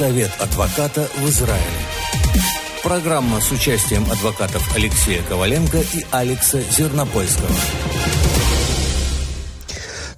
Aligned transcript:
Совет 0.00 0.30
адвоката 0.40 1.02
в 1.02 1.28
Израиле. 1.28 1.60
Программа 2.82 3.38
с 3.38 3.52
участием 3.52 4.02
адвокатов 4.10 4.74
Алексея 4.74 5.22
Коваленко 5.24 5.76
и 5.76 6.06
Алекса 6.10 6.62
Зернопольского. 6.70 7.50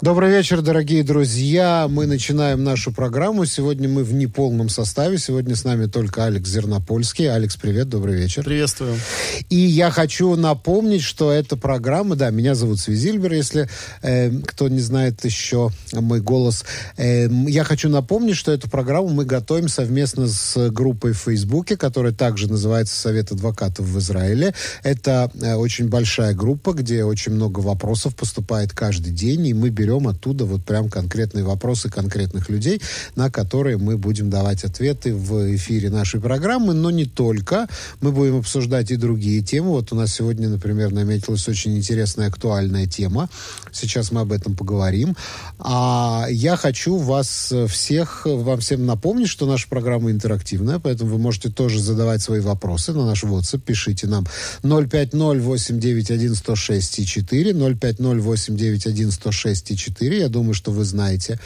Добрый 0.02 0.30
вечер, 0.32 0.62
дорогие 0.62 1.04
друзья. 1.04 1.86
Мы 1.88 2.06
начинаем 2.06 2.64
нашу 2.64 2.90
программу. 2.90 3.44
Сегодня 3.44 3.88
мы 3.88 4.02
в 4.02 4.12
неполном 4.12 4.68
составе. 4.68 5.16
Сегодня 5.16 5.54
с 5.54 5.62
нами 5.62 5.86
только 5.86 6.24
Алекс 6.24 6.50
Зернопольский. 6.50 7.32
Алекс, 7.32 7.54
привет, 7.56 7.88
добрый 7.88 8.16
вечер. 8.16 8.42
Приветствую. 8.42 8.96
И 9.48 9.54
я 9.54 9.92
хочу 9.92 10.34
напомнить, 10.34 11.02
что 11.02 11.30
эта 11.30 11.56
программа, 11.56 12.16
да, 12.16 12.30
меня 12.30 12.56
зовут 12.56 12.80
Свизильбер, 12.80 13.32
если 13.32 13.68
э, 14.02 14.32
кто 14.44 14.66
не 14.66 14.80
знает 14.80 15.24
еще 15.24 15.70
мой 15.92 16.20
голос. 16.20 16.64
Э, 16.96 17.28
я 17.46 17.62
хочу 17.62 17.88
напомнить, 17.88 18.34
что 18.34 18.50
эту 18.50 18.68
программу 18.68 19.10
мы 19.10 19.24
готовим 19.24 19.68
совместно 19.68 20.26
с 20.26 20.68
группой 20.70 21.12
в 21.12 21.18
Фейсбуке, 21.18 21.76
которая 21.76 22.12
также 22.12 22.50
называется 22.50 23.00
Совет 23.00 23.30
адвокатов 23.30 23.86
в 23.86 23.96
Израиле. 24.00 24.52
Это 24.82 25.30
э, 25.40 25.54
очень 25.54 25.88
большая 25.88 26.34
группа, 26.34 26.72
где 26.72 27.04
очень 27.04 27.34
много 27.34 27.60
вопросов 27.60 28.16
поступает 28.16 28.72
каждый 28.72 29.12
день, 29.12 29.46
и 29.46 29.54
мы 29.54 29.68
берем 29.68 29.91
берем 29.92 30.08
оттуда 30.08 30.44
вот 30.44 30.64
прям 30.64 30.88
конкретные 30.88 31.44
вопросы 31.44 31.90
конкретных 31.90 32.48
людей, 32.48 32.80
на 33.14 33.30
которые 33.30 33.76
мы 33.76 33.98
будем 33.98 34.30
давать 34.30 34.64
ответы 34.64 35.14
в 35.14 35.54
эфире 35.56 35.90
нашей 35.90 36.20
программы, 36.20 36.72
но 36.72 36.90
не 36.90 37.04
только. 37.04 37.66
Мы 38.00 38.12
будем 38.12 38.38
обсуждать 38.38 38.90
и 38.90 38.96
другие 38.96 39.42
темы. 39.42 39.70
Вот 39.70 39.92
у 39.92 39.96
нас 39.96 40.14
сегодня, 40.14 40.48
например, 40.48 40.92
наметилась 40.92 41.46
очень 41.48 41.76
интересная, 41.76 42.28
актуальная 42.28 42.86
тема. 42.86 43.28
Сейчас 43.70 44.12
мы 44.12 44.22
об 44.22 44.32
этом 44.32 44.56
поговорим. 44.56 45.14
А 45.58 46.26
я 46.30 46.56
хочу 46.56 46.96
вас 46.96 47.52
всех, 47.68 48.22
вам 48.24 48.60
всем 48.60 48.86
напомнить, 48.86 49.28
что 49.28 49.46
наша 49.46 49.68
программа 49.68 50.10
интерактивная, 50.10 50.78
поэтому 50.78 51.10
вы 51.10 51.18
можете 51.18 51.50
тоже 51.50 51.80
задавать 51.80 52.22
свои 52.22 52.40
вопросы 52.40 52.92
на 52.92 53.06
наш 53.06 53.24
WhatsApp. 53.24 53.60
Пишите 53.60 54.06
нам 54.06 54.26
050 54.62 55.12
891 55.14 56.34
106 56.34 57.06
4 57.06 57.52
050 57.52 57.98
891 58.00 59.10
106 59.10 59.78
4. 59.78 59.81
Я 60.18 60.28
думаю, 60.28 60.54
что 60.54 60.70
вы 60.70 60.84
знаете 60.84 61.40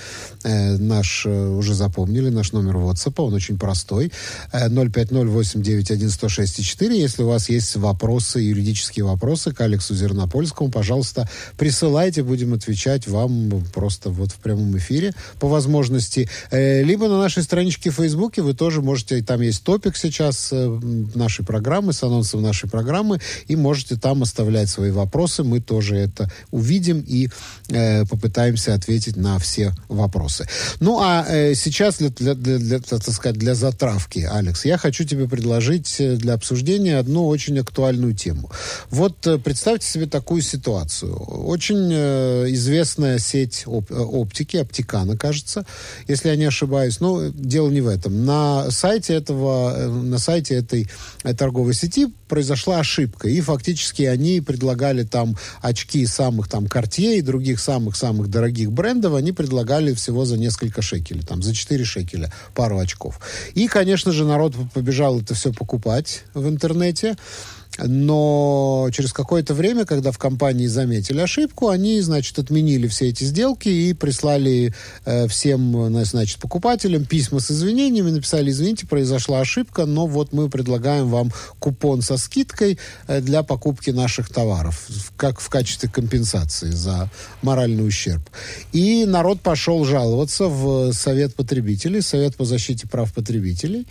э, 0.45 0.77
наш, 0.77 1.25
э, 1.27 1.48
уже 1.48 1.75
запомнили 1.75 2.31
наш 2.31 2.53
номер 2.53 2.77
WhatsApp. 2.77 3.15
Он 3.19 3.34
очень 3.34 3.59
простой. 3.59 4.12
Э, 4.53 4.69
050-891-106-4. 4.69 6.97
Если 6.97 7.23
у 7.23 7.28
вас 7.28 7.48
есть 7.48 7.77
вопросы, 7.77 8.41
юридические 8.41 9.05
вопросы 9.05 9.53
к 9.53 9.61
Алексу 9.61 9.95
Зернопольскому, 9.95 10.70
пожалуйста, 10.70 11.28
присылайте. 11.56 12.23
Будем 12.23 12.55
отвечать 12.55 13.09
вам 13.09 13.65
просто 13.75 14.11
вот 14.11 14.33
в 14.33 14.37
прямом 14.37 14.77
эфире 14.78 15.12
по 15.39 15.48
возможности. 15.48 16.28
Э, 16.50 16.83
либо 16.83 17.09
на 17.09 17.19
нашей 17.19 17.43
страничке 17.43 17.91
в 17.91 17.95
Фейсбуке 17.95 18.43
вы 18.43 18.55
тоже 18.55 18.83
можете, 18.83 19.23
там 19.23 19.41
есть 19.41 19.65
топик 19.65 19.97
сейчас 19.97 20.50
э, 20.53 20.81
нашей 21.15 21.45
программы, 21.45 21.93
с 21.93 22.03
анонсом 22.03 22.43
нашей 22.43 22.69
программы, 22.69 23.21
и 23.48 23.56
можете 23.56 23.97
там 23.97 24.23
оставлять 24.23 24.69
свои 24.69 24.91
вопросы. 24.91 25.45
Мы 25.45 25.61
тоже 25.61 25.97
это 25.97 26.31
увидим 26.50 27.05
и 27.06 27.28
э, 27.69 28.05
попытаемся 28.05 28.25
попытаемся 28.27 28.74
ответить 28.74 29.16
на 29.16 29.38
все 29.38 29.72
вопросы. 29.88 30.46
Ну, 30.80 31.00
а 31.00 31.24
э, 31.28 31.55
сейчас, 31.55 31.98
для, 31.98 32.08
для, 32.08 32.34
для, 32.34 32.58
для, 32.58 32.78
так 32.80 33.02
сказать, 33.02 33.38
для 33.38 33.55
затравки, 33.55 34.28
Алекс, 34.30 34.64
я 34.64 34.78
хочу 34.78 35.05
тебе 35.05 35.28
предложить 35.28 35.96
э, 36.00 36.16
для 36.16 36.34
обсуждения 36.34 36.98
одну 36.98 37.28
очень 37.28 37.58
актуальную 37.58 38.14
тему. 38.14 38.50
Вот 38.91 39.27
э, 39.27 39.38
представьте 39.38 39.86
себе 39.86 40.06
такую 40.06 40.42
ситуацию. 40.42 41.16
Очень 41.16 41.88
э, 41.92 42.47
известная 42.48 43.19
сеть 43.19 43.62
оп- 43.66 43.92
э, 43.92 43.94
оптики, 43.94 44.56
Оптикана, 44.56 45.16
кажется, 45.16 45.64
если 46.08 46.30
я 46.30 46.36
не 46.36 46.47
ошибаюсь. 46.47 47.00
Но 47.00 47.28
дело 47.28 47.70
не 47.70 47.80
в 47.80 47.86
этом. 47.88 48.24
На 48.24 48.70
сайте 48.70 49.14
этого, 49.14 49.86
на 49.86 50.19
сайте 50.19 50.56
этой 50.56 50.88
торговой 51.38 51.74
сети 51.74 52.08
произошла 52.28 52.80
ошибка. 52.80 53.28
И 53.28 53.41
фактически 53.41 54.02
они 54.02 54.41
предлагали 54.41 55.04
там 55.04 55.36
очки 55.62 56.06
самых 56.06 56.48
там 56.48 56.66
Cartier 56.66 57.19
и 57.19 57.22
других 57.22 57.60
самых-самых 57.60 58.16
самых 58.16 58.31
дорогих 58.31 58.72
брендов 58.72 59.15
они 59.15 59.32
предлагали 59.32 59.93
всего 59.93 60.25
за 60.25 60.38
несколько 60.38 60.81
шекелей, 60.81 61.22
там, 61.22 61.43
за 61.43 61.54
4 61.54 61.84
шекеля 61.84 62.32
пару 62.54 62.78
очков. 62.78 63.21
И, 63.54 63.69
конечно 63.69 64.12
же, 64.12 64.25
народ 64.25 64.54
побежал 64.72 65.21
это 65.21 65.34
все 65.34 65.53
покупать 65.53 66.25
в 66.32 66.49
интернете. 66.49 67.16
Но 67.78 68.88
через 68.92 69.12
какое-то 69.12 69.54
время, 69.54 69.84
когда 69.84 70.12
в 70.12 70.19
компании 70.19 70.66
заметили 70.66 71.20
ошибку, 71.20 71.69
они, 71.69 72.00
значит, 72.00 72.38
отменили 72.38 72.87
все 72.87 73.09
эти 73.09 73.25
сделки 73.25 73.69
и 73.69 73.92
прислали 73.92 74.75
э, 75.04 75.28
всем, 75.28 76.04
значит, 76.04 76.38
покупателям 76.38 77.04
письма 77.04 77.41
с 77.41 77.50
извинениями, 77.50 78.10
написали, 78.10 78.50
извините, 78.50 78.86
произошла 78.86 79.41
ошибка, 79.41 79.86
но 79.86 80.06
вот 80.06 80.32
мы 80.32 80.48
предлагаем 80.48 81.09
вам 81.09 81.32
купон 81.59 82.03
со 82.03 82.16
скидкой 82.16 82.78
э, 83.06 83.20
для 83.20 83.42
покупки 83.42 83.91
наших 83.91 84.28
товаров, 84.28 84.86
как 85.16 85.41
в 85.41 85.48
качестве 85.48 85.88
компенсации 85.88 86.70
за 86.70 87.10
моральный 87.42 87.86
ущерб. 87.86 88.22
И 88.72 89.04
народ 89.06 89.41
пошел 89.41 89.84
жаловаться 89.84 90.48
в 90.48 90.92
Совет 90.92 91.34
потребителей, 91.34 92.00
Совет 92.03 92.36
по 92.36 92.44
защите 92.44 92.86
прав 92.88 93.12
потребителей. 93.12 93.86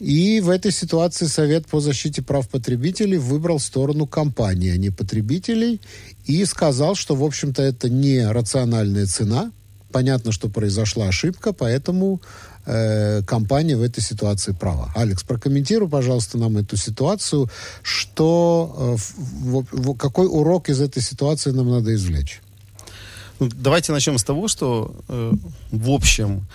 И 0.00 0.40
в 0.40 0.48
этой 0.48 0.72
ситуации 0.72 1.26
Совет 1.26 1.66
по 1.66 1.80
защите 1.80 2.22
прав 2.22 2.48
потребителей 2.48 3.18
выбрал 3.18 3.60
сторону 3.60 4.06
компании, 4.06 4.70
а 4.70 4.78
не 4.78 4.90
потребителей, 4.90 5.80
и 6.24 6.44
сказал, 6.46 6.94
что, 6.94 7.14
в 7.14 7.22
общем-то, 7.22 7.62
это 7.62 7.90
не 7.90 8.26
рациональная 8.26 9.06
цена. 9.06 9.52
Понятно, 9.92 10.32
что 10.32 10.48
произошла 10.48 11.08
ошибка, 11.08 11.52
поэтому 11.52 12.22
э, 12.64 13.22
компания 13.26 13.76
в 13.76 13.82
этой 13.82 14.00
ситуации 14.00 14.52
права. 14.52 14.90
Алекс, 14.94 15.22
прокомментируй, 15.22 15.88
пожалуйста, 15.88 16.38
нам 16.38 16.56
эту 16.56 16.78
ситуацию. 16.78 17.50
Что, 17.82 18.74
э, 18.78 18.96
в, 18.96 19.66
в, 19.70 19.96
какой 19.96 20.28
урок 20.28 20.70
из 20.70 20.80
этой 20.80 21.02
ситуации 21.02 21.50
нам 21.50 21.68
надо 21.68 21.92
извлечь? 21.94 22.40
Ну, 23.38 23.50
давайте 23.54 23.92
начнем 23.92 24.16
с 24.16 24.24
того, 24.24 24.48
что 24.48 24.94
э, 25.08 25.32
в 25.72 25.90
общем 25.90 26.46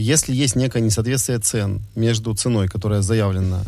если 0.00 0.32
есть 0.32 0.56
некое 0.56 0.80
несоответствие 0.80 1.38
цен 1.40 1.80
между 1.96 2.34
ценой, 2.34 2.68
которая 2.68 3.02
заявлена, 3.02 3.62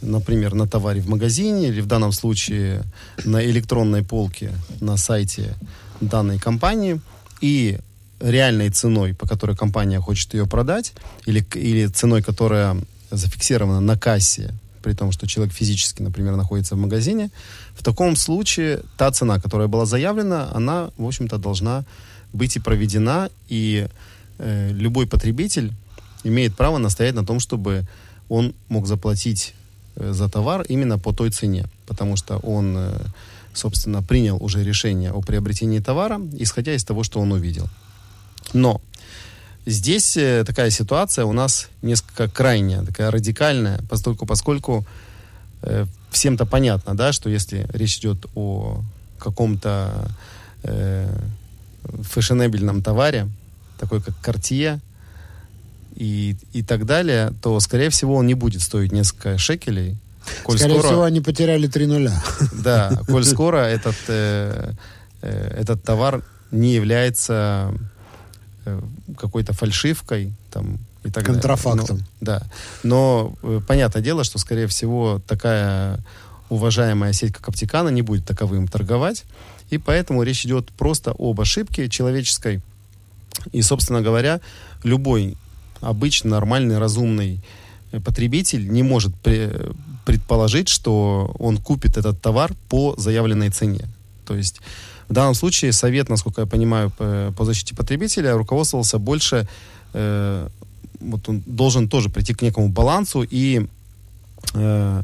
например, 0.00 0.54
на 0.54 0.66
товаре 0.66 1.00
в 1.00 1.08
магазине 1.08 1.68
или 1.68 1.80
в 1.80 1.86
данном 1.86 2.12
случае 2.12 2.82
на 3.24 3.44
электронной 3.44 4.02
полке 4.02 4.52
на 4.80 4.96
сайте 4.96 5.54
данной 6.00 6.38
компании 6.38 7.00
и 7.42 7.78
реальной 8.20 8.70
ценой, 8.70 9.14
по 9.14 9.28
которой 9.28 9.54
компания 9.54 10.00
хочет 10.00 10.32
ее 10.34 10.46
продать, 10.46 10.94
или, 11.26 11.46
или 11.54 11.86
ценой, 11.88 12.22
которая 12.22 12.76
зафиксирована 13.10 13.80
на 13.80 13.98
кассе, 13.98 14.54
при 14.82 14.94
том, 14.94 15.12
что 15.12 15.26
человек 15.26 15.52
физически, 15.52 16.00
например, 16.00 16.36
находится 16.36 16.74
в 16.74 16.78
магазине, 16.78 17.30
в 17.74 17.82
таком 17.82 18.16
случае 18.16 18.80
та 18.96 19.10
цена, 19.10 19.38
которая 19.38 19.68
была 19.68 19.84
заявлена, 19.84 20.48
она, 20.54 20.90
в 20.96 21.04
общем-то, 21.04 21.36
должна 21.38 21.84
быть 22.32 22.56
и 22.56 22.60
проведена, 22.60 23.28
и 23.48 23.88
э, 24.38 24.70
любой 24.72 25.06
потребитель 25.06 25.72
имеет 26.24 26.56
право 26.56 26.78
настоять 26.78 27.14
на 27.14 27.24
том, 27.24 27.40
чтобы 27.40 27.86
он 28.28 28.54
мог 28.68 28.86
заплатить 28.86 29.54
э, 29.96 30.12
за 30.12 30.28
товар 30.28 30.62
именно 30.62 30.98
по 30.98 31.12
той 31.12 31.30
цене, 31.30 31.66
потому 31.86 32.16
что 32.16 32.38
он, 32.38 32.74
э, 32.76 32.98
собственно, 33.54 34.02
принял 34.02 34.42
уже 34.42 34.64
решение 34.64 35.12
о 35.12 35.20
приобретении 35.20 35.80
товара, 35.80 36.20
исходя 36.38 36.74
из 36.74 36.84
того, 36.84 37.02
что 37.02 37.20
он 37.20 37.32
увидел. 37.32 37.68
Но 38.52 38.80
здесь 39.66 40.12
такая 40.46 40.70
ситуация 40.70 41.24
у 41.24 41.32
нас 41.32 41.68
несколько 41.82 42.28
крайняя, 42.28 42.84
такая 42.84 43.10
радикальная, 43.10 43.80
поскольку, 43.88 44.24
поскольку 44.24 44.86
всем-то 46.10 46.46
понятно, 46.46 46.96
да, 46.96 47.12
что 47.12 47.28
если 47.28 47.66
речь 47.72 47.98
идет 47.98 48.26
о 48.34 48.82
каком-то 49.18 50.08
э, 50.62 51.08
фешенебельном 52.02 52.82
товаре, 52.82 53.28
такой 53.78 54.00
как 54.00 54.14
Cartier 54.22 54.80
и, 55.94 56.36
и 56.52 56.62
так 56.62 56.86
далее, 56.86 57.32
то, 57.42 57.58
скорее 57.60 57.90
всего, 57.90 58.16
он 58.16 58.26
не 58.26 58.34
будет 58.34 58.62
стоить 58.62 58.92
несколько 58.92 59.38
шекелей. 59.38 59.96
Коль 60.42 60.58
скорее 60.58 60.78
скоро, 60.78 60.88
всего, 60.88 61.02
они 61.04 61.20
потеряли 61.20 61.66
три 61.66 61.86
нуля. 61.86 62.22
Да, 62.52 63.00
коль 63.06 63.24
скоро 63.34 63.58
этот, 63.58 63.96
э, 64.08 64.72
э, 65.22 65.54
этот 65.58 65.82
товар 65.82 66.22
не 66.50 66.74
является 66.74 67.72
э, 68.64 68.80
какой-то 69.16 69.52
фальшивкой 69.52 70.32
там, 70.50 70.78
и 71.04 71.10
так 71.10 71.24
Контрафактом. 71.24 71.86
Далее. 71.86 72.06
Но, 72.20 72.26
да. 72.26 72.42
Но 72.82 73.34
э, 73.42 73.60
понятное 73.66 74.02
дело, 74.02 74.24
что, 74.24 74.38
скорее 74.38 74.66
всего, 74.66 75.20
такая 75.26 75.98
уважаемая 76.48 77.12
сеть, 77.12 77.32
как 77.32 77.48
Оптикана, 77.48 77.88
не 77.88 78.02
будет 78.02 78.26
таковым 78.26 78.68
торговать. 78.68 79.24
И 79.70 79.78
поэтому 79.78 80.22
речь 80.22 80.44
идет 80.46 80.68
просто 80.70 81.14
об 81.18 81.40
ошибке 81.40 81.88
человеческой, 81.88 82.62
и, 83.52 83.62
собственно 83.62 84.02
говоря, 84.02 84.40
любой 84.82 85.36
обычный, 85.80 86.30
нормальный, 86.30 86.78
разумный 86.78 87.40
потребитель 88.04 88.68
не 88.68 88.82
может 88.82 89.14
предположить, 90.04 90.68
что 90.68 91.34
он 91.38 91.58
купит 91.58 91.96
этот 91.96 92.20
товар 92.20 92.52
по 92.68 92.94
заявленной 92.96 93.50
цене. 93.50 93.88
То 94.26 94.34
есть 94.34 94.60
в 95.08 95.12
данном 95.12 95.34
случае 95.34 95.72
совет, 95.72 96.08
насколько 96.08 96.42
я 96.42 96.46
понимаю, 96.46 96.90
по, 96.90 97.44
защите 97.44 97.74
потребителя 97.74 98.36
руководствовался 98.36 98.98
больше 98.98 99.48
э, 99.92 100.48
вот 101.00 101.28
он 101.28 101.42
должен 101.46 101.88
тоже 101.88 102.08
прийти 102.08 102.34
к 102.34 102.42
некому 102.42 102.68
балансу 102.68 103.22
и 103.22 103.66
э, 104.54 105.02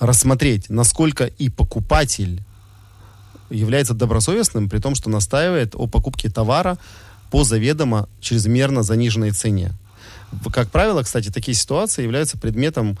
рассмотреть, 0.00 0.70
насколько 0.70 1.24
и 1.24 1.48
покупатель 1.48 2.42
является 3.50 3.94
добросовестным, 3.94 4.68
при 4.68 4.78
том, 4.78 4.94
что 4.94 5.10
настаивает 5.10 5.74
о 5.74 5.86
покупке 5.86 6.30
товара 6.30 6.78
по 7.32 7.44
заведомо 7.44 8.08
чрезмерно 8.20 8.82
заниженной 8.82 9.30
цене. 9.30 9.72
Как 10.52 10.70
правило, 10.70 11.02
кстати, 11.02 11.30
такие 11.30 11.54
ситуации 11.54 12.02
являются 12.02 12.36
предметом 12.36 12.98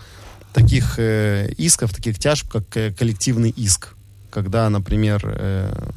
таких 0.54 0.98
э, 0.98 1.52
исков, 1.58 1.92
таких 1.94 2.18
тяжб, 2.18 2.48
как 2.50 2.64
э, 2.76 2.92
коллективный 2.92 3.50
иск. 3.50 3.94
Когда, 4.30 4.70
например, 4.70 5.20
э, 5.24 5.90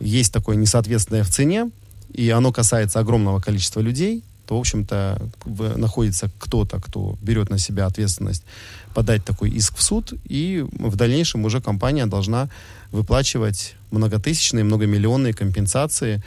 есть 0.00 0.32
такое 0.32 0.56
несоответствие 0.56 1.22
в 1.22 1.28
цене, 1.28 1.70
и 2.14 2.30
оно 2.30 2.50
касается 2.50 2.98
огромного 2.98 3.40
количества 3.40 3.80
людей, 3.80 4.24
то, 4.46 4.56
в 4.56 4.60
общем-то, 4.60 5.20
находится 5.76 6.30
кто-то, 6.38 6.80
кто 6.80 7.18
берет 7.20 7.50
на 7.50 7.58
себя 7.58 7.86
ответственность 7.86 8.42
подать 8.94 9.22
такой 9.22 9.50
иск 9.50 9.76
в 9.76 9.82
суд, 9.82 10.14
и 10.24 10.64
в 10.72 10.96
дальнейшем 10.96 11.44
уже 11.44 11.60
компания 11.60 12.06
должна 12.06 12.48
выплачивать 12.90 13.76
многотысячные, 13.90 14.64
многомиллионные 14.64 15.34
компенсации 15.34 16.22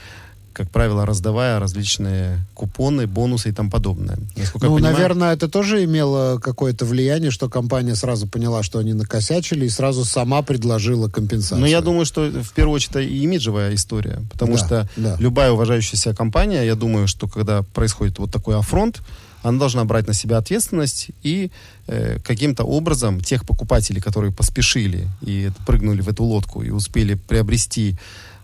как 0.53 0.69
правило, 0.69 1.05
раздавая 1.05 1.59
различные 1.59 2.45
купоны, 2.53 3.07
бонусы 3.07 3.50
и 3.50 3.51
тому 3.51 3.69
подобное. 3.69 4.17
Насколько 4.35 4.67
ну, 4.67 4.75
понимаю, 4.75 4.95
наверное, 4.95 5.33
это 5.33 5.50
тоже 5.50 5.83
имело 5.83 6.39
какое-то 6.39 6.85
влияние, 6.85 7.31
что 7.31 7.50
компания 7.50 7.95
сразу 7.95 8.27
поняла, 8.27 8.63
что 8.63 8.79
они 8.79 8.94
накосячили, 8.94 9.65
и 9.65 9.69
сразу 9.69 10.05
сама 10.05 10.41
предложила 10.44 11.09
компенсацию. 11.09 11.59
Ну, 11.59 11.65
я 11.65 11.81
думаю, 11.81 12.05
что 12.05 12.29
в 12.29 12.53
первую 12.53 12.75
очередь 12.75 12.91
это 12.91 13.01
и 13.01 13.17
имиджевая 13.23 13.73
история, 13.73 14.21
потому 14.31 14.53
да, 14.53 14.57
что 14.57 14.89
да. 14.95 15.15
любая 15.19 15.51
уважающаяся 15.51 16.13
компания, 16.13 16.63
я 16.63 16.75
думаю, 16.75 17.07
что 17.07 17.27
когда 17.27 17.63
происходит 17.63 18.19
вот 18.19 18.31
такой 18.31 18.56
афронт, 18.56 19.01
она 19.44 19.59
должна 19.59 19.83
брать 19.83 20.07
на 20.07 20.13
себя 20.13 20.38
ответственность 20.38 21.11
и 21.21 21.51
э, 21.88 22.19
каким-то 22.23 22.63
образом 22.63 23.19
тех 23.19 23.45
покупателей, 23.45 24.01
которые 24.01 24.31
поспешили 24.31 25.07
и 25.21 25.51
прыгнули 25.65 26.01
в 26.01 26.07
эту 26.07 26.23
лодку 26.23 26.63
и 26.63 26.69
успели 26.69 27.15
приобрести 27.15 27.97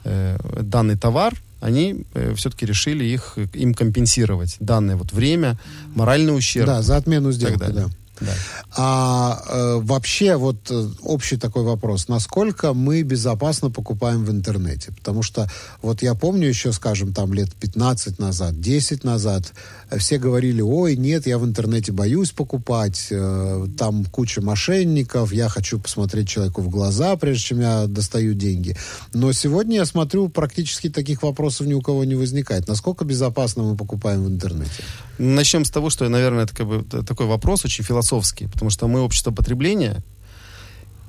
э, 0.04 0.38
данный 0.62 0.98
товар, 0.98 1.34
они 1.60 2.06
э, 2.14 2.34
все-таки 2.36 2.66
решили 2.66 3.04
их, 3.04 3.38
им 3.54 3.74
компенсировать 3.74 4.58
данное 4.60 4.96
вот 4.96 5.12
время, 5.12 5.58
моральный 5.96 6.36
ущерб. 6.36 6.68
Да, 6.68 6.82
за 6.82 6.98
отмену 6.98 7.32
сделки, 7.32 7.58
да. 7.58 7.90
Да. 8.22 8.34
А 8.76 9.44
э, 9.48 9.80
вообще 9.82 10.36
вот 10.36 10.70
э, 10.70 10.88
общий 11.02 11.38
такой 11.38 11.64
вопрос. 11.64 12.08
Насколько 12.08 12.74
мы 12.74 13.02
безопасно 13.02 13.70
покупаем 13.70 14.26
в 14.26 14.32
интернете? 14.32 14.92
Потому 14.92 15.24
что 15.24 15.50
вот 15.82 16.02
я 16.02 16.16
помню 16.16 16.48
еще, 16.48 16.72
скажем, 16.74 17.14
там 17.14 17.34
лет 17.34 17.54
15 17.56 18.20
назад, 18.20 18.60
10 18.60 19.04
назад, 19.04 19.54
все 19.98 20.18
говорили, 20.18 20.62
ой, 20.62 20.96
нет, 20.96 21.28
я 21.28 21.38
в 21.38 21.46
интернете 21.46 21.92
боюсь 21.92 22.32
покупать, 22.32 23.08
э, 23.10 23.68
там 23.78 24.06
куча 24.06 24.42
мошенников, 24.42 25.32
я 25.34 25.50
хочу 25.50 25.80
посмотреть 25.80 26.30
человеку 26.30 26.62
в 26.62 26.70
глаза, 26.70 27.16
прежде 27.16 27.44
чем 27.44 27.62
я 27.62 27.88
достаю 27.88 28.34
деньги. 28.34 28.76
Но 29.14 29.32
сегодня 29.32 29.78
я 29.78 29.86
смотрю, 29.86 30.30
практически 30.30 30.90
таких 30.90 31.24
вопросов 31.24 31.68
ни 31.68 31.74
у 31.74 31.82
кого 31.82 32.04
не 32.04 32.16
возникает. 32.16 32.68
Насколько 32.68 33.06
безопасно 33.06 33.64
мы 33.64 33.76
покупаем 33.76 34.24
в 34.24 34.28
интернете? 34.28 34.84
Начнем 35.20 35.66
с 35.66 35.70
того, 35.70 35.90
что, 35.90 36.08
наверное, 36.08 36.46
это 36.46 36.56
как 36.56 36.66
бы 36.66 36.84
такой 37.04 37.26
вопрос 37.26 37.66
очень 37.66 37.84
философский, 37.84 38.48
потому 38.48 38.72
что 38.72 38.88
мы 38.88 39.02
общество 39.02 39.32
потребления, 39.32 40.02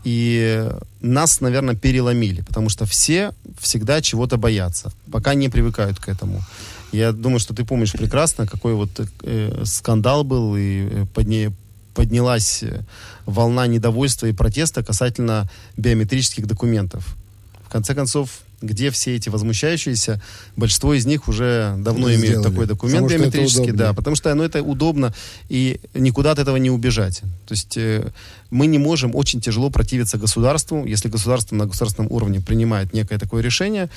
и 0.02 0.68
нас, 1.00 1.40
наверное, 1.40 1.76
переломили, 1.76 2.40
потому 2.40 2.70
что 2.70 2.86
все 2.86 3.32
всегда 3.60 4.02
чего-то 4.02 4.36
боятся, 4.36 4.92
пока 5.12 5.34
не 5.34 5.48
привыкают 5.48 6.00
к 6.00 6.08
этому. 6.08 6.42
Я 6.90 7.12
думаю, 7.12 7.38
что 7.38 7.54
ты 7.54 7.64
помнишь 7.64 7.92
прекрасно, 7.92 8.48
какой 8.48 8.74
вот 8.74 8.90
э, 9.22 9.62
скандал 9.64 10.24
был, 10.24 10.56
и 10.56 10.88
э, 10.90 11.06
подне, 11.14 11.52
поднялась 11.94 12.64
э, 12.64 12.80
волна 13.26 13.68
недовольства 13.68 14.26
и 14.26 14.32
протеста 14.32 14.82
касательно 14.82 15.48
биометрических 15.76 16.48
документов. 16.48 17.14
В 17.64 17.68
конце 17.68 17.94
концов, 17.94 18.40
где 18.60 18.90
все 18.90 19.16
эти 19.16 19.28
возмущающиеся, 19.28 20.20
большинство 20.56 20.94
из 20.94 21.06
них 21.06 21.28
уже 21.28 21.74
давно 21.78 22.10
Сделали. 22.10 22.26
имеют 22.26 22.42
такой 22.42 22.66
документ 22.66 23.04
потому 23.04 23.18
биометрический, 23.18 23.72
да, 23.72 23.92
потому 23.92 24.16
что 24.16 24.34
ну, 24.34 24.42
это 24.42 24.62
удобно 24.62 25.14
и 25.48 25.80
никуда 25.94 26.32
от 26.32 26.38
этого 26.38 26.56
не 26.56 26.70
убежать. 26.70 27.20
То 27.46 27.52
есть 27.52 27.76
э, 27.76 28.10
мы 28.50 28.66
не 28.66 28.78
можем 28.78 29.14
очень 29.14 29.40
тяжело 29.40 29.70
противиться 29.70 30.18
государству, 30.18 30.84
если 30.84 31.08
государство 31.08 31.54
на 31.54 31.66
государственном 31.66 32.12
уровне 32.12 32.40
принимает 32.40 32.92
некое 32.92 33.18
такое 33.18 33.42
решение, 33.42 33.88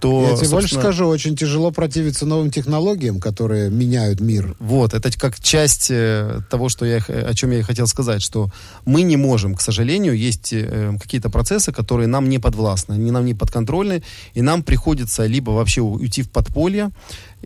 то... 0.00 0.22
Я 0.22 0.26
тебе 0.28 0.36
собственно... 0.36 0.60
больше 0.60 0.74
скажу, 0.76 1.06
очень 1.06 1.36
тяжело 1.36 1.70
противиться 1.70 2.26
новым 2.26 2.50
технологиям, 2.50 3.20
которые 3.20 3.70
меняют 3.70 4.20
мир. 4.20 4.56
Вот, 4.58 4.94
это 4.94 5.10
как 5.18 5.40
часть 5.40 5.88
э, 5.90 6.40
того, 6.50 6.68
что 6.68 6.84
я, 6.86 6.98
о 6.98 7.34
чем 7.34 7.50
я 7.50 7.58
и 7.58 7.62
хотел 7.62 7.86
сказать, 7.86 8.22
что 8.22 8.50
мы 8.84 9.02
не 9.02 9.16
можем, 9.16 9.54
к 9.54 9.60
сожалению, 9.60 10.16
есть 10.16 10.52
э, 10.52 10.96
какие-то 11.00 11.30
процессы, 11.30 11.72
которые 11.72 12.06
нам 12.06 12.28
не 12.28 12.38
подвластны, 12.38 12.94
они 12.94 13.10
нам 13.10 13.24
не 13.24 13.34
подконтрольны, 13.34 14.02
и 14.34 14.42
нам 14.42 14.62
приходится 14.62 15.26
либо 15.26 15.50
вообще 15.50 15.80
уйти 15.80 16.22
в 16.22 16.30
подполье, 16.30 16.90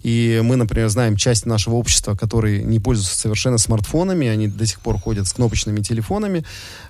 и 0.03 0.41
мы, 0.43 0.57
например, 0.57 0.89
знаем 0.89 1.17
часть 1.17 1.47
нашего 1.47 1.75
общества, 1.75 2.15
которые 2.15 2.63
не 2.63 2.81
пользуются 2.81 3.19
совершенно 3.19 3.59
смартфонами, 3.59 4.29
они 4.29 4.49
до 4.49 4.67
сих 4.67 4.81
пор 4.81 4.99
ходят 4.99 5.27
с 5.27 5.33
кнопочными 5.33 5.81
телефонами. 5.81 6.45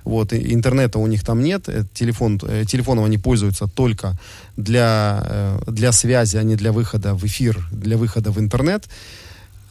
Вот, 0.05 0.31
и 0.33 0.53
интернета 0.53 0.99
у 0.99 1.07
них 1.07 1.23
там 1.23 1.41
нет, 1.41 1.67
э, 1.67 1.83
телефон, 1.93 2.39
э, 2.43 2.63
телефоном 2.65 3.03
они 3.03 3.17
пользуются 3.17 3.67
только 3.67 4.17
для, 4.55 5.23
э, 5.25 5.59
для 5.67 5.91
связи, 5.91 6.37
а 6.37 6.43
не 6.43 6.55
для 6.55 6.71
выхода 6.71 7.13
в 7.13 7.25
эфир, 7.25 7.67
для 7.71 7.97
выхода 7.97 8.31
в 8.31 8.39
интернет. 8.39 8.87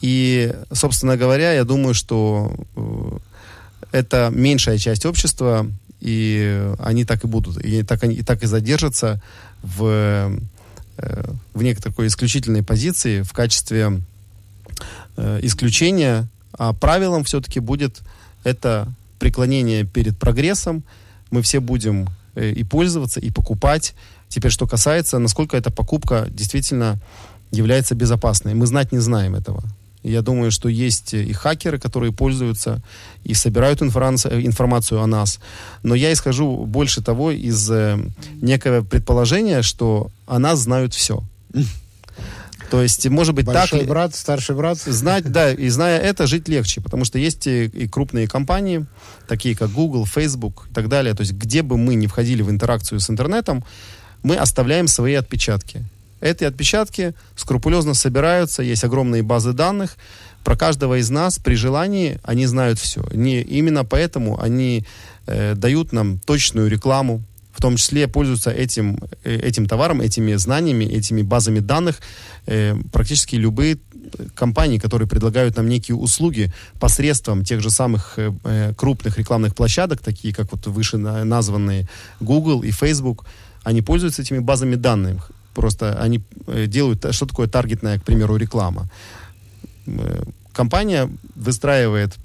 И, 0.01 0.53
собственно 0.71 1.17
говоря, 1.17 1.53
я 1.53 1.63
думаю, 1.63 1.93
что 1.93 2.55
это 3.91 4.31
меньшая 4.33 4.77
часть 4.77 5.05
общества, 5.05 5.67
и 5.99 6.73
они 6.79 7.05
так 7.05 7.23
и 7.23 7.27
будут, 7.27 7.63
и 7.63 7.83
так, 7.83 8.03
и 8.03 8.23
так 8.23 8.43
и 8.43 8.47
задержатся 8.47 9.21
в 9.61 10.31
в 11.53 11.63
некой 11.63 11.81
такой 11.81 12.07
исключительной 12.07 12.63
позиции 12.63 13.21
в 13.21 13.33
качестве 13.33 14.01
э, 15.17 15.39
исключения, 15.43 16.27
а 16.57 16.73
правилом 16.73 17.23
все-таки 17.23 17.59
будет 17.59 18.01
это 18.43 18.93
преклонение 19.19 19.85
перед 19.85 20.17
прогрессом. 20.17 20.83
Мы 21.29 21.41
все 21.41 21.59
будем 21.59 22.09
э, 22.35 22.51
и 22.51 22.63
пользоваться, 22.63 23.19
и 23.19 23.29
покупать. 23.29 23.93
Теперь, 24.29 24.51
что 24.51 24.67
касается, 24.67 25.19
насколько 25.19 25.57
эта 25.57 25.71
покупка 25.71 26.27
действительно 26.29 26.99
является 27.51 27.95
безопасной. 27.95 28.53
Мы 28.53 28.65
знать 28.65 28.91
не 28.91 28.99
знаем 28.99 29.35
этого. 29.35 29.63
Я 30.03 30.21
думаю, 30.21 30.51
что 30.51 30.67
есть 30.67 31.13
и 31.13 31.31
хакеры, 31.31 31.77
которые 31.77 32.11
пользуются 32.11 32.81
и 33.23 33.33
собирают 33.33 33.81
информацию, 33.81 34.45
информацию 34.45 35.01
о 35.01 35.07
нас. 35.07 35.39
Но 35.83 35.93
я 35.93 36.11
исхожу 36.11 36.65
больше 36.65 37.03
того 37.03 37.31
из 37.31 37.69
э, 37.69 37.99
некого 38.41 38.81
предположения, 38.81 39.61
что 39.61 40.09
о 40.25 40.39
нас 40.39 40.59
знают 40.59 40.93
все. 40.93 41.23
То 42.71 42.81
есть, 42.81 43.05
может 43.09 43.35
быть, 43.35 43.45
Большой 43.45 43.79
так... 43.79 43.89
брат, 43.89 44.15
старший 44.15 44.55
брат. 44.55 44.77
Знать, 44.77 45.29
да, 45.29 45.51
и 45.65 45.67
зная 45.67 45.99
это, 45.99 46.25
жить 46.25 46.47
легче, 46.47 46.79
потому 46.79 47.03
что 47.03 47.19
есть 47.19 47.45
и, 47.45 47.65
и 47.65 47.87
крупные 47.87 48.27
компании, 48.27 48.85
такие 49.27 49.55
как 49.55 49.71
Google, 49.71 50.05
Facebook 50.05 50.67
и 50.71 50.73
так 50.73 50.87
далее. 50.87 51.13
То 51.13 51.21
есть, 51.21 51.33
где 51.33 51.63
бы 51.63 51.77
мы 51.77 51.95
ни 51.95 52.07
входили 52.07 52.41
в 52.41 52.49
интеракцию 52.49 53.01
с 53.01 53.09
интернетом, 53.09 53.65
мы 54.23 54.37
оставляем 54.37 54.87
свои 54.87 55.15
отпечатки. 55.15 55.83
Эти 56.21 56.43
отпечатки 56.43 57.13
скрупулезно 57.35 57.93
собираются, 57.93 58.63
есть 58.63 58.83
огромные 58.83 59.23
базы 59.23 59.53
данных. 59.53 59.97
Про 60.43 60.55
каждого 60.55 60.99
из 60.99 61.09
нас 61.09 61.39
при 61.39 61.55
желании 61.55 62.19
они 62.23 62.45
знают 62.45 62.79
все. 62.79 63.03
Не, 63.11 63.41
именно 63.41 63.83
поэтому 63.83 64.41
они 64.41 64.85
э, 65.27 65.55
дают 65.55 65.93
нам 65.93 66.19
точную 66.19 66.69
рекламу, 66.69 67.21
в 67.51 67.61
том 67.61 67.75
числе 67.75 68.07
пользуются 68.07 68.51
этим, 68.51 68.99
э, 69.23 69.35
этим 69.35 69.65
товаром, 69.65 70.01
этими 70.01 70.35
знаниями, 70.35 70.85
этими 70.85 71.21
базами 71.21 71.59
данных 71.59 71.99
э, 72.45 72.75
практически 72.91 73.35
любые 73.35 73.77
компании, 74.35 74.77
которые 74.77 75.07
предлагают 75.07 75.57
нам 75.57 75.69
некие 75.69 75.95
услуги 75.95 76.51
посредством 76.79 77.43
тех 77.43 77.61
же 77.61 77.69
самых 77.69 78.13
э, 78.17 78.31
э 78.43 78.73
крупных 78.75 79.17
рекламных 79.17 79.55
площадок, 79.55 80.01
такие 80.01 80.33
как 80.33 80.51
вот 80.51 80.67
выше 80.67 80.97
названные 80.97 81.87
Google 82.19 82.63
и 82.63 82.71
Facebook, 82.71 83.25
они 83.63 83.81
пользуются 83.81 84.21
этими 84.21 84.39
базами 84.39 84.75
данных. 84.75 85.31
Просто 85.53 86.01
они 86.01 86.21
э, 86.47 86.65
делают, 86.67 87.05
что 87.11 87.25
такое 87.25 87.47
таргетная, 87.47 87.99
к 87.99 88.03
примеру, 88.03 88.37
реклама. 88.37 88.87
Э, 89.85 90.23
компания 90.53 91.09
выстраивает 91.35 92.15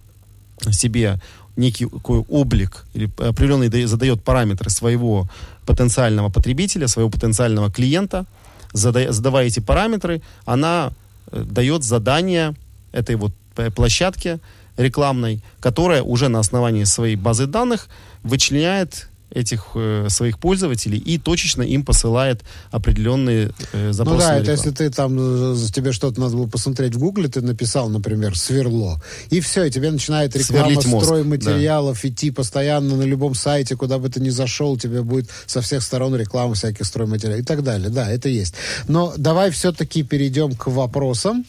себе 0.71 1.21
некий 1.57 1.87
такой 1.87 2.21
облик 2.29 2.85
или 2.95 3.11
определенный 3.19 3.87
задает 3.87 4.23
параметры 4.23 4.71
своего 4.71 5.29
потенциального 5.65 6.29
потребителя, 6.29 6.87
своего 6.89 7.11
потенциального 7.11 7.71
клиента. 7.71 8.27
Задавая 8.73 9.47
эти 9.47 9.61
параметры, 9.61 10.23
она 10.45 10.93
э, 11.31 11.43
дает 11.43 11.83
задание 11.83 12.55
этой 12.93 13.17
вот 13.17 13.33
площадке 13.75 14.39
рекламной, 14.77 15.43
которая 15.61 16.03
уже 16.03 16.29
на 16.29 16.39
основании 16.39 16.85
своей 16.85 17.17
базы 17.17 17.47
данных 17.47 17.89
вычленяет 18.23 19.09
этих 19.31 19.73
э, 19.75 20.07
своих 20.09 20.39
пользователей 20.39 20.99
и 20.99 21.19
точечно 21.19 21.63
им 21.63 21.85
посылает 21.85 22.43
определенные 22.71 23.51
э, 23.73 23.93
запросы. 23.93 24.17
Ну 24.17 24.23
да, 24.23 24.39
это 24.39 24.53
если 24.53 24.71
ты 24.71 24.91
там, 24.91 25.17
э, 25.19 25.57
тебе 25.73 25.93
что-то 25.93 26.21
надо 26.21 26.37
было 26.37 26.47
посмотреть 26.47 26.95
в 26.95 26.99
гугле, 26.99 27.29
ты 27.29 27.41
написал, 27.41 27.89
например, 27.89 28.39
сверло, 28.39 29.03
и 29.31 29.41
все, 29.41 29.65
и 29.65 29.71
тебе 29.71 29.91
начинает 29.91 30.37
реклама 30.37 30.81
стройматериалов 30.81 32.01
да. 32.03 32.09
идти 32.09 32.31
постоянно 32.31 32.97
на 32.97 33.03
любом 33.03 33.35
сайте, 33.35 33.77
куда 33.77 33.99
бы 33.99 34.09
ты 34.09 34.21
ни 34.21 34.31
зашел, 34.31 34.77
тебе 34.77 35.03
будет 35.03 35.29
со 35.47 35.61
всех 35.61 35.83
сторон 35.83 36.15
реклама 36.15 36.55
всяких 36.55 36.87
стройматериалов 36.87 37.43
и 37.43 37.45
так 37.45 37.63
далее. 37.63 37.91
Да, 37.91 38.11
это 38.11 38.29
есть. 38.29 38.55
Но 38.89 39.13
давай 39.17 39.51
все-таки 39.51 40.03
перейдем 40.03 40.55
к 40.55 40.69
вопросам, 40.69 41.45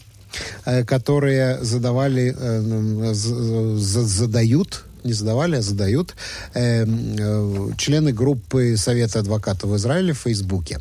э, 0.64 0.84
которые 0.84 1.62
задавали, 1.62 2.34
э, 2.36 3.12
задают 3.14 4.84
не 5.04 5.12
задавали, 5.12 5.56
а 5.56 5.62
задают 5.62 6.14
э, 6.54 6.84
э, 6.84 7.70
члены 7.76 8.12
группы 8.12 8.76
Совета 8.76 9.20
адвокатов 9.20 9.70
в 9.70 9.76
Израиле 9.76 10.12
в 10.12 10.18
Фейсбуке. 10.18 10.78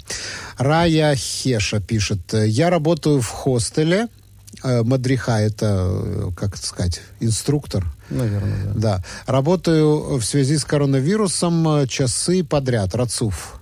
Рая 0.58 1.16
Хеша 1.16 1.80
пишет, 1.80 2.34
я 2.34 2.70
работаю 2.70 3.22
в 3.22 3.28
хостеле, 3.28 4.08
э, 4.64 4.84
Мадриха 4.84 5.40
это, 5.40 5.88
э, 5.90 6.30
как 6.36 6.56
это 6.56 6.66
сказать, 6.66 7.02
инструктор. 7.20 7.86
Наверное, 8.10 8.74
да. 8.74 8.98
Да. 8.98 9.04
Работаю 9.26 10.18
в 10.18 10.24
связи 10.24 10.58
с 10.58 10.66
коронавирусом 10.66 11.68
э, 11.70 11.88
часы 11.88 12.44
подряд, 12.44 12.96
Рацуф. 12.96 13.60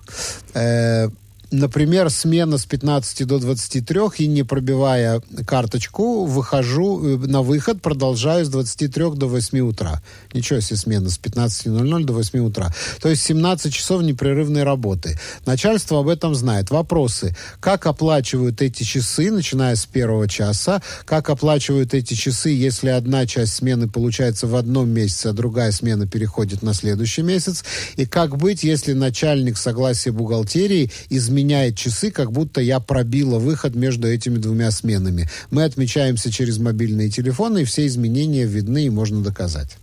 Э, 0.54 1.08
например, 1.50 2.10
смена 2.10 2.58
с 2.58 2.66
15 2.66 3.26
до 3.26 3.38
23, 3.38 4.00
и 4.18 4.26
не 4.26 4.42
пробивая 4.42 5.20
карточку, 5.46 6.24
выхожу 6.24 7.02
э, 7.02 7.16
на 7.26 7.42
выход, 7.42 7.80
продолжаю 7.80 8.44
с 8.44 8.48
23 8.48 9.10
до 9.14 9.26
8 9.26 9.58
утра. 9.60 10.02
Ничего 10.34 10.60
себе 10.60 10.76
смена 10.76 11.08
с 11.08 11.18
15.00 11.18 12.04
до 12.04 12.12
8 12.12 12.38
утра. 12.40 12.74
То 13.00 13.08
есть 13.08 13.22
17 13.22 13.72
часов 13.72 14.02
непрерывной 14.02 14.64
работы. 14.64 15.18
Начальство 15.46 16.00
об 16.00 16.08
этом 16.08 16.34
знает. 16.34 16.70
Вопросы. 16.70 17.36
Как 17.60 17.86
оплачивают 17.86 18.62
эти 18.62 18.82
часы, 18.82 19.30
начиная 19.30 19.76
с 19.76 19.86
первого 19.86 20.28
часа? 20.28 20.82
Как 21.04 21.30
оплачивают 21.30 21.94
эти 21.94 22.14
часы, 22.14 22.50
если 22.50 22.88
одна 22.88 23.26
часть 23.26 23.54
смены 23.54 23.88
получается 23.88 24.46
в 24.46 24.56
одном 24.56 24.88
месяце, 24.88 25.28
а 25.28 25.32
другая 25.32 25.70
смена 25.72 26.06
переходит 26.06 26.62
на 26.62 26.74
следующий 26.74 27.22
месяц? 27.22 27.64
И 27.96 28.06
как 28.06 28.36
быть, 28.36 28.64
если 28.64 28.92
начальник 28.92 29.58
согласия 29.58 30.10
бухгалтерии 30.10 30.90
изменяет 31.08 31.35
меняет 31.36 31.76
часы, 31.76 32.10
как 32.10 32.32
будто 32.32 32.60
я 32.60 32.80
пробила 32.80 33.38
выход 33.38 33.74
между 33.74 34.08
этими 34.08 34.38
двумя 34.38 34.70
сменами. 34.70 35.28
Мы 35.50 35.64
отмечаемся 35.64 36.32
через 36.32 36.58
мобильные 36.58 37.10
телефоны, 37.10 37.62
и 37.62 37.64
все 37.64 37.86
изменения 37.86 38.46
видны 38.46 38.86
и 38.86 38.90
можно 38.90 39.22
доказать. 39.22 39.76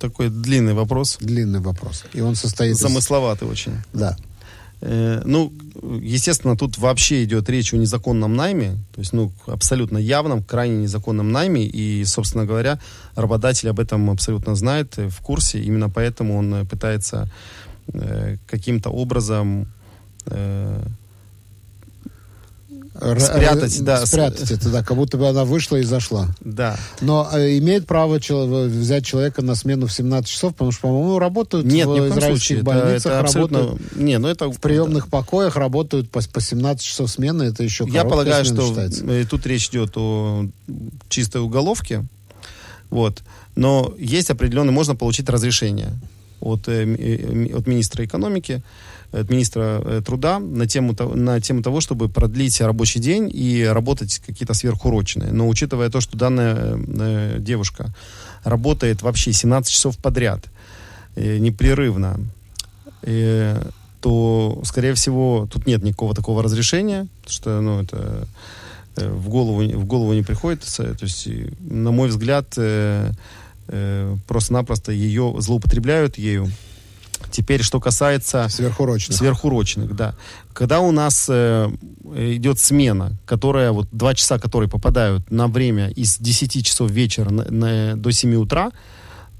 Такой 0.00 0.30
длинный 0.30 0.74
вопрос. 0.74 1.18
Длинный 1.20 1.60
вопрос. 1.60 2.04
И 2.12 2.20
он 2.20 2.34
состоит 2.34 2.76
Замысловатый 2.76 3.46
из... 3.46 3.52
очень. 3.52 3.72
Да. 3.92 4.16
Э, 4.80 5.22
ну, 5.24 5.52
естественно, 6.02 6.56
тут 6.56 6.76
вообще 6.76 7.24
идет 7.24 7.48
речь 7.48 7.72
о 7.72 7.76
незаконном 7.76 8.36
найме, 8.36 8.76
то 8.94 9.00
есть, 9.00 9.12
ну, 9.12 9.32
абсолютно 9.46 9.98
явном, 9.98 10.42
крайне 10.42 10.82
незаконном 10.82 11.32
найме, 11.32 11.64
и, 11.64 12.04
собственно 12.04 12.44
говоря, 12.44 12.78
работодатель 13.14 13.70
об 13.70 13.80
этом 13.80 14.10
абсолютно 14.10 14.54
знает, 14.54 14.98
э, 14.98 15.08
в 15.08 15.20
курсе, 15.20 15.60
именно 15.60 15.88
поэтому 15.88 16.36
он 16.36 16.54
э, 16.54 16.64
пытается 16.64 17.30
э, 17.88 18.36
каким-то 18.46 18.90
образом 18.90 19.68
э, 20.26 20.82
спрятать, 23.18 23.84
да. 23.84 24.06
Спрятать 24.06 24.50
это, 24.50 24.70
да, 24.70 24.82
как 24.82 24.96
будто 24.96 25.16
бы 25.16 25.28
она 25.28 25.44
вышла 25.44 25.76
и 25.76 25.82
зашла. 25.82 26.28
Да. 26.40 26.78
Но 27.00 27.28
э, 27.32 27.58
имеет 27.58 27.86
право 27.86 28.18
взять 28.18 29.04
человека 29.04 29.42
на 29.42 29.54
смену 29.54 29.86
в 29.86 29.92
17 29.92 30.28
часов, 30.28 30.52
потому 30.52 30.72
что, 30.72 30.82
по-моему, 30.82 31.18
работают 31.18 31.66
Нет, 31.66 31.86
в 31.86 32.08
израильских 32.08 32.46
случае. 32.46 32.62
больницах, 32.62 33.06
это, 33.06 33.08
это 33.10 33.20
абсолютно... 33.20 33.58
работают 33.58 33.96
не, 33.96 34.18
ну 34.18 34.28
это... 34.28 34.50
в 34.50 34.60
приемных 34.60 35.04
да. 35.04 35.10
покоях, 35.10 35.56
работают 35.56 36.10
по, 36.10 36.20
по 36.20 36.40
17 36.40 36.84
часов 36.84 37.10
смены, 37.10 37.44
это 37.44 37.62
еще 37.62 37.86
Я 37.88 38.04
полагаю, 38.04 38.44
что 38.44 38.66
считается. 38.66 39.04
Э, 39.06 39.24
тут 39.28 39.46
речь 39.46 39.68
идет 39.68 39.96
о 39.96 40.46
чистой 41.08 41.42
уголовке, 41.42 42.04
вот, 42.90 43.22
но 43.56 43.94
есть 43.98 44.30
определенный, 44.30 44.72
можно 44.72 44.94
получить 44.94 45.28
разрешение 45.28 45.92
от, 46.40 46.68
э, 46.68 46.84
э 46.84 47.56
от 47.56 47.66
министра 47.66 48.04
экономики, 48.04 48.62
от 49.12 49.30
министра 49.30 49.82
э, 49.84 50.02
труда 50.04 50.38
на 50.38 50.66
тему, 50.66 50.94
на 51.14 51.40
тему 51.40 51.62
того, 51.62 51.80
чтобы 51.80 52.08
продлить 52.08 52.60
рабочий 52.60 53.00
день 53.00 53.30
и 53.32 53.64
работать 53.64 54.20
какие-то 54.26 54.54
сверхурочные. 54.54 55.32
Но 55.32 55.48
учитывая 55.48 55.90
то, 55.90 56.00
что 56.00 56.16
данная 56.16 57.38
девушка 57.38 57.94
работает 58.44 59.02
вообще 59.02 59.32
17 59.32 59.72
часов 59.72 59.98
подряд, 59.98 60.44
непрерывно, 61.16 62.20
то, 64.00 64.60
скорее 64.64 64.94
всего, 64.94 65.48
тут 65.50 65.66
нет 65.66 65.82
никакого 65.82 66.14
такого 66.14 66.42
разрешения, 66.42 67.08
что, 67.26 67.60
ну, 67.60 67.82
это 67.82 68.28
в 68.96 69.28
голову, 69.28 69.62
в 69.62 69.84
голову 69.84 70.12
не 70.12 70.22
приходит. 70.22 70.62
То 70.76 70.96
есть, 71.00 71.28
на 71.60 71.90
мой 71.90 72.08
взгляд, 72.08 72.56
э, 73.68 74.16
просто-напросто 74.26 74.92
ее 74.92 75.34
злоупотребляют 75.38 76.18
ею 76.18 76.50
Теперь, 77.30 77.62
что 77.62 77.80
касается... 77.80 78.48
Сверхурочных. 78.48 79.16
Сверхурочных, 79.16 79.96
да. 79.96 80.14
Когда 80.52 80.80
у 80.80 80.90
нас 80.90 81.26
э, 81.28 81.70
идет 82.14 82.58
смена, 82.58 83.16
которая, 83.24 83.72
вот 83.72 83.88
два 83.90 84.14
часа, 84.14 84.38
которые 84.38 84.68
попадают 84.68 85.30
на 85.30 85.48
время 85.48 85.88
из 85.88 86.18
10 86.18 86.64
часов 86.64 86.90
вечера 86.90 87.30
на, 87.30 87.44
на, 87.50 87.96
до 87.96 88.10
7 88.10 88.34
утра, 88.36 88.70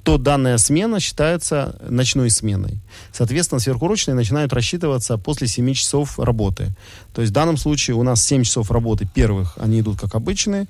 то 0.03 0.19
данная 0.19 0.57
смена 0.59 1.01
считается 1.01 1.81
ночной 1.89 2.31
сменой. 2.31 2.81
Соответственно, 3.13 3.59
сверхурочные 3.59 4.15
начинают 4.15 4.53
рассчитываться 4.53 5.19
после 5.19 5.49
7 5.49 5.75
часов 5.75 6.19
работы. 6.21 6.69
То 7.13 7.23
есть 7.23 7.33
в 7.33 7.35
данном 7.35 7.57
случае 7.57 7.97
у 7.97 8.05
нас 8.05 8.25
7 8.25 8.45
часов 8.45 8.71
работы 8.71 9.09
первых, 9.13 9.59
они 9.59 9.81
идут 9.81 9.99
как 9.99 10.15
обычные, 10.15 10.69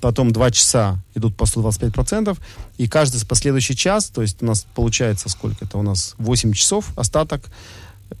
потом 0.00 0.32
2 0.32 0.50
часа 0.50 1.02
идут 1.14 1.36
по 1.36 1.44
125%, 1.44 2.36
и 2.78 2.88
каждый 2.88 3.24
последующий 3.26 3.74
час, 3.74 4.08
то 4.08 4.22
есть 4.22 4.42
у 4.42 4.46
нас 4.46 4.66
получается 4.74 5.28
сколько 5.28 5.64
это 5.64 5.78
у 5.78 5.82
нас, 5.82 6.14
8 6.18 6.52
часов, 6.52 6.92
остаток 6.96 7.42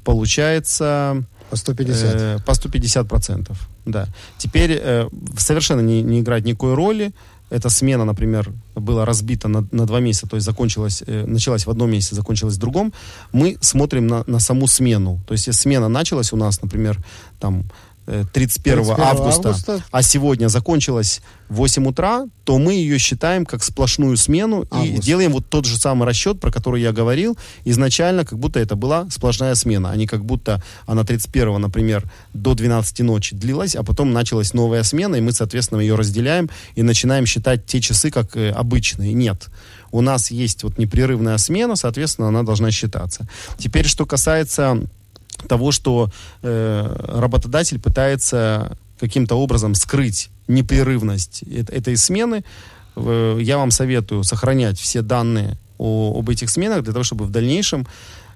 получается... 0.04 1.24
По 1.50 1.56
150. 1.56 2.14
Э, 2.14 2.38
по 2.44 2.50
150%, 2.50 3.56
да. 3.86 4.06
Теперь 4.36 4.78
э, 4.80 5.08
совершенно 5.38 5.80
не, 5.80 6.02
не 6.02 6.20
играет 6.20 6.44
никакой 6.44 6.74
роли, 6.74 7.12
эта 7.50 7.70
смена, 7.70 8.04
например, 8.04 8.52
была 8.74 9.04
разбита 9.04 9.48
на, 9.48 9.66
на 9.72 9.86
два 9.86 10.00
месяца, 10.00 10.26
то 10.26 10.36
есть 10.36 10.44
закончилась, 10.44 11.02
э, 11.06 11.24
началась 11.26 11.66
в 11.66 11.70
одном 11.70 11.90
месяце, 11.90 12.14
закончилась 12.14 12.56
в 12.56 12.58
другом, 12.58 12.92
мы 13.32 13.56
смотрим 13.60 14.06
на, 14.06 14.24
на 14.26 14.38
саму 14.38 14.66
смену. 14.66 15.20
То 15.26 15.32
есть, 15.32 15.46
если 15.46 15.62
смена 15.62 15.88
началась 15.88 16.32
у 16.32 16.36
нас, 16.36 16.60
например, 16.60 16.98
там 17.40 17.64
31, 18.08 18.84
31 18.84 19.00
августа, 19.00 19.48
августа, 19.50 19.82
а 19.90 20.02
сегодня 20.02 20.48
закончилась 20.48 21.20
в 21.48 21.56
8 21.56 21.86
утра, 21.86 22.26
то 22.44 22.58
мы 22.58 22.74
ее 22.74 22.98
считаем 22.98 23.44
как 23.44 23.62
сплошную 23.62 24.16
смену 24.16 24.66
Август. 24.70 24.92
и 24.92 25.00
делаем 25.00 25.32
вот 25.32 25.48
тот 25.48 25.66
же 25.66 25.76
самый 25.76 26.06
расчет, 26.06 26.40
про 26.40 26.50
который 26.50 26.80
я 26.80 26.92
говорил, 26.92 27.36
изначально, 27.64 28.24
как 28.24 28.38
будто 28.38 28.60
это 28.60 28.76
была 28.76 29.08
сплошная 29.10 29.54
смена, 29.54 29.90
а 29.90 29.96
не 29.96 30.06
как 30.06 30.24
будто 30.24 30.62
она 30.86 31.04
31, 31.04 31.60
например, 31.60 32.10
до 32.32 32.54
12 32.54 33.00
ночи 33.00 33.36
длилась, 33.36 33.76
а 33.76 33.82
потом 33.82 34.12
началась 34.12 34.54
новая 34.54 34.82
смена, 34.82 35.16
и 35.16 35.20
мы, 35.20 35.32
соответственно, 35.32 35.80
ее 35.80 35.94
разделяем 35.94 36.48
и 36.76 36.82
начинаем 36.82 37.26
считать 37.26 37.66
те 37.66 37.80
часы 37.80 38.10
как 38.10 38.36
э, 38.36 38.50
обычные. 38.50 39.12
Нет 39.12 39.48
у 39.90 40.00
нас 40.00 40.30
есть 40.30 40.62
вот 40.64 40.78
непрерывная 40.78 41.38
смена, 41.38 41.76
соответственно, 41.76 42.28
она 42.28 42.42
должна 42.42 42.70
считаться. 42.70 43.26
Теперь, 43.56 43.86
что 43.86 44.06
касается 44.06 44.86
того, 45.46 45.72
что 45.72 46.10
э, 46.42 46.96
работодатель 47.08 47.78
пытается 47.80 48.76
каким-то 48.98 49.36
образом 49.36 49.74
скрыть 49.74 50.30
непрерывность 50.48 51.42
этой 51.42 51.96
смены, 51.96 52.44
я 52.96 53.58
вам 53.58 53.70
советую 53.70 54.24
сохранять 54.24 54.78
все 54.80 55.02
данные 55.02 55.56
о, 55.78 56.18
об 56.18 56.28
этих 56.30 56.50
сменах 56.50 56.82
для 56.82 56.92
того, 56.92 57.04
чтобы 57.04 57.24
в 57.24 57.30
дальнейшем 57.30 57.86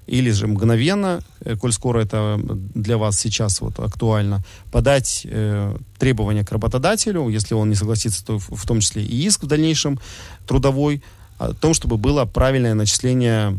или 0.07 0.31
же 0.31 0.47
мгновенно, 0.47 1.21
э, 1.41 1.55
коль 1.55 1.71
скоро 1.71 2.01
это 2.01 2.39
для 2.43 2.97
вас 2.97 3.17
сейчас 3.17 3.61
вот 3.61 3.79
актуально, 3.79 4.43
подать 4.71 5.21
э, 5.25 5.75
требования 5.97 6.43
к 6.43 6.51
работодателю, 6.51 7.29
если 7.29 7.53
он 7.53 7.69
не 7.69 7.75
согласится, 7.75 8.25
то 8.25 8.37
в, 8.39 8.65
том 8.65 8.81
числе 8.81 9.03
и 9.03 9.25
иск 9.25 9.43
в 9.43 9.47
дальнейшем 9.47 9.99
трудовой, 10.45 11.01
о 11.37 11.53
том, 11.53 11.73
чтобы 11.73 11.97
было 11.97 12.25
правильное 12.25 12.73
начисление, 12.73 13.57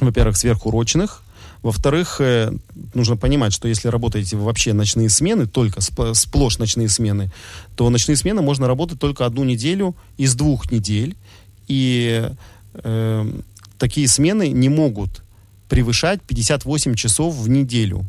во-первых, 0.00 0.36
сверхурочных, 0.36 1.22
во-вторых, 1.62 2.20
э, 2.20 2.52
нужно 2.94 3.16
понимать, 3.16 3.52
что 3.52 3.68
если 3.68 3.88
работаете 3.88 4.36
вообще 4.36 4.72
ночные 4.72 5.10
смены, 5.10 5.46
только 5.46 5.80
сплошь 5.80 6.58
ночные 6.58 6.88
смены, 6.88 7.30
то 7.76 7.90
ночные 7.90 8.16
смены 8.16 8.40
можно 8.40 8.66
работать 8.66 8.98
только 8.98 9.26
одну 9.26 9.44
неделю 9.44 9.94
из 10.16 10.34
двух 10.34 10.70
недель. 10.70 11.16
И 11.68 12.30
э, 12.74 13.32
такие 13.78 14.08
смены 14.08 14.48
не 14.48 14.68
могут 14.68 15.22
превышать 15.68 16.22
58 16.22 16.94
часов 16.94 17.34
в 17.36 17.48
неделю. 17.48 18.04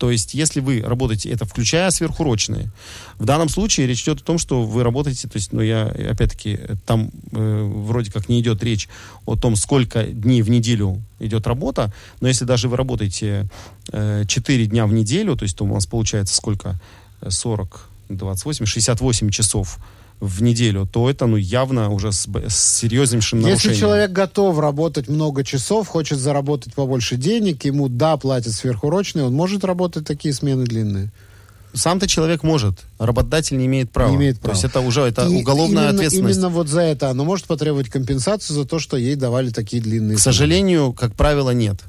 То 0.00 0.10
есть, 0.10 0.32
если 0.32 0.60
вы 0.60 0.80
работаете, 0.80 1.28
это 1.28 1.44
включая 1.44 1.90
сверхурочные, 1.90 2.70
в 3.18 3.26
данном 3.26 3.50
случае 3.50 3.86
речь 3.86 4.02
идет 4.02 4.22
о 4.22 4.24
том, 4.24 4.38
что 4.38 4.62
вы 4.62 4.82
работаете, 4.82 5.28
то 5.28 5.36
есть, 5.36 5.52
ну, 5.52 5.60
я, 5.60 5.88
опять-таки, 5.88 6.58
там 6.86 7.10
э, 7.32 7.70
вроде 7.70 8.10
как 8.10 8.30
не 8.30 8.40
идет 8.40 8.64
речь 8.64 8.88
о 9.26 9.36
том, 9.36 9.56
сколько 9.56 10.04
дней 10.04 10.40
в 10.40 10.48
неделю 10.48 11.02
идет 11.18 11.46
работа, 11.46 11.92
но 12.22 12.28
если 12.28 12.46
даже 12.46 12.70
вы 12.70 12.78
работаете 12.78 13.50
э, 13.92 14.24
4 14.26 14.66
дня 14.68 14.86
в 14.86 14.94
неделю, 14.94 15.36
то 15.36 15.42
есть, 15.42 15.58
то 15.58 15.64
у 15.66 15.68
вас 15.68 15.84
получается 15.84 16.34
сколько? 16.34 16.80
40, 17.28 17.90
28, 18.08 18.64
68 18.64 19.28
часов 19.28 19.78
в 20.20 20.42
неделю, 20.42 20.86
то 20.86 21.08
это 21.08 21.26
ну 21.26 21.36
явно 21.36 21.90
уже 21.90 22.12
с, 22.12 22.28
с 22.48 22.78
серьезнейшим 22.78 23.40
нарушением. 23.40 23.70
Если 23.70 23.80
человек 23.80 24.12
готов 24.12 24.58
работать 24.58 25.08
много 25.08 25.44
часов, 25.44 25.88
хочет 25.88 26.18
заработать 26.18 26.74
побольше 26.74 27.16
денег, 27.16 27.64
ему 27.64 27.88
да, 27.88 28.16
платят 28.16 28.52
сверхурочные, 28.52 29.24
он 29.24 29.32
может 29.32 29.64
работать 29.64 30.06
такие 30.06 30.34
смены 30.34 30.64
длинные? 30.64 31.10
Сам-то 31.72 32.08
человек 32.08 32.42
может, 32.42 32.80
работодатель 32.98 33.56
не 33.56 33.66
имеет 33.66 33.92
права. 33.92 34.10
Не 34.10 34.16
имеет 34.16 34.40
права. 34.40 34.54
То 34.54 34.62
есть 34.62 34.64
это 34.64 34.84
уже 34.84 35.02
это 35.02 35.26
И 35.26 35.36
уголовная 35.36 35.84
именно, 35.84 35.96
ответственность. 35.96 36.36
Именно 36.38 36.48
вот 36.48 36.68
за 36.68 36.80
это 36.80 37.10
она 37.10 37.22
может 37.24 37.46
потребовать 37.46 37.88
компенсацию 37.88 38.56
за 38.56 38.64
то, 38.64 38.78
что 38.78 38.96
ей 38.96 39.14
давали 39.14 39.50
такие 39.50 39.80
длинные 39.80 40.16
К 40.16 40.20
смены. 40.20 40.34
сожалению, 40.34 40.92
как 40.92 41.14
правило, 41.14 41.50
нет. 41.50 41.80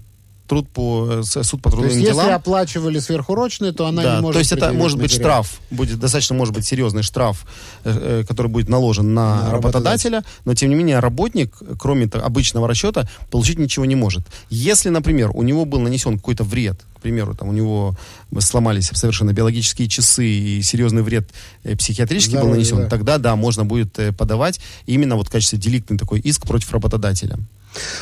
Труд 0.51 0.67
по 0.67 1.07
э, 1.09 1.23
суд 1.23 1.61
по 1.61 1.69
То 1.69 1.77
трудовым 1.77 1.97
есть, 1.97 2.09
если 2.09 2.23
делам. 2.23 2.35
оплачивали 2.35 2.99
сверхурочные, 2.99 3.71
то 3.71 3.85
она 3.85 4.03
да, 4.03 4.15
не 4.15 4.21
может 4.21 4.33
то 4.33 4.39
есть 4.39 4.51
это 4.51 4.73
может 4.73 4.97
быть 4.97 5.13
материал. 5.13 5.45
штраф, 5.45 5.61
будет 5.71 5.97
достаточно 5.97 6.35
может 6.35 6.53
быть 6.53 6.65
серьезный 6.65 7.03
штраф, 7.03 7.45
э, 7.85 8.19
э, 8.19 8.25
который 8.27 8.47
будет 8.47 8.67
наложен 8.67 9.13
на, 9.13 9.45
На 9.45 9.51
работодателя, 9.51 10.25
но 10.43 10.53
тем 10.53 10.67
не 10.67 10.75
менее 10.75 10.99
работник, 10.99 11.55
кроме 11.79 12.07
обычного 12.07 12.67
расчета, 12.67 13.07
получить 13.29 13.59
ничего 13.59 13.85
не 13.85 13.95
может. 13.95 14.27
Если, 14.49 14.89
например, 14.89 15.31
у 15.33 15.41
него 15.41 15.63
был 15.63 15.79
нанесен 15.79 16.17
какой-то 16.17 16.43
вред, 16.43 16.81
к 16.97 17.01
примеру, 17.01 17.33
там 17.33 17.47
у 17.47 17.53
него 17.53 17.95
сломались 18.39 18.89
совершенно 18.93 19.31
биологические 19.31 19.87
часы 19.87 20.27
и 20.27 20.61
серьезный 20.63 21.01
вред 21.01 21.29
э, 21.63 21.77
психиатрический 21.77 22.33
был 22.33 22.47
Здоровье, 22.47 22.57
нанесен, 22.57 22.77
да. 22.79 22.89
тогда 22.89 23.17
да, 23.19 23.37
можно 23.37 23.63
будет 23.63 23.97
подавать 24.17 24.59
именно 24.85 25.15
вот 25.15 25.29
в 25.29 25.31
качестве 25.31 25.57
деликтный 25.57 25.97
такой 25.97 26.19
иск 26.19 26.45
против 26.45 26.73
работодателя. 26.73 27.39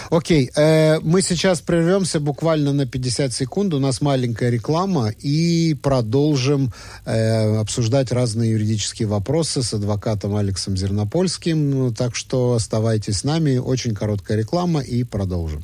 Окей, 0.09 0.51
э, 0.55 0.99
мы 1.01 1.21
сейчас 1.21 1.61
прервемся 1.61 2.19
буквально 2.19 2.73
на 2.73 2.85
50 2.85 3.33
секунд. 3.33 3.73
У 3.73 3.79
нас 3.79 4.01
маленькая 4.01 4.49
реклама 4.49 5.09
и 5.09 5.75
продолжим 5.75 6.73
э, 7.05 7.57
обсуждать 7.57 8.11
разные 8.11 8.51
юридические 8.51 9.07
вопросы 9.07 9.61
с 9.63 9.73
адвокатом 9.73 10.35
Алексом 10.35 10.75
Зернопольским. 10.75 11.69
Ну, 11.69 11.93
Так 11.93 12.15
что 12.15 12.53
оставайтесь 12.53 13.19
с 13.19 13.23
нами. 13.23 13.57
Очень 13.57 13.95
короткая 13.95 14.37
реклама 14.37 14.81
и 14.81 15.03
продолжим. 15.03 15.63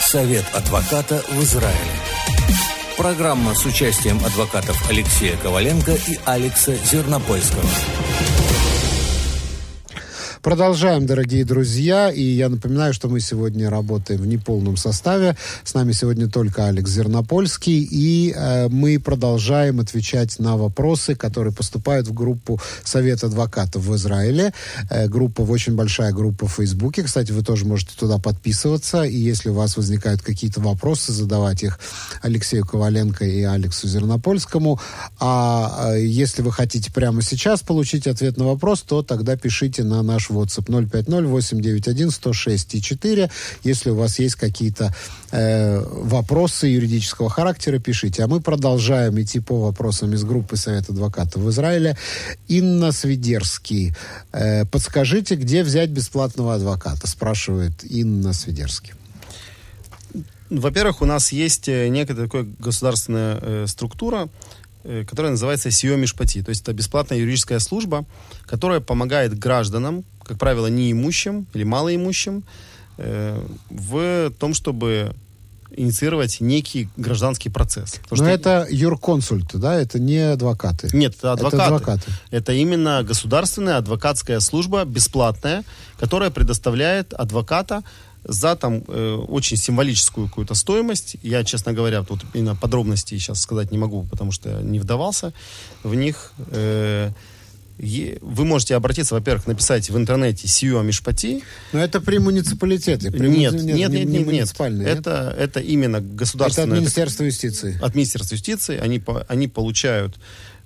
Совет 0.00 0.44
адвоката 0.54 1.22
в 1.30 1.42
Израиле. 1.42 2.06
Программа 2.96 3.54
с 3.54 3.66
участием 3.66 4.18
адвокатов 4.24 4.88
Алексея 4.88 5.36
Коваленко 5.36 5.92
и 5.92 6.18
Алекса 6.24 6.74
Зернопольского. 6.76 7.68
Продолжаем, 10.46 11.06
дорогие 11.06 11.44
друзья. 11.44 12.08
И 12.08 12.22
я 12.22 12.48
напоминаю, 12.48 12.94
что 12.94 13.08
мы 13.08 13.18
сегодня 13.18 13.68
работаем 13.68 14.20
в 14.20 14.28
неполном 14.28 14.76
составе. 14.76 15.36
С 15.64 15.74
нами 15.74 15.90
сегодня 15.90 16.30
только 16.30 16.68
Алекс 16.68 16.88
Зернопольский. 16.88 17.82
И 17.82 18.32
э, 18.32 18.68
мы 18.68 19.00
продолжаем 19.00 19.80
отвечать 19.80 20.38
на 20.38 20.56
вопросы, 20.56 21.16
которые 21.16 21.52
поступают 21.52 22.06
в 22.06 22.14
группу 22.14 22.60
Совет 22.84 23.24
адвокатов 23.24 23.82
в 23.82 23.96
Израиле. 23.96 24.54
Э, 24.88 25.08
группа, 25.08 25.40
очень 25.40 25.74
большая 25.74 26.12
группа 26.12 26.46
в 26.46 26.52
Фейсбуке. 26.52 27.02
Кстати, 27.02 27.32
вы 27.32 27.42
тоже 27.42 27.64
можете 27.64 27.96
туда 27.98 28.18
подписываться. 28.18 29.02
И 29.02 29.16
если 29.16 29.48
у 29.48 29.54
вас 29.54 29.76
возникают 29.76 30.22
какие-то 30.22 30.60
вопросы, 30.60 31.10
задавать 31.10 31.64
их 31.64 31.80
Алексею 32.22 32.64
Коваленко 32.64 33.24
и 33.24 33.42
Алексу 33.42 33.88
Зернопольскому. 33.88 34.78
А 35.18 35.94
э, 35.96 36.04
если 36.04 36.42
вы 36.42 36.52
хотите 36.52 36.92
прямо 36.92 37.20
сейчас 37.20 37.62
получить 37.62 38.06
ответ 38.06 38.36
на 38.36 38.44
вопрос, 38.44 38.82
то 38.82 39.02
тогда 39.02 39.34
пишите 39.36 39.82
на 39.82 40.02
наш 40.04 40.30
WhatsApp 40.36 40.68
050-891-106-4. 40.68 43.30
Если 43.64 43.90
у 43.90 43.96
вас 43.96 44.18
есть 44.18 44.36
какие-то 44.36 44.94
э, 45.30 45.80
вопросы 45.80 46.66
юридического 46.66 47.30
характера, 47.30 47.78
пишите. 47.78 48.24
А 48.24 48.28
мы 48.28 48.40
продолжаем 48.40 49.20
идти 49.20 49.40
по 49.40 49.60
вопросам 49.60 50.14
из 50.14 50.24
группы 50.24 50.56
Совета 50.56 50.92
адвокатов 50.92 51.42
в 51.42 51.50
Израиле. 51.50 51.98
Инна 52.48 52.92
Свидерский. 52.92 53.94
Э, 54.32 54.64
подскажите, 54.64 55.36
где 55.36 55.62
взять 55.62 55.90
бесплатного 55.90 56.54
адвоката? 56.54 57.06
Спрашивает 57.06 57.84
Инна 57.84 58.32
Свидерский. 58.32 58.94
Во-первых, 60.50 61.02
у 61.02 61.06
нас 61.06 61.32
есть 61.32 61.68
э, 61.68 61.88
некая 61.88 62.14
такая 62.14 62.46
государственная 62.58 63.38
э, 63.40 63.64
структура, 63.66 64.28
э, 64.84 65.04
которая 65.04 65.32
называется 65.32 65.72
СИО 65.72 65.96
Мишпати. 65.96 66.42
То 66.42 66.50
есть 66.50 66.62
это 66.62 66.72
бесплатная 66.72 67.18
юридическая 67.18 67.58
служба, 67.58 68.04
которая 68.44 68.80
помогает 68.80 69.36
гражданам, 69.36 70.04
как 70.26 70.38
правило, 70.38 70.66
неимущим 70.66 71.46
или 71.54 71.64
малоимущим, 71.64 72.42
э, 72.98 73.40
в 73.70 74.30
том, 74.38 74.54
чтобы 74.54 75.14
инициировать 75.70 76.40
некий 76.40 76.88
гражданский 76.96 77.50
процесс. 77.50 77.94
Потому 78.08 78.22
Но 78.22 78.28
что- 78.28 78.30
это 78.30 78.66
юрконсульты, 78.70 79.58
да? 79.58 79.74
Это 79.74 79.98
не 79.98 80.32
адвокаты. 80.32 80.88
Нет, 80.92 81.14
это 81.18 81.32
адвокаты. 81.32 81.56
Это 81.56 81.66
адвокаты. 81.66 82.12
Это 82.30 82.52
именно 82.52 83.02
государственная 83.02 83.76
адвокатская 83.76 84.40
служба, 84.40 84.84
бесплатная, 84.84 85.64
которая 85.98 86.30
предоставляет 86.30 87.12
адвоката 87.12 87.82
за 88.24 88.56
там 88.56 88.82
э, 88.88 89.14
очень 89.28 89.56
символическую 89.56 90.28
какую-то 90.28 90.54
стоимость. 90.54 91.16
Я, 91.22 91.44
честно 91.44 91.72
говоря, 91.72 92.02
тут 92.02 92.24
именно 92.34 92.56
подробностей 92.56 93.18
сейчас 93.18 93.40
сказать 93.40 93.70
не 93.70 93.78
могу, 93.78 94.04
потому 94.04 94.32
что 94.32 94.62
не 94.62 94.78
вдавался 94.80 95.32
в 95.84 95.94
них. 95.94 96.32
Э, 96.50 97.10
вы 98.22 98.44
можете 98.44 98.74
обратиться, 98.74 99.14
во-первых, 99.14 99.46
написать 99.46 99.90
в 99.90 99.96
интернете 99.96 100.48
Сиюа 100.48 100.82
Мишпати. 100.82 101.42
Но 101.72 101.80
это 101.80 102.00
при 102.00 102.18
муниципалитете. 102.18 103.10
При 103.10 103.28
Нет, 103.28 103.52
муни- 103.54 103.62
нет, 103.62 103.64
не- 103.64 103.72
нет, 103.72 103.90
не 103.90 103.98
нет, 103.98 104.08
нет. 104.10 104.26
нет? 104.78 104.98
Это, 104.98 105.34
это 105.38 105.60
именно 105.60 105.96
Это 105.98 106.24
от. 106.74 106.80
Министерства 106.80 107.24
юстиции. 107.24 107.78
от 107.82 107.94
Министерства 107.94 108.34
юстиции, 108.34 108.78
они, 108.78 109.02
они 109.28 109.48
получают 109.48 110.16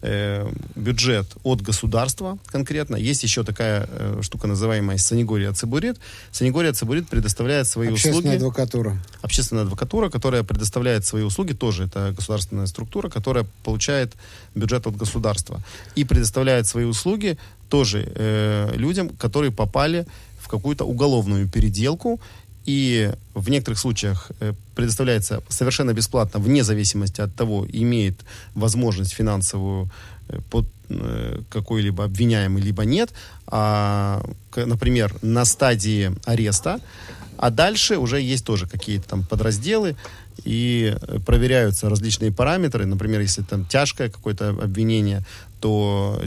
э, 0.02 0.50
бюджет 0.74 1.26
от 1.42 1.62
государства 1.62 2.38
конкретно. 2.46 2.96
Есть 2.96 3.22
еще 3.22 3.44
такая 3.44 3.88
э, 3.88 4.20
штука, 4.22 4.46
называемая 4.46 4.98
Санегория 4.98 5.52
Цибурит. 5.52 5.98
Санегория 6.32 6.72
Цибурит 6.72 7.08
предоставляет 7.08 7.66
свои 7.66 7.88
Общественная 7.88 8.18
услуги. 8.18 8.36
адвокатура. 8.36 8.98
Общественная 9.22 9.62
адвокатура, 9.64 10.08
которая 10.10 10.42
предоставляет 10.42 11.04
свои 11.04 11.22
услуги, 11.22 11.52
тоже 11.52 11.84
это 11.84 12.12
государственная 12.16 12.66
структура, 12.66 13.08
которая 13.08 13.46
получает 13.64 14.14
бюджет 14.54 14.86
от 14.86 14.96
государства. 14.96 15.60
И 15.94 16.04
предоставляет 16.04 16.66
свои 16.66 16.84
услуги 16.84 17.38
тоже 17.68 18.10
э, 18.14 18.72
людям, 18.76 19.10
которые 19.10 19.52
попали 19.52 20.06
в 20.40 20.48
какую-то 20.48 20.84
уголовную 20.84 21.48
переделку. 21.48 22.20
И 22.66 23.12
в 23.34 23.48
некоторых 23.48 23.78
случаях 23.78 24.30
э, 24.40 24.52
предоставляется 24.74 25.42
совершенно 25.48 25.92
бесплатно, 25.92 26.40
вне 26.40 26.62
зависимости 26.62 27.20
от 27.20 27.34
того, 27.34 27.66
имеет 27.72 28.20
возможность 28.54 29.12
финансовую 29.12 29.90
э, 30.28 30.40
под 30.50 30.66
э, 30.88 31.40
какой-либо 31.48 32.04
обвиняемый, 32.04 32.62
либо 32.62 32.84
нет. 32.84 33.10
А, 33.46 34.22
например, 34.56 35.14
на 35.22 35.44
стадии 35.44 36.12
ареста 36.24 36.80
а 37.42 37.48
дальше 37.48 37.96
уже 37.96 38.20
есть 38.20 38.44
тоже 38.44 38.66
какие-то 38.66 39.08
там 39.08 39.24
подразделы, 39.24 39.96
и 40.44 40.94
проверяются 41.24 41.88
различные 41.88 42.32
параметры. 42.32 42.86
Например, 42.86 43.20
если 43.20 43.42
там 43.42 43.64
тяжкое 43.64 44.10
какое-то 44.10 44.50
обвинение, 44.50 45.24
то 45.60 46.22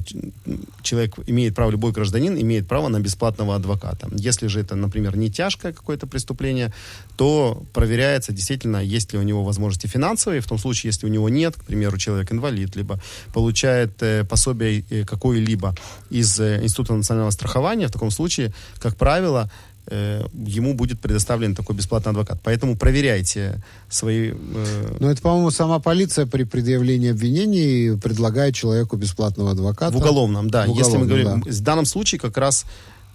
человек 0.81 1.15
имеет 1.25 1.55
право, 1.55 1.71
любой 1.71 1.91
гражданин 1.91 2.39
имеет 2.39 2.67
право 2.67 2.87
на 2.87 2.99
бесплатного 2.99 3.55
адвоката. 3.55 4.07
Если 4.11 4.47
же 4.47 4.59
это, 4.59 4.75
например, 4.75 5.17
не 5.17 5.29
тяжкое 5.29 5.73
какое-то 5.73 6.07
преступление, 6.07 6.73
то 7.17 7.63
проверяется 7.73 8.31
действительно, 8.31 8.77
есть 8.77 9.13
ли 9.13 9.19
у 9.19 9.23
него 9.23 9.43
возможности 9.43 9.87
финансовые. 9.87 10.41
В 10.41 10.47
том 10.47 10.57
случае, 10.57 10.89
если 10.89 11.07
у 11.07 11.09
него 11.09 11.29
нет, 11.29 11.55
к 11.55 11.63
примеру, 11.63 11.97
человек 11.97 12.31
инвалид, 12.31 12.75
либо 12.75 12.99
получает 13.33 14.01
э, 14.01 14.23
пособие 14.23 14.83
э, 14.89 15.05
какое-либо 15.05 15.75
из 16.09 16.39
э, 16.39 16.63
Института 16.63 16.93
национального 16.93 17.31
страхования, 17.31 17.87
в 17.87 17.91
таком 17.91 18.11
случае, 18.11 18.53
как 18.79 18.95
правило, 18.95 19.49
э, 19.87 20.25
ему 20.33 20.73
будет 20.73 20.99
предоставлен 20.99 21.55
такой 21.55 21.75
бесплатный 21.75 22.11
адвокат. 22.11 22.39
Поэтому 22.43 22.77
проверяйте 22.77 23.61
свои... 23.89 24.31
э, 24.33 24.97
Но 24.99 25.11
это, 25.11 25.21
по-моему, 25.21 25.51
сама 25.51 25.79
полиция 25.79 26.25
при 26.25 26.43
предъявлении 26.43 27.11
обвинений 27.11 27.97
предлагает 27.97 28.55
человеку 28.55 28.97
бесплатного 28.97 29.51
адвоката. 29.51 29.91
в 29.93 29.97
уголовном, 29.97 30.49
да. 30.49 30.65
В 30.65 30.75
Если 30.75 30.97
мы 30.97 31.05
уголовном, 31.05 31.07
говорим... 31.07 31.43
да. 31.43 31.51
В 31.51 31.61
данном 31.61 31.85
случае 31.85 32.19
как 32.19 32.37
раз 32.37 32.65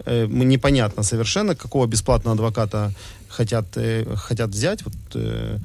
э, 0.04 0.26
непонятно 0.26 1.02
совершенно, 1.02 1.54
какого 1.54 1.86
бесплатного 1.86 2.34
адвоката 2.34 2.92
хотят, 3.28 3.66
э, 3.76 4.04
хотят 4.16 4.50
взять. 4.50 4.84
Вот, 4.84 4.94
э, 5.14 5.58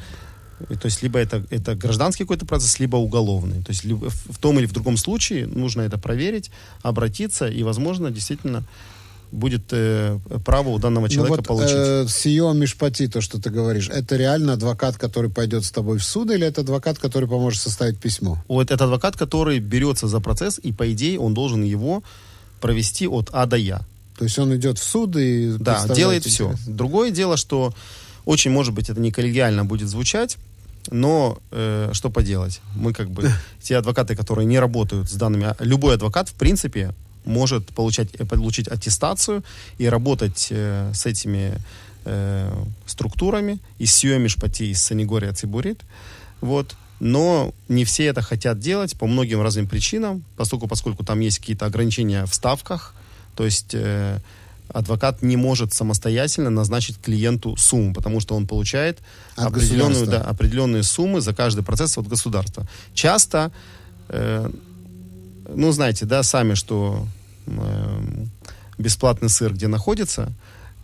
то 0.69 0.85
есть 0.85 1.03
либо 1.03 1.19
это, 1.19 1.43
это 1.49 1.75
гражданский 1.75 2.23
какой-то 2.23 2.45
процесс, 2.45 2.79
либо 2.79 2.95
уголовный. 2.95 3.61
То 3.63 3.71
есть 3.71 3.83
либо 3.83 4.09
в, 4.09 4.33
в 4.33 4.37
том 4.37 4.59
или 4.59 4.65
в 4.65 4.71
другом 4.71 4.97
случае 4.97 5.47
нужно 5.47 5.81
это 5.81 5.97
проверить, 5.97 6.51
обратиться, 6.81 7.47
и, 7.47 7.63
возможно, 7.63 8.11
действительно 8.11 8.63
будет 9.33 9.63
э, 9.71 10.19
право 10.45 10.69
у 10.69 10.79
данного 10.79 11.09
человека 11.09 11.37
ну 11.37 11.37
вот, 11.37 11.47
получить. 11.47 11.75
Э, 11.75 12.05
Сио 12.07 12.53
Мишпати, 12.53 13.07
то, 13.07 13.19
что 13.19 13.41
ты 13.41 13.49
говоришь, 13.49 13.89
это 13.89 14.15
реально 14.15 14.53
адвокат, 14.53 14.97
который 14.97 15.29
пойдет 15.29 15.65
с 15.65 15.71
тобой 15.71 15.97
в 15.97 16.03
суд, 16.03 16.31
или 16.31 16.45
это 16.45 16.61
адвокат, 16.61 16.99
который 16.99 17.27
поможет 17.27 17.61
составить 17.61 17.99
письмо? 17.99 18.41
Вот 18.47 18.71
это 18.71 18.85
адвокат, 18.85 19.17
который 19.17 19.59
берется 19.59 20.07
за 20.07 20.19
процесс, 20.19 20.59
и, 20.61 20.71
по 20.71 20.91
идее, 20.93 21.19
он 21.19 21.33
должен 21.33 21.63
его 21.63 22.03
провести 22.61 23.07
от 23.07 23.29
А 23.33 23.45
до 23.45 23.57
Я. 23.57 23.81
То 24.17 24.25
есть 24.25 24.37
он 24.37 24.55
идет 24.55 24.77
в 24.77 24.83
суд 24.83 25.15
и... 25.17 25.55
Да, 25.59 25.87
делает 25.87 26.23
все. 26.23 26.53
Другое 26.67 27.11
дело, 27.11 27.35
что 27.35 27.73
очень, 28.25 28.51
может 28.51 28.73
быть, 28.73 28.89
это 28.89 29.01
не 29.01 29.11
коллегиально 29.11 29.65
будет 29.65 29.89
звучать, 29.89 30.37
но 30.91 31.39
э, 31.51 31.89
что 31.93 32.09
поделать? 32.09 32.61
Мы 32.75 32.93
как 32.93 33.09
бы 33.09 33.29
те 33.61 33.77
адвокаты, 33.77 34.15
которые 34.15 34.45
не 34.45 34.59
работают 34.59 35.09
с 35.09 35.13
данными, 35.13 35.45
а 35.45 35.55
любой 35.59 35.95
адвокат 35.95 36.29
в 36.29 36.33
принципе 36.33 36.93
может 37.25 37.67
получать, 37.67 38.09
э, 38.17 38.25
получить 38.25 38.67
аттестацию 38.67 39.43
и 39.77 39.87
работать 39.87 40.47
э, 40.49 40.91
с 40.93 41.05
этими 41.05 41.57
э, 42.05 42.51
структурами, 42.85 43.59
и 43.79 43.85
с 43.85 43.95
Сиомишпати, 43.95 44.63
и 44.63 44.73
с 44.73 44.83
Санигория 44.83 45.33
Цибурит. 45.33 45.81
Вот. 46.41 46.75
Но 46.99 47.53
не 47.67 47.83
все 47.83 48.05
это 48.05 48.21
хотят 48.21 48.59
делать 48.59 48.97
по 48.97 49.07
многим 49.07 49.41
разным 49.41 49.67
причинам, 49.67 50.23
поскольку, 50.37 50.67
поскольку 50.67 51.03
там 51.03 51.19
есть 51.19 51.39
какие-то 51.39 51.65
ограничения 51.65 52.25
в 52.25 52.33
ставках, 52.33 52.93
то 53.35 53.43
есть 53.45 53.73
э, 53.73 54.19
адвокат 54.69 55.21
не 55.21 55.37
может 55.37 55.73
самостоятельно 55.73 56.49
назначить 56.49 56.99
клиенту 57.01 57.55
сумму, 57.57 57.93
потому 57.93 58.19
что 58.19 58.35
он 58.35 58.47
получает 58.47 58.99
От 59.35 59.47
определенную, 59.47 60.07
да, 60.07 60.21
определенные 60.21 60.83
суммы 60.83 61.21
за 61.21 61.33
каждый 61.33 61.63
процесс 61.63 61.97
от 61.97 62.07
государства. 62.07 62.65
Часто, 62.93 63.51
э, 64.09 64.49
ну, 65.47 65.71
знаете, 65.71 66.05
да, 66.05 66.23
сами, 66.23 66.53
что 66.53 67.07
э, 67.47 68.01
бесплатный 68.77 69.29
сыр 69.29 69.53
где 69.53 69.67
находится, 69.67 70.31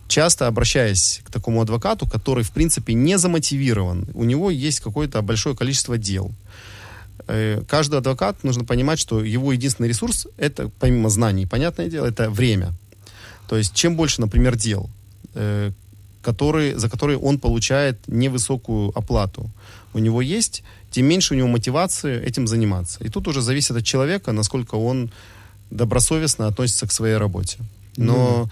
часто 0.08 0.46
обращаясь 0.46 1.20
к 1.24 1.30
такому 1.30 1.62
адвокату, 1.62 2.06
который, 2.06 2.44
в 2.44 2.50
принципе, 2.50 2.94
не 2.94 3.18
замотивирован, 3.18 4.08
у 4.14 4.24
него 4.24 4.50
есть 4.50 4.80
какое-то 4.80 5.22
большое 5.22 5.56
количество 5.56 5.96
дел. 5.96 6.32
Э, 7.26 7.62
каждый 7.68 7.98
адвокат, 7.98 8.42
нужно 8.44 8.64
понимать, 8.64 8.98
что 8.98 9.24
его 9.24 9.52
единственный 9.52 9.88
ресурс, 9.88 10.26
это, 10.36 10.70
помимо 10.80 11.10
знаний, 11.10 11.46
понятное 11.46 11.88
дело, 11.88 12.06
это 12.06 12.28
время. 12.28 12.72
То 13.48 13.56
есть, 13.56 13.74
чем 13.74 13.96
больше, 13.96 14.20
например, 14.20 14.56
дел, 14.56 14.90
э, 15.34 15.70
которые, 16.22 16.78
за 16.78 16.90
которые 16.90 17.18
он 17.18 17.38
получает 17.38 17.98
невысокую 18.06 18.96
оплату, 18.98 19.50
у 19.94 19.98
него 19.98 20.20
есть, 20.22 20.62
тем 20.90 21.06
меньше 21.06 21.34
у 21.34 21.36
него 21.36 21.48
мотивации 21.48 22.20
этим 22.22 22.46
заниматься. 22.46 23.02
И 23.04 23.08
тут 23.08 23.28
уже 23.28 23.42
зависит 23.42 23.76
от 23.76 23.84
человека, 23.84 24.32
насколько 24.32 24.74
он 24.74 25.10
добросовестно 25.70 26.46
относится 26.46 26.86
к 26.86 26.92
своей 26.92 27.16
работе. 27.16 27.58
Но 27.96 28.48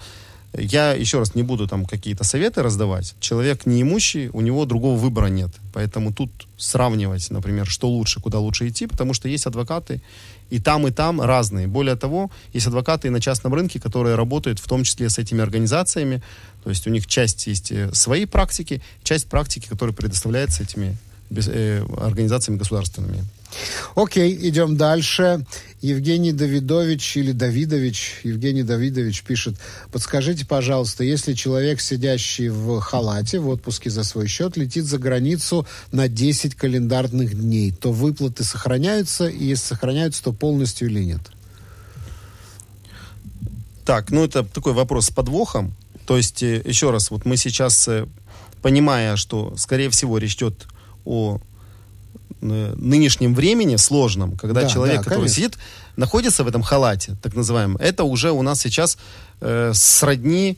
mm-hmm. 0.53 0.63
я 0.63 0.93
еще 0.93 1.19
раз 1.19 1.35
не 1.35 1.43
буду 1.43 1.67
там 1.67 1.85
какие-то 1.85 2.23
советы 2.23 2.61
раздавать. 2.61 3.15
Человек 3.19 3.65
неимущий, 3.65 4.29
у 4.29 4.41
него 4.41 4.65
другого 4.65 4.97
выбора 4.97 5.27
нет. 5.27 5.51
Поэтому 5.73 6.13
тут 6.13 6.47
сравнивать, 6.57 7.29
например, 7.29 7.67
что 7.67 7.89
лучше, 7.89 8.21
куда 8.21 8.39
лучше 8.39 8.69
идти, 8.69 8.87
потому 8.87 9.13
что 9.13 9.27
есть 9.27 9.45
адвокаты 9.45 10.01
и 10.49 10.59
там, 10.59 10.87
и 10.87 10.91
там 10.91 11.21
разные. 11.21 11.67
Более 11.67 11.95
того, 11.95 12.31
есть 12.53 12.67
адвокаты 12.67 13.07
и 13.07 13.11
на 13.11 13.19
частном 13.19 13.53
рынке, 13.53 13.79
которые 13.79 14.15
работают 14.15 14.59
в 14.59 14.67
том 14.67 14.83
числе 14.83 15.09
с 15.09 15.19
этими 15.19 15.41
организациями. 15.41 16.21
То 16.63 16.69
есть 16.69 16.87
у 16.87 16.89
них 16.89 17.05
часть 17.05 17.47
есть 17.47 17.71
э, 17.71 17.93
своей 17.93 18.25
практики, 18.25 18.81
часть 19.03 19.27
практики, 19.27 19.67
которая 19.67 19.95
предоставляется 19.95 20.63
этими 20.63 20.97
организациями 21.29 22.57
государственными. 22.57 23.23
Окей, 23.95 24.37
идем 24.49 24.77
дальше. 24.77 25.45
Евгений 25.81 26.33
Давидович 26.33 27.17
или 27.17 27.31
Давидович, 27.31 28.21
Евгений 28.23 28.63
Давидович 28.63 29.23
пишет, 29.23 29.55
подскажите, 29.91 30.45
пожалуйста, 30.45 31.03
если 31.03 31.33
человек, 31.33 31.81
сидящий 31.81 32.49
в 32.49 32.79
халате, 32.81 33.39
в 33.39 33.47
отпуске 33.47 33.89
за 33.89 34.03
свой 34.03 34.27
счет, 34.27 34.57
летит 34.57 34.85
за 34.85 34.97
границу 34.97 35.65
на 35.91 36.07
10 36.07 36.55
календарных 36.55 37.39
дней, 37.39 37.71
то 37.71 37.91
выплаты 37.91 38.43
сохраняются, 38.43 39.27
и 39.27 39.45
если 39.45 39.67
сохраняются, 39.67 40.23
то 40.23 40.33
полностью 40.33 40.89
или 40.89 41.03
нет? 41.03 41.21
Так, 43.85 44.11
ну 44.11 44.25
это 44.25 44.43
такой 44.43 44.73
вопрос 44.73 45.07
с 45.07 45.11
подвохом. 45.11 45.73
То 46.05 46.17
есть, 46.17 46.43
э, 46.43 46.61
еще 46.65 46.91
раз, 46.91 47.09
вот 47.09 47.25
мы 47.25 47.37
сейчас, 47.37 47.87
э, 47.87 48.05
понимая, 48.61 49.15
что, 49.15 49.55
скорее 49.57 49.89
всего, 49.89 50.17
речь 50.17 50.35
идет 50.35 50.67
о 51.05 51.39
Э, 52.41 52.73
нынешнем 52.77 53.35
времени 53.35 53.75
сложном, 53.75 54.37
когда 54.37 54.61
да, 54.61 54.69
человек, 54.69 54.97
да, 54.97 55.03
который 55.03 55.25
конечно. 55.25 55.35
сидит, 55.35 55.57
находится 55.97 56.45
в 56.45 56.47
этом 56.47 56.61
халате, 56.61 57.17
так 57.21 57.35
называемом, 57.35 57.75
это 57.77 58.05
уже 58.05 58.31
у 58.31 58.41
нас 58.41 58.61
сейчас 58.61 58.97
э, 59.41 59.71
сродни, 59.73 60.57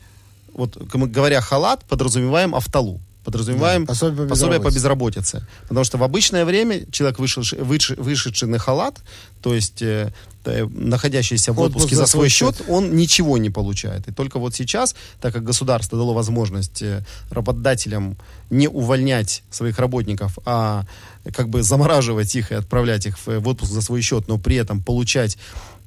вот 0.53 0.77
говоря 0.77 1.41
халат, 1.41 1.83
подразумеваем 1.85 2.53
автолу 2.53 2.99
подразумеваем 3.23 3.85
да, 3.85 3.89
пособие, 3.89 4.23
по 4.23 4.29
пособие 4.29 4.59
по 4.59 4.69
безработице. 4.69 5.45
Потому 5.67 5.83
что 5.83 5.97
в 5.97 6.03
обычное 6.03 6.45
время 6.45 6.85
человек, 6.91 7.19
вышедший, 7.19 7.59
вышедший 7.59 8.47
на 8.47 8.57
халат, 8.57 8.99
то 9.41 9.53
есть 9.53 9.81
э, 9.81 10.11
э, 10.45 10.65
находящийся 10.65 11.53
в 11.53 11.59
отпуске 11.59 11.95
за 11.95 12.05
свой 12.07 12.29
счет, 12.29 12.57
счет, 12.57 12.65
он 12.69 12.95
ничего 12.95 13.37
не 13.37 13.49
получает. 13.49 14.07
И 14.07 14.11
только 14.11 14.39
вот 14.39 14.55
сейчас, 14.55 14.95
так 15.19 15.33
как 15.33 15.43
государство 15.43 15.97
дало 15.97 16.13
возможность 16.13 16.81
э, 16.81 17.03
работодателям 17.29 18.17
не 18.49 18.67
увольнять 18.67 19.43
своих 19.51 19.77
работников, 19.79 20.39
а 20.45 20.85
как 21.33 21.49
бы 21.49 21.63
замораживать 21.63 22.35
их 22.35 22.51
и 22.51 22.55
отправлять 22.55 23.05
их 23.05 23.17
в, 23.19 23.39
в 23.39 23.47
отпуск 23.47 23.71
за 23.71 23.81
свой 23.81 24.01
счет, 24.01 24.27
но 24.27 24.37
при 24.37 24.55
этом 24.55 24.81
получать 24.81 25.37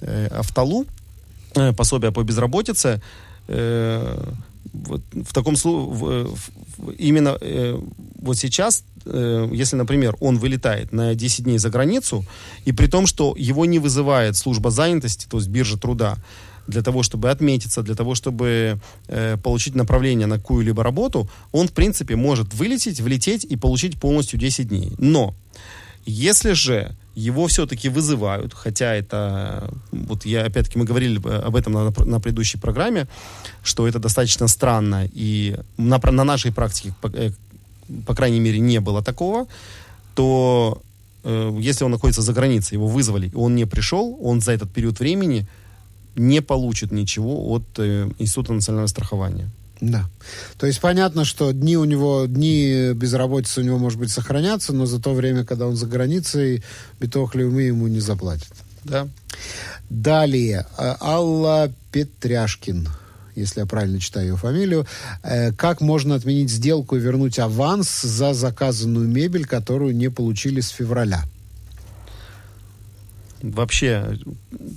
э, 0.00 0.28
автолу, 0.28 0.86
э, 1.54 1.72
пособие 1.72 2.12
по 2.12 2.22
безработице, 2.22 3.02
э, 3.48 4.32
вот 4.72 5.02
в 5.12 5.32
таком 5.32 5.56
случае 5.56 6.28
именно 6.98 7.36
э, 7.40 7.78
вот 8.20 8.36
сейчас, 8.36 8.84
э, 9.04 9.48
если, 9.52 9.76
например, 9.76 10.16
он 10.20 10.38
вылетает 10.38 10.92
на 10.92 11.14
10 11.14 11.44
дней 11.44 11.58
за 11.58 11.70
границу, 11.70 12.24
и 12.64 12.72
при 12.72 12.86
том, 12.86 13.06
что 13.06 13.34
его 13.36 13.64
не 13.66 13.78
вызывает 13.78 14.36
служба 14.36 14.70
занятости, 14.70 15.26
то 15.28 15.38
есть 15.38 15.48
биржа 15.48 15.78
труда, 15.78 16.16
для 16.66 16.82
того, 16.82 17.02
чтобы 17.02 17.30
отметиться, 17.30 17.82
для 17.82 17.94
того, 17.94 18.14
чтобы 18.14 18.80
э, 19.08 19.36
получить 19.36 19.74
направление 19.74 20.26
на 20.26 20.36
какую-либо 20.36 20.82
работу, 20.82 21.28
он, 21.52 21.68
в 21.68 21.72
принципе, 21.72 22.16
может 22.16 22.54
вылететь, 22.54 23.00
влететь 23.00 23.44
и 23.44 23.56
получить 23.56 24.00
полностью 24.00 24.38
10 24.38 24.68
дней. 24.68 24.92
Но 24.98 25.34
если 26.06 26.52
же 26.52 26.96
его 27.14 27.46
все-таки 27.46 27.88
вызывают, 27.88 28.54
хотя 28.54 28.94
это, 28.94 29.70
вот 29.92 30.26
я, 30.26 30.44
опять-таки, 30.44 30.78
мы 30.78 30.84
говорили 30.84 31.20
об 31.46 31.54
этом 31.54 31.72
на, 31.72 31.92
на 32.04 32.20
предыдущей 32.20 32.58
программе, 32.58 33.06
что 33.62 33.86
это 33.86 33.98
достаточно 33.98 34.48
странно, 34.48 35.08
и 35.12 35.56
на, 35.76 35.98
на 35.98 36.24
нашей 36.24 36.52
практике, 36.52 36.94
по, 37.00 37.08
э, 37.08 37.30
по 38.06 38.14
крайней 38.14 38.40
мере, 38.40 38.58
не 38.58 38.80
было 38.80 39.02
такого, 39.02 39.46
то 40.14 40.82
э, 41.22 41.56
если 41.60 41.84
он 41.84 41.92
находится 41.92 42.22
за 42.22 42.32
границей, 42.32 42.74
его 42.74 42.88
вызвали, 42.88 43.28
и 43.28 43.34
он 43.34 43.54
не 43.54 43.66
пришел, 43.66 44.18
он 44.20 44.40
за 44.40 44.52
этот 44.52 44.72
период 44.72 44.98
времени 44.98 45.46
не 46.16 46.42
получит 46.42 46.92
ничего 46.92 47.50
от 47.52 47.64
э, 47.78 48.10
Института 48.18 48.52
национального 48.52 48.88
страхования. 48.88 49.50
Да. 49.90 50.08
То 50.56 50.66
есть 50.66 50.80
понятно, 50.80 51.24
что 51.26 51.52
дни 51.52 51.76
у 51.76 51.84
него, 51.84 52.24
дни 52.26 52.92
безработицы 52.94 53.60
у 53.60 53.64
него, 53.64 53.78
может 53.78 53.98
быть, 53.98 54.10
сохранятся, 54.10 54.72
но 54.72 54.86
за 54.86 54.98
то 55.00 55.12
время, 55.12 55.44
когда 55.44 55.66
он 55.66 55.76
за 55.76 55.86
границей, 55.86 56.64
Битохлевмы 57.00 57.62
ему 57.62 57.86
не 57.86 58.00
заплатят. 58.00 58.52
Да. 58.84 59.08
Далее. 59.90 60.66
А, 60.78 60.96
Алла 61.00 61.70
Петряшкин 61.92 62.88
если 63.36 63.58
я 63.60 63.66
правильно 63.66 63.98
читаю 63.98 64.28
ее 64.28 64.36
фамилию, 64.36 64.86
э, 65.24 65.50
как 65.50 65.80
можно 65.80 66.14
отменить 66.14 66.50
сделку 66.50 66.94
и 66.94 67.00
вернуть 67.00 67.40
аванс 67.40 68.02
за 68.02 68.32
заказанную 68.32 69.08
мебель, 69.08 69.44
которую 69.44 69.96
не 69.96 70.08
получили 70.08 70.60
с 70.60 70.68
февраля? 70.68 71.24
Вообще, 73.42 74.20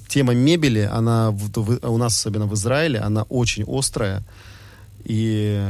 тема 0.07 0.33
мебели, 0.33 0.89
она 0.91 1.29
в, 1.29 1.51
в, 1.55 1.87
у 1.87 1.97
нас, 1.97 2.17
особенно 2.17 2.47
в 2.47 2.55
Израиле, 2.55 2.99
она 2.99 3.23
очень 3.29 3.63
острая. 3.67 4.23
И, 5.07 5.65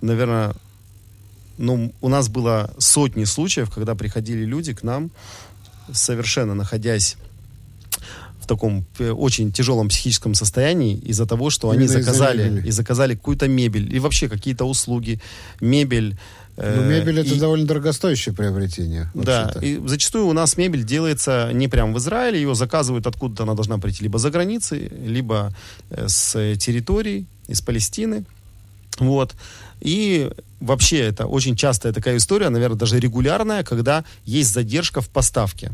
наверное, 0.00 0.54
ну, 1.58 1.92
у 2.00 2.08
нас 2.08 2.30
было 2.30 2.74
сотни 2.78 3.24
случаев, 3.24 3.70
когда 3.70 3.94
приходили 3.94 4.44
люди 4.46 4.72
к 4.72 4.82
нам, 4.82 5.10
совершенно 5.92 6.54
находясь 6.54 7.16
в 8.40 8.46
таком 8.46 8.86
э, 8.98 9.10
очень 9.10 9.52
тяжелом 9.52 9.88
психическом 9.88 10.34
состоянии 10.34 10.96
из-за 10.96 11.26
того, 11.26 11.50
что 11.50 11.68
Именно 11.68 11.92
они 11.92 12.02
заказали 12.02 12.66
и 12.66 12.70
заказали 12.70 13.14
какую-то 13.14 13.48
мебель 13.48 13.94
и 13.94 13.98
вообще 13.98 14.28
какие-то 14.28 14.64
услуги, 14.64 15.20
мебель. 15.60 16.16
Э, 16.56 16.76
ну, 16.76 16.88
мебель 16.88 17.20
это 17.20 17.34
и, 17.34 17.38
довольно 17.38 17.66
дорогостоящее 17.66 18.34
приобретение. 18.34 19.10
Да, 19.14 19.54
и 19.60 19.80
зачастую 19.86 20.26
у 20.26 20.32
нас 20.32 20.56
мебель 20.56 20.84
делается 20.84 21.50
не 21.52 21.68
прямо 21.68 21.94
в 21.94 21.98
Израиле, 21.98 22.40
ее 22.40 22.54
заказывают 22.54 23.06
откуда-то, 23.06 23.44
она 23.44 23.54
должна 23.54 23.78
прийти 23.78 24.02
либо 24.02 24.18
за 24.18 24.30
границей, 24.30 24.88
либо 24.88 25.52
э, 25.90 26.08
с 26.08 26.32
территорий, 26.56 27.26
из 27.48 27.60
Палестины. 27.60 28.24
Вот. 28.98 29.34
И 29.80 30.30
вообще 30.60 30.98
это 31.00 31.26
очень 31.26 31.56
частая 31.56 31.92
такая 31.92 32.18
история, 32.18 32.50
наверное, 32.50 32.78
даже 32.78 33.00
регулярная, 33.00 33.64
когда 33.64 34.04
есть 34.24 34.52
задержка 34.52 35.00
в 35.00 35.08
поставке. 35.08 35.72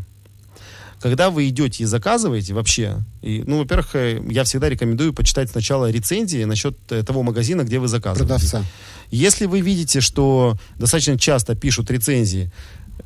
Когда 1.00 1.30
вы 1.30 1.48
идете 1.48 1.84
и 1.84 1.86
заказываете 1.86 2.54
вообще, 2.54 2.98
и, 3.22 3.44
ну, 3.46 3.58
во-первых, 3.58 3.94
э, 3.94 4.22
я 4.30 4.44
всегда 4.44 4.68
рекомендую 4.68 5.12
почитать 5.12 5.50
сначала 5.50 5.90
рецензии 5.90 6.42
насчет 6.44 6.76
э, 6.90 7.02
того 7.04 7.22
магазина, 7.22 7.62
где 7.62 7.78
вы 7.78 7.86
заказываете. 7.86 8.26
Продавца. 8.26 8.64
Если 9.10 9.46
вы 9.46 9.60
видите, 9.60 10.00
что 10.00 10.56
достаточно 10.78 11.18
часто 11.18 11.54
пишут 11.54 11.90
рецензии, 11.90 12.50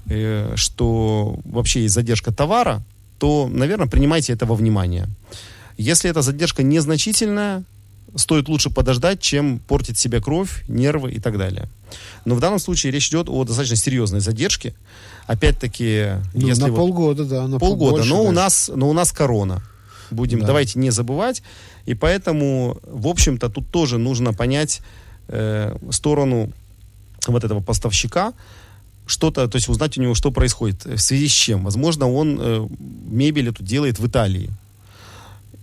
э, 0.08 0.52
что 0.56 1.38
вообще 1.44 1.82
есть 1.82 1.94
задержка 1.94 2.32
товара, 2.32 2.82
то, 3.18 3.48
наверное, 3.52 3.86
принимайте 3.86 4.32
это 4.32 4.46
во 4.46 4.54
внимание. 4.54 5.06
Если 5.78 6.10
эта 6.10 6.22
задержка 6.22 6.62
незначительная, 6.62 7.62
стоит 8.16 8.48
лучше 8.48 8.68
подождать, 8.68 9.20
чем 9.20 9.58
портить 9.60 9.96
себе 9.98 10.20
кровь, 10.20 10.64
нервы 10.68 11.12
и 11.12 11.20
так 11.20 11.38
далее. 11.38 11.68
Но 12.24 12.34
в 12.34 12.40
данном 12.40 12.58
случае 12.58 12.92
речь 12.92 13.08
идет 13.08 13.28
о 13.28 13.44
достаточно 13.44 13.76
серьезной 13.76 14.20
задержке. 14.20 14.74
Опять-таки, 15.26 16.20
Ну, 16.34 16.48
если 16.48 16.62
на 16.62 16.68
вот- 16.68 16.76
полгода, 16.76 17.24
да. 17.24 17.46
на 17.48 17.58
полгода, 17.58 17.90
побольше 17.92 18.08
но 18.10 18.20
у 18.20 18.24
даже. 18.24 18.34
нас, 18.34 18.70
но 18.74 18.90
у 18.90 18.92
нас 18.92 19.12
корона. 19.12 19.62
Будем, 20.10 20.40
Да. 20.40 20.48
давайте 20.48 20.78
не 20.78 20.90
забывать. 20.90 21.42
И 21.86 21.94
поэтому, 21.94 22.78
в 22.84 23.06
общем-то, 23.06 23.48
тут 23.48 23.70
тоже 23.70 23.96
нужно 23.98 24.34
понять 24.34 24.82
э, 25.28 25.76
сторону 25.90 26.50
вот 27.26 27.44
этого 27.44 27.61
поставщика, 27.61 28.32
что-то, 29.06 29.48
то 29.48 29.56
есть 29.56 29.68
узнать 29.68 29.98
у 29.98 30.02
него, 30.02 30.14
что 30.14 30.30
происходит, 30.30 30.85
в 30.85 30.98
связи 30.98 31.28
с 31.28 31.32
чем. 31.32 31.64
Возможно, 31.64 32.08
он 32.11 32.38
э, 32.40 32.68
мебель 33.11 33.48
эту 33.48 33.62
делает 33.64 33.98
в 33.98 34.06
Италии. 34.06 34.50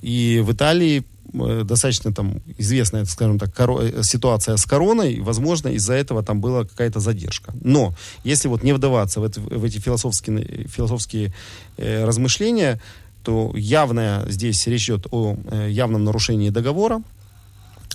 И 0.01 0.41
в 0.43 0.51
Италии 0.51 1.03
э, 1.33 1.63
достаточно 1.63 2.13
там 2.13 2.41
известная, 2.57 3.05
скажем 3.05 3.39
так, 3.39 3.49
коро- 3.57 3.99
э, 3.99 4.03
ситуация 4.03 4.57
с 4.57 4.65
короной, 4.65 5.19
возможно, 5.19 5.69
из-за 5.69 5.93
этого 5.93 6.21
там 6.23 6.41
была 6.41 6.63
какая-то 6.65 6.99
задержка. 6.99 7.53
Но 7.61 7.93
если 8.23 8.47
вот 8.49 8.63
не 8.63 8.73
вдаваться 8.73 9.19
в, 9.19 9.23
это- 9.23 9.41
в 9.41 9.63
эти 9.63 9.79
философские, 9.79 10.67
философские 10.67 11.33
э, 11.77 12.05
размышления, 12.05 12.79
то 13.23 13.53
явная 13.55 14.29
здесь 14.29 14.67
речь 14.67 14.89
идет 14.89 15.07
о 15.11 15.37
э, 15.51 15.69
явном 15.71 16.03
нарушении 16.03 16.49
договора, 16.49 17.01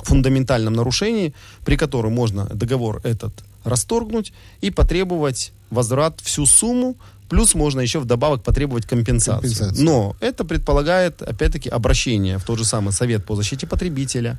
фундаментальном 0.03 0.75
нарушении, 0.75 1.35
при 1.65 1.77
котором 1.77 2.13
можно 2.13 2.47
договор 2.47 3.01
этот 3.05 3.33
расторгнуть 3.65 4.33
и 4.61 4.71
потребовать 4.71 5.53
возврат 5.71 6.21
всю 6.21 6.47
сумму, 6.47 6.97
плюс 7.29 7.55
можно 7.55 7.81
еще 7.81 7.99
вдобавок 7.99 8.43
потребовать 8.43 8.87
компенсацию. 8.87 9.51
Компенсацию. 9.51 9.85
Но 9.85 10.17
это 10.21 10.45
предполагает, 10.45 11.23
опять-таки, 11.23 11.69
обращение 11.69 12.39
в 12.39 12.45
тот 12.45 12.59
же 12.59 12.65
самый 12.65 12.93
Совет 12.93 13.25
по 13.25 13.37
защите 13.37 13.67
потребителя. 13.67 14.39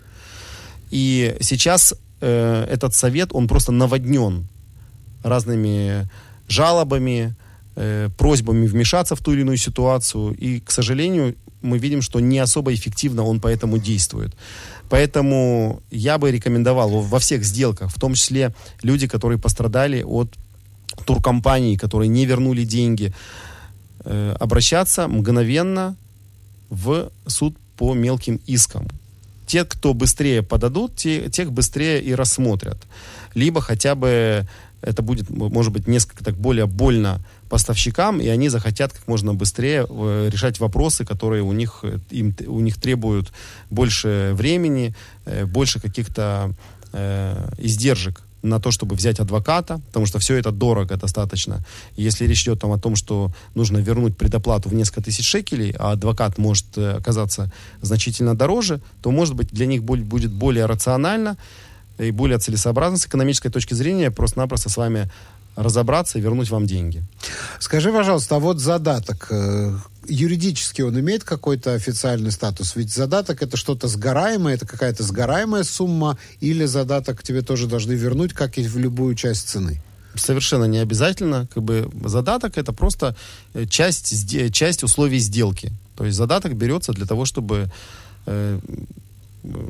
И 0.91 1.35
сейчас 1.41 1.95
э, 2.21 2.65
этот 2.69 2.93
совет, 2.93 3.29
он 3.33 3.47
просто 3.47 3.71
наводнен 3.71 4.47
разными 5.23 6.07
жалобами, 6.47 7.35
э, 7.75 8.09
просьбами 8.17 8.67
вмешаться 8.67 9.15
в 9.15 9.21
ту 9.21 9.33
или 9.33 9.41
иную 9.41 9.57
ситуацию. 9.57 10.35
И, 10.35 10.59
к 10.59 10.71
сожалению, 10.71 11.35
мы 11.65 11.77
видим, 11.79 12.01
что 12.01 12.19
не 12.19 12.39
особо 12.39 12.73
эффективно 12.73 13.23
он 13.23 13.39
поэтому 13.39 13.77
действует. 13.77 14.33
Поэтому 14.89 15.81
я 15.91 16.17
бы 16.17 16.31
рекомендовал 16.31 16.89
во- 16.89 17.19
всех 17.19 17.43
сделках, 17.43 17.91
в 17.91 17.99
том 17.99 18.13
числе 18.13 18.53
люди, 18.83 19.07
которые 19.07 19.39
пострадали 19.39 20.03
от 20.03 20.29
туркомпаний, 21.05 21.77
которые 21.77 22.07
не 22.07 22.25
вернули 22.25 22.63
деньги, 22.63 23.13
э, 24.05 24.35
обращаться 24.39 25.07
мгновенно 25.07 25.95
в 26.69 27.11
суд 27.27 27.55
по 27.77 27.93
мелким 27.93 28.39
искам. 28.47 28.87
Те, 29.47 29.65
кто 29.65 29.93
быстрее 29.93 30.41
подадут, 30.41 30.95
те, 30.95 31.29
тех 31.29 31.51
быстрее 31.51 32.01
и 32.01 32.15
рассмотрят. 32.15 32.77
Либо 33.33 33.61
хотя 33.61 33.95
бы 33.95 34.47
это 34.81 35.01
будет, 35.01 35.29
может 35.29 35.73
быть, 35.73 35.87
несколько 35.87 36.23
так 36.23 36.35
более 36.35 36.65
больно 36.65 37.19
поставщикам, 37.49 38.19
и 38.19 38.27
они 38.27 38.49
захотят 38.49 38.91
как 38.93 39.07
можно 39.07 39.33
быстрее 39.33 39.85
э, 39.89 40.29
решать 40.31 40.59
вопросы, 40.59 41.05
которые 41.05 41.43
у 41.43 41.53
них, 41.53 41.79
э, 41.83 41.99
им, 42.09 42.35
у 42.47 42.59
них 42.59 42.79
требуют 42.79 43.31
больше 43.69 44.31
времени, 44.33 44.95
э, 45.25 45.45
больше 45.45 45.79
каких-то 45.79 46.51
э, 46.93 47.49
издержек 47.57 48.21
на 48.41 48.59
то, 48.59 48.69
чтобы 48.71 48.95
взять 48.95 49.19
адвоката, 49.19 49.81
потому 49.87 50.05
что 50.05 50.19
все 50.19 50.35
это 50.35 50.51
дорого 50.51 50.97
достаточно. 50.97 51.65
Если 51.97 52.27
речь 52.27 52.43
идет 52.43 52.61
там, 52.61 52.71
о 52.71 52.77
том, 52.77 52.95
что 52.95 53.31
нужно 53.55 53.79
вернуть 53.79 54.17
предоплату 54.17 54.69
в 54.69 54.73
несколько 54.73 55.01
тысяч 55.01 55.27
шекелей, 55.27 55.73
а 55.79 55.93
адвокат 55.93 56.37
может 56.37 56.77
оказаться 56.77 57.51
значительно 57.81 58.35
дороже, 58.35 58.81
то, 59.01 59.09
может 59.09 59.33
быть, 59.33 59.49
для 59.49 59.65
них 59.65 59.83
будет 59.83 60.31
более 60.31 60.67
рационально 60.67 61.37
и 61.97 62.11
более 62.11 62.37
целесообразно 62.37 62.97
с 62.97 63.07
экономической 63.07 63.49
точки 63.49 63.73
зрения 63.73 64.11
просто-напросто 64.11 64.69
с 64.69 64.77
вами 64.77 65.09
разобраться 65.55 66.17
и 66.17 66.21
вернуть 66.21 66.49
вам 66.49 66.65
деньги. 66.65 67.03
Скажи, 67.59 67.91
пожалуйста, 67.91 68.35
а 68.35 68.39
вот 68.39 68.59
задаток, 68.59 69.27
э, 69.31 69.73
юридически 70.07 70.81
он 70.81 70.99
имеет 70.99 71.23
какой-то 71.23 71.73
официальный 71.73 72.31
статус? 72.31 72.75
Ведь 72.75 72.91
задаток 72.91 73.41
это 73.41 73.57
что-то 73.57 73.87
сгораемое, 73.87 74.55
это 74.55 74.67
какая-то 74.67 75.03
сгораемая 75.03 75.63
сумма, 75.63 76.17
или 76.41 76.65
задаток 76.65 77.23
тебе 77.23 77.41
тоже 77.41 77.67
должны 77.67 77.93
вернуть, 77.93 78.33
как 78.33 78.57
и 78.57 78.67
в 78.67 78.77
любую 78.77 79.15
часть 79.15 79.49
цены? 79.49 79.81
Совершенно 80.15 80.65
не 80.65 80.77
обязательно. 80.77 81.47
Как 81.53 81.63
бы 81.63 81.89
задаток 82.05 82.57
это 82.57 82.73
просто 82.73 83.15
э, 83.53 83.65
часть, 83.65 84.53
часть 84.53 84.83
условий 84.83 85.19
сделки. 85.19 85.71
То 85.95 86.05
есть 86.05 86.17
задаток 86.17 86.55
берется 86.55 86.93
для 86.93 87.05
того, 87.05 87.25
чтобы 87.25 87.71
э, 88.25 88.59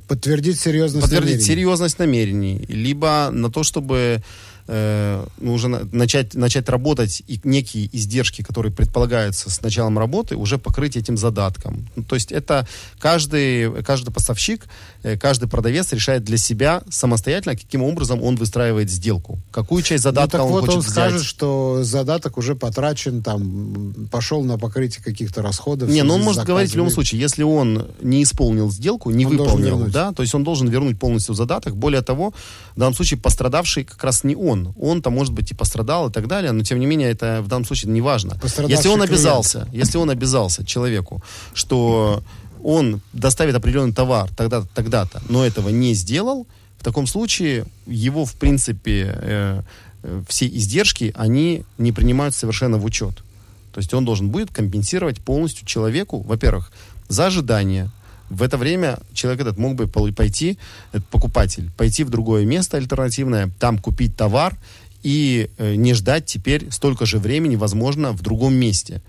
Подтвердить 0.07 0.59
серьезность 0.59 1.01
подтвердить 1.01 1.31
намерений. 1.31 1.45
серьезность 1.45 1.99
намерений, 1.99 2.65
либо 2.69 3.29
на 3.31 3.51
то, 3.51 3.63
чтобы 3.63 4.21
э, 4.67 5.25
ну, 5.39 5.53
уже 5.53 5.67
на- 5.67 5.87
начать, 5.91 6.33
начать 6.33 6.67
работать 6.69 7.21
и 7.27 7.39
некие 7.43 7.89
издержки, 7.95 8.41
которые 8.41 8.71
предполагаются 8.71 9.49
с 9.49 9.61
началом 9.61 9.99
работы, 9.99 10.35
уже 10.35 10.57
покрыть 10.57 10.97
этим 10.97 11.17
задатком. 11.17 11.87
Ну, 11.95 12.03
то 12.03 12.15
есть 12.15 12.31
это 12.31 12.67
каждый, 12.99 13.83
каждый 13.83 14.11
поставщик, 14.11 14.65
э, 15.03 15.17
каждый 15.17 15.47
продавец 15.49 15.91
решает 15.93 16.23
для 16.23 16.37
себя 16.37 16.81
самостоятельно, 16.89 17.55
каким 17.55 17.83
образом 17.83 18.21
он 18.23 18.35
выстраивает 18.35 18.89
сделку. 18.89 19.39
Какую 19.51 19.83
часть 19.83 20.03
Ну, 20.03 20.09
задатка 20.09 20.37
так 20.37 20.45
он 20.47 20.51
вот 20.51 20.61
хочет 20.61 20.75
он 20.75 20.79
взять. 20.81 20.91
скажет, 20.93 21.23
что 21.23 21.79
задаток 21.83 22.37
уже 22.37 22.55
потрачен, 22.55 23.21
там, 23.21 23.93
пошел 24.11 24.43
на 24.43 24.57
покрытие 24.57 25.03
каких-то 25.03 25.41
расходов. 25.41 25.89
Не, 25.89 26.03
но 26.03 26.15
он 26.15 26.21
с 26.21 26.25
может 26.25 26.43
говорить 26.43 26.71
в 26.71 26.75
любом 26.75 26.91
случае, 26.91 27.21
если 27.21 27.43
он 27.43 27.87
не 28.01 28.23
исполнил 28.23 28.71
сделку, 28.71 29.11
не 29.11 29.25
Он 29.25 29.37
выполнил, 29.37 29.85
да, 29.87 30.11
то 30.11 30.23
есть 30.23 30.33
он 30.33 30.43
должен 30.43 30.67
вернуть 30.69 30.99
полностью 30.99 31.35
задаток. 31.35 31.75
Более 31.75 32.01
того, 32.01 32.33
в 32.75 32.79
данном 32.79 32.93
случае 32.95 33.19
пострадавший 33.19 33.83
как 33.83 34.03
раз 34.03 34.23
не 34.23 34.35
он. 34.35 34.54
Он-то, 34.77 35.09
может 35.09 35.33
быть, 35.33 35.51
и 35.51 35.55
пострадал 35.55 36.09
и 36.09 36.11
так 36.11 36.27
далее, 36.27 36.51
но 36.51 36.63
тем 36.63 36.79
не 36.79 36.85
менее 36.85 37.09
это 37.11 37.41
в 37.41 37.47
данном 37.47 37.65
случае 37.65 37.91
не 37.91 38.01
важно. 38.01 38.37
Если 38.69 38.89
он 38.89 38.95
клиент. 38.95 39.11
обязался, 39.11 39.67
если 39.71 39.97
он 39.97 40.09
обязался 40.09 40.65
человеку, 40.65 41.23
что 41.53 42.23
он 42.63 43.01
доставит 43.13 43.55
определенный 43.55 43.93
товар 43.93 44.29
тогда-то, 44.35 44.67
тогда-то, 44.73 45.21
но 45.29 45.45
этого 45.45 45.69
не 45.69 45.93
сделал, 45.93 46.47
в 46.79 46.83
таком 46.83 47.07
случае 47.07 47.65
его, 47.85 48.25
в 48.25 48.33
принципе, 48.33 49.15
э, 49.21 49.61
э, 50.03 50.23
все 50.27 50.47
издержки, 50.47 51.13
они 51.15 51.63
не 51.77 51.91
принимаются 51.91 52.41
совершенно 52.41 52.77
в 52.77 52.85
учет. 52.85 53.23
То 53.71 53.79
есть 53.79 53.93
он 53.93 54.05
должен 54.05 54.29
будет 54.29 54.51
компенсировать 54.51 55.19
полностью 55.19 55.65
человеку, 55.65 56.21
во-первых, 56.21 56.71
за 57.07 57.27
ожидание. 57.27 57.91
В 58.29 58.41
это 58.41 58.57
время 58.57 58.99
человек 59.13 59.41
этот 59.41 59.57
мог 59.57 59.75
бы 59.75 59.87
пойти, 59.87 60.57
этот 60.91 61.07
покупатель, 61.07 61.69
пойти 61.77 62.03
в 62.03 62.09
другое 62.09 62.45
место 62.45 62.77
альтернативное, 62.77 63.51
там 63.59 63.77
купить 63.77 64.15
товар 64.15 64.57
и 65.03 65.51
э, 65.57 65.75
не 65.75 65.93
ждать 65.93 66.25
теперь 66.25 66.71
столько 66.71 67.05
же 67.05 67.19
времени, 67.19 67.55
возможно, 67.55 68.11
в 68.11 68.21
другом 68.21 68.55
месте. 68.55 69.01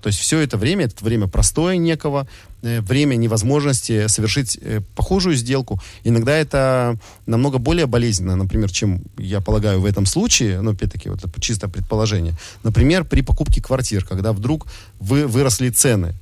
То 0.00 0.06
есть 0.06 0.18
все 0.18 0.38
это 0.38 0.56
время, 0.56 0.86
это 0.86 1.04
время 1.04 1.26
простое 1.26 1.76
некого, 1.76 2.26
э, 2.62 2.80
время 2.80 3.16
невозможности 3.16 4.06
совершить 4.06 4.58
э, 4.60 4.80
похожую 4.94 5.36
сделку. 5.36 5.80
Иногда 6.04 6.36
это 6.36 6.98
намного 7.26 7.58
более 7.58 7.86
болезненно, 7.86 8.36
например, 8.36 8.70
чем, 8.70 9.02
я 9.18 9.40
полагаю, 9.40 9.80
в 9.80 9.84
этом 9.84 10.06
случае, 10.06 10.60
ну, 10.60 10.72
опять-таки, 10.72 11.08
вот 11.08 11.24
это 11.24 11.40
чисто 11.40 11.68
предположение. 11.68 12.34
Например, 12.62 13.04
при 13.04 13.22
покупке 13.22 13.60
квартир, 13.60 14.04
когда 14.04 14.32
вдруг 14.32 14.66
вы, 15.00 15.26
выросли 15.26 15.70
цены, 15.70 16.14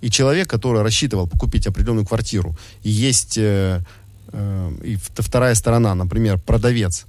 и 0.00 0.10
человек, 0.10 0.48
который 0.48 0.82
рассчитывал 0.82 1.28
купить 1.28 1.66
определенную 1.66 2.06
квартиру, 2.06 2.56
и 2.82 2.90
есть 2.90 3.36
э, 3.38 3.82
э, 4.32 4.72
и 4.84 4.96
вторая 5.22 5.54
сторона, 5.54 5.94
например, 5.94 6.38
продавец, 6.38 7.06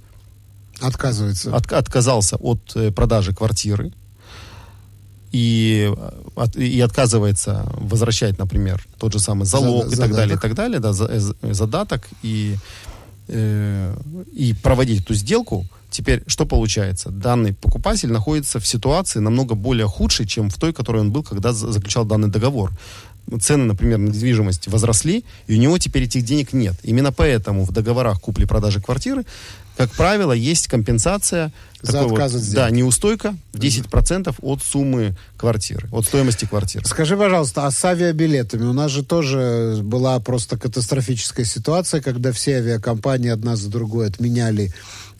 Отказывается. 0.80 1.54
от- 1.56 1.72
отказался 1.72 2.36
от 2.36 2.60
э, 2.76 2.90
продажи 2.90 3.32
квартиры 3.34 3.92
и, 5.32 5.90
э, 5.96 6.10
от- 6.36 6.56
и 6.56 6.80
отказывается 6.80 7.64
возвращать, 7.76 8.38
например, 8.38 8.84
тот 8.98 9.12
же 9.12 9.18
самый 9.18 9.44
залог 9.46 9.84
Зада- 9.88 9.94
и 9.94 9.96
так 9.98 10.10
далее, 10.10 10.24
и 10.24 10.28
задаток. 10.28 10.42
так 10.42 10.54
далее, 10.54 10.80
да, 10.80 10.92
за- 10.92 11.06
э, 11.42 11.52
задаток 11.54 12.08
и, 12.22 12.56
э, 13.32 13.96
и 14.32 14.54
проводить 14.54 15.02
эту 15.02 15.14
сделку, 15.14 15.66
теперь 15.90 16.22
что 16.26 16.46
получается? 16.46 17.10
Данный 17.10 17.52
покупатель 17.54 18.12
находится 18.12 18.58
в 18.60 18.66
ситуации 18.66 19.20
намного 19.20 19.54
более 19.54 19.86
худшей, 19.86 20.26
чем 20.26 20.50
в 20.50 20.56
той, 20.58 20.72
которой 20.72 21.00
он 21.00 21.10
был, 21.12 21.22
когда 21.22 21.52
за- 21.52 21.72
заключал 21.72 22.04
данный 22.04 22.28
договор. 22.28 22.70
цены, 23.40 23.64
например, 23.64 23.98
на 23.98 24.08
недвижимость 24.08 24.68
возросли, 24.68 25.24
и 25.46 25.54
у 25.54 25.58
него 25.58 25.78
теперь 25.78 26.02
этих 26.02 26.24
денег 26.24 26.52
нет. 26.52 26.74
Именно 26.82 27.12
поэтому 27.12 27.64
в 27.64 27.70
договорах 27.70 28.20
купли-продажи 28.20 28.80
квартиры, 28.80 29.24
как 29.76 29.90
правило, 29.92 30.32
есть 30.32 30.68
компенсация. 30.68 31.52
За 31.82 32.02
отказ 32.04 32.32
вот, 32.32 32.38
от 32.38 32.44
сделки. 32.44 32.54
Да, 32.54 32.70
неустойка 32.70 33.34
10% 33.54 34.32
от 34.40 34.62
суммы 34.62 35.16
квартиры, 35.36 35.88
от 35.90 36.06
стоимости 36.06 36.44
квартиры. 36.44 36.84
Скажи, 36.84 37.16
пожалуйста, 37.16 37.66
а 37.66 37.72
с 37.72 37.84
авиабилетами? 37.84 38.64
У 38.64 38.72
нас 38.72 38.92
же 38.92 39.04
тоже 39.04 39.80
была 39.82 40.20
просто 40.20 40.56
катастрофическая 40.56 41.44
ситуация, 41.44 42.00
когда 42.00 42.30
все 42.30 42.58
авиакомпании 42.58 43.30
одна 43.30 43.56
за 43.56 43.68
другой 43.68 44.06
отменяли 44.06 44.72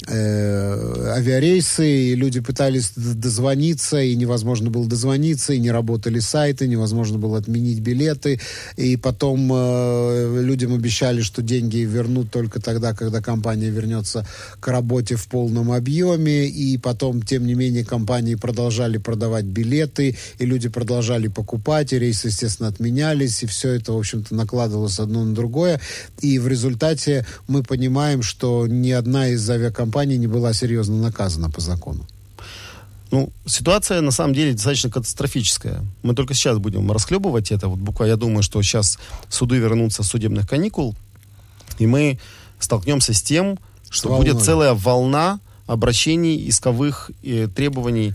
э, 0.07 1.13
авиарейсы, 1.13 1.89
и 1.89 2.15
люди 2.15 2.41
пытались 2.41 2.93
дозвониться, 2.97 4.01
и 4.01 4.17
невозможно 4.17 4.71
было 4.71 4.87
дозвониться, 4.87 5.53
и 5.53 5.59
не 5.59 5.71
работали 5.71 6.19
сайты, 6.19 6.67
невозможно 6.67 7.19
было 7.19 7.39
отменить 7.39 7.81
билеты, 7.81 8.41
и 8.77 8.97
потом 8.97 9.51
э, 9.53 10.43
людям 10.43 10.75
обещали, 10.75 11.21
что 11.21 11.43
деньги 11.43 11.79
вернут 11.79 12.31
только 12.31 12.61
тогда, 12.61 12.95
когда 12.95 13.21
компания 13.21 13.71
вернется 13.71 14.27
к 14.61 14.69
работе 14.69 15.17
в 15.17 15.29
полном 15.29 15.71
объеме, 15.71 16.49
и 16.49 16.79
потом, 16.79 17.23
тем 17.23 17.47
не 17.47 17.55
менее, 17.55 17.85
компании 17.85 18.35
продолжали 18.35 18.99
продавать 18.99 19.45
билеты, 19.45 20.17
и 20.39 20.47
люди 20.47 20.69
продолжали 20.69 21.29
покупать, 21.29 21.93
и 21.93 21.99
рейсы, 21.99 22.29
естественно, 22.29 22.69
отменялись, 22.69 23.43
и 23.43 23.47
все 23.47 23.75
это, 23.75 23.93
в 23.93 23.99
общем-то, 23.99 24.35
накладывалось 24.35 24.99
одно 24.99 25.25
на 25.25 25.35
другое, 25.35 25.81
и 26.21 26.39
в 26.39 26.49
результате 26.49 27.25
мы 27.47 27.63
понимаем, 27.63 28.23
что 28.23 28.67
ни 28.67 28.91
одна 28.91 29.29
из 29.29 29.49
авиакомпаний 29.49 29.92
не 30.17 30.27
была 30.27 30.53
серьезно 30.53 30.97
наказана 30.97 31.51
по 31.51 31.61
закону. 31.61 32.07
Ну, 33.13 33.31
ситуация 33.45 34.01
на 34.01 34.11
самом 34.11 34.35
деле 34.35 34.53
достаточно 34.53 34.91
катастрофическая. 34.91 35.85
Мы 36.03 36.15
только 36.15 36.33
сейчас 36.33 36.59
будем 36.59 36.91
расхлебывать 36.91 37.53
это. 37.53 37.69
Вот 37.69 37.79
буквально 37.79 38.13
я 38.13 38.17
думаю, 38.17 38.43
что 38.43 38.63
сейчас 38.63 38.99
суды 39.29 39.59
вернутся 39.59 40.03
с 40.03 40.09
судебных 40.09 40.49
каникул, 40.49 40.97
и 41.79 41.87
мы 41.87 42.19
столкнемся 42.59 43.13
с 43.13 43.23
тем, 43.23 43.59
что 43.91 44.09
волной. 44.09 44.31
будет 44.31 44.43
целая 44.43 44.73
волна 44.73 45.41
обращений, 45.67 46.49
исковых 46.49 47.11
э, 47.23 47.49
требований 47.55 48.15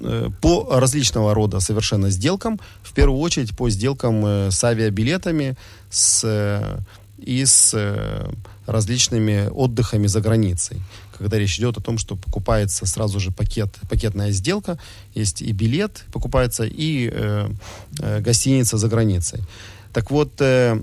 э, 0.00 0.28
по 0.42 0.68
различного 0.70 1.32
рода 1.32 1.60
совершенно 1.60 2.10
сделкам, 2.10 2.60
в 2.82 2.92
первую 2.92 3.20
очередь 3.20 3.56
по 3.56 3.70
сделкам 3.70 4.24
э, 4.26 4.50
с 4.50 4.62
авиабилетами 4.62 5.56
с, 5.88 6.22
э, 6.24 6.78
и 7.18 7.44
с 7.44 7.72
э, 7.74 8.30
различными 8.66 9.48
отдыхами 9.48 10.06
за 10.06 10.20
границей. 10.20 10.82
Когда 11.18 11.38
речь 11.38 11.58
идет 11.58 11.78
о 11.78 11.80
том, 11.80 11.98
что 11.98 12.16
покупается 12.16 12.86
сразу 12.86 13.20
же 13.20 13.30
пакет, 13.30 13.74
пакетная 13.88 14.32
сделка, 14.32 14.78
есть 15.14 15.42
и 15.42 15.52
билет 15.52 16.04
покупается, 16.12 16.64
и 16.64 17.08
э, 17.10 17.48
э, 18.00 18.20
гостиница 18.20 18.76
за 18.76 18.88
границей. 18.88 19.40
Так 19.92 20.10
вот, 20.10 20.40
э, 20.40 20.78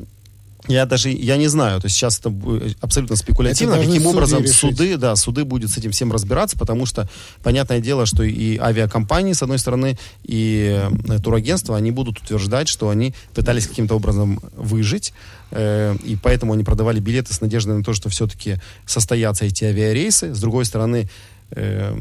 я 0.68 0.86
даже 0.86 1.10
я 1.10 1.36
не 1.38 1.48
знаю, 1.48 1.82
то 1.82 1.88
есть 1.88 1.98
сейчас 1.98 2.20
это 2.20 2.30
бу- 2.30 2.76
абсолютно 2.80 3.16
спекулятивно, 3.18 3.74
Это 3.74 3.86
каким 3.86 4.02
суды 4.04 4.16
образом 4.16 4.44
решить. 4.44 4.56
суды, 4.56 4.98
да, 4.98 5.16
суды 5.16 5.44
будут 5.44 5.70
с 5.72 5.78
этим 5.78 5.92
всем 5.92 6.12
разбираться, 6.12 6.58
потому 6.58 6.86
что 6.86 7.10
понятное 7.44 7.80
дело, 7.82 8.06
что 8.06 8.24
и 8.24 8.58
авиакомпании 8.58 9.34
с 9.34 9.42
одной 9.44 9.60
стороны, 9.60 9.98
и 10.24 10.80
э, 11.10 11.20
турагентства, 11.20 11.76
они 11.76 11.92
будут 11.92 12.20
утверждать, 12.20 12.70
что 12.70 12.90
они 12.90 13.14
пытались 13.34 13.68
каким-то 13.68 13.96
образом 13.96 14.40
выжить, 14.56 15.14
э, 15.52 15.96
и 16.04 16.16
поэтому 16.16 16.54
они 16.54 16.64
продавали 16.64 17.00
билеты 17.02 17.34
с 17.34 17.42
надеждой 17.42 17.76
на 17.78 17.84
то, 17.84 17.94
что 17.94 18.08
все-таки 18.10 18.56
состоятся 18.86 19.46
эти 19.46 19.66
авиарейсы. 19.66 20.34
С 20.34 20.40
другой 20.40 20.64
стороны, 20.64 21.10
э, 21.52 21.94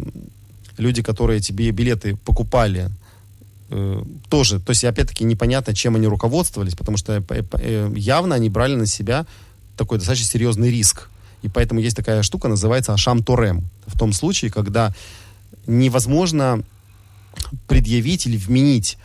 люди, 0.78 1.02
которые 1.02 1.40
тебе 1.40 1.70
билеты 1.72 2.16
покупали, 2.16 2.90
э, 3.72 4.02
тоже, 4.28 4.60
то 4.60 4.70
есть 4.70 4.84
опять-таки 4.84 5.24
непонятно, 5.24 5.74
чем 5.74 5.96
они 5.96 6.06
руководствовались, 6.06 6.74
потому 6.74 6.96
что 6.96 7.14
э, 7.14 7.22
э, 7.28 7.92
явно 7.96 8.34
они 8.34 8.48
брали 8.48 8.74
на 8.74 8.86
себя 8.86 9.26
такой 9.76 9.98
достаточно 9.98 10.28
серьезный 10.28 10.70
риск. 10.70 11.08
И 11.42 11.48
поэтому 11.48 11.80
есть 11.80 11.96
такая 11.96 12.22
штука, 12.22 12.48
называется 12.48 12.92
Ашам 12.92 13.22
Торем. 13.22 13.64
В 13.86 13.98
том 13.98 14.12
случае, 14.12 14.50
когда 14.50 14.94
невозможно 15.66 16.62
предъявить 17.66 18.26
или 18.26 18.36
вменить 18.36 18.98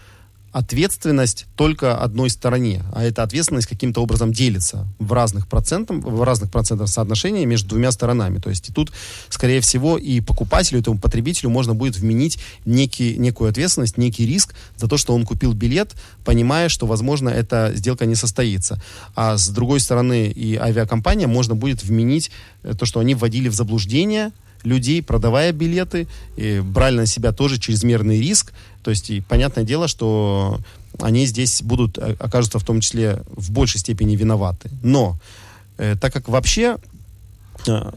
ответственность 0.57 1.45
только 1.55 1.95
одной 1.95 2.31
стороне, 2.31 2.83
а 2.91 3.03
эта 3.03 3.21
ответственность 3.21 3.67
каким-то 3.67 4.01
образом 4.01 4.33
делится 4.33 4.87
в 4.97 5.13
разных 5.13 5.47
процентах, 5.47 5.97
в 5.97 6.23
разных 6.23 6.49
процентах 6.49 6.87
соотношения 6.87 7.45
между 7.45 7.69
двумя 7.69 7.91
сторонами. 7.91 8.39
То 8.39 8.49
есть 8.49 8.67
и 8.69 8.73
тут, 8.73 8.91
скорее 9.29 9.61
всего, 9.61 9.99
и 9.99 10.19
покупателю, 10.19 10.79
этому 10.79 10.97
потребителю 10.97 11.51
можно 11.51 11.75
будет 11.75 11.97
вменить 11.97 12.39
некий, 12.65 13.17
некую 13.17 13.51
ответственность, 13.51 13.97
некий 13.97 14.25
риск 14.25 14.55
за 14.77 14.87
то, 14.87 14.97
что 14.97 15.13
он 15.13 15.25
купил 15.25 15.53
билет, 15.53 15.93
понимая, 16.25 16.69
что, 16.69 16.87
возможно, 16.87 17.29
эта 17.29 17.71
сделка 17.75 18.07
не 18.07 18.15
состоится. 18.15 18.81
А 19.15 19.37
с 19.37 19.49
другой 19.49 19.79
стороны, 19.79 20.27
и 20.27 20.55
авиакомпания 20.55 21.27
можно 21.27 21.53
будет 21.53 21.83
вменить 21.83 22.31
э, 22.63 22.73
то, 22.73 22.87
что 22.87 22.99
они 22.99 23.13
вводили 23.13 23.47
в 23.47 23.53
заблуждение 23.53 24.31
людей, 24.67 25.01
продавая 25.01 25.51
билеты, 25.51 26.07
и 26.35 26.59
брали 26.59 26.97
на 26.97 27.05
себя 27.05 27.31
тоже 27.31 27.57
чрезмерный 27.57 28.19
риск. 28.19 28.53
То 28.83 28.91
есть, 28.91 29.09
и 29.09 29.21
понятное 29.21 29.63
дело, 29.63 29.87
что 29.87 30.59
они 30.99 31.25
здесь 31.25 31.61
будут, 31.61 31.97
э, 31.97 32.15
окажутся 32.19 32.59
в 32.59 32.63
том 32.63 32.79
числе 32.79 33.21
в 33.35 33.51
большей 33.51 33.79
степени 33.79 34.15
виноваты. 34.15 34.69
Но, 34.83 35.17
э, 35.77 35.95
так 35.99 36.13
как 36.13 36.27
вообще 36.27 36.77
э, 37.67 37.91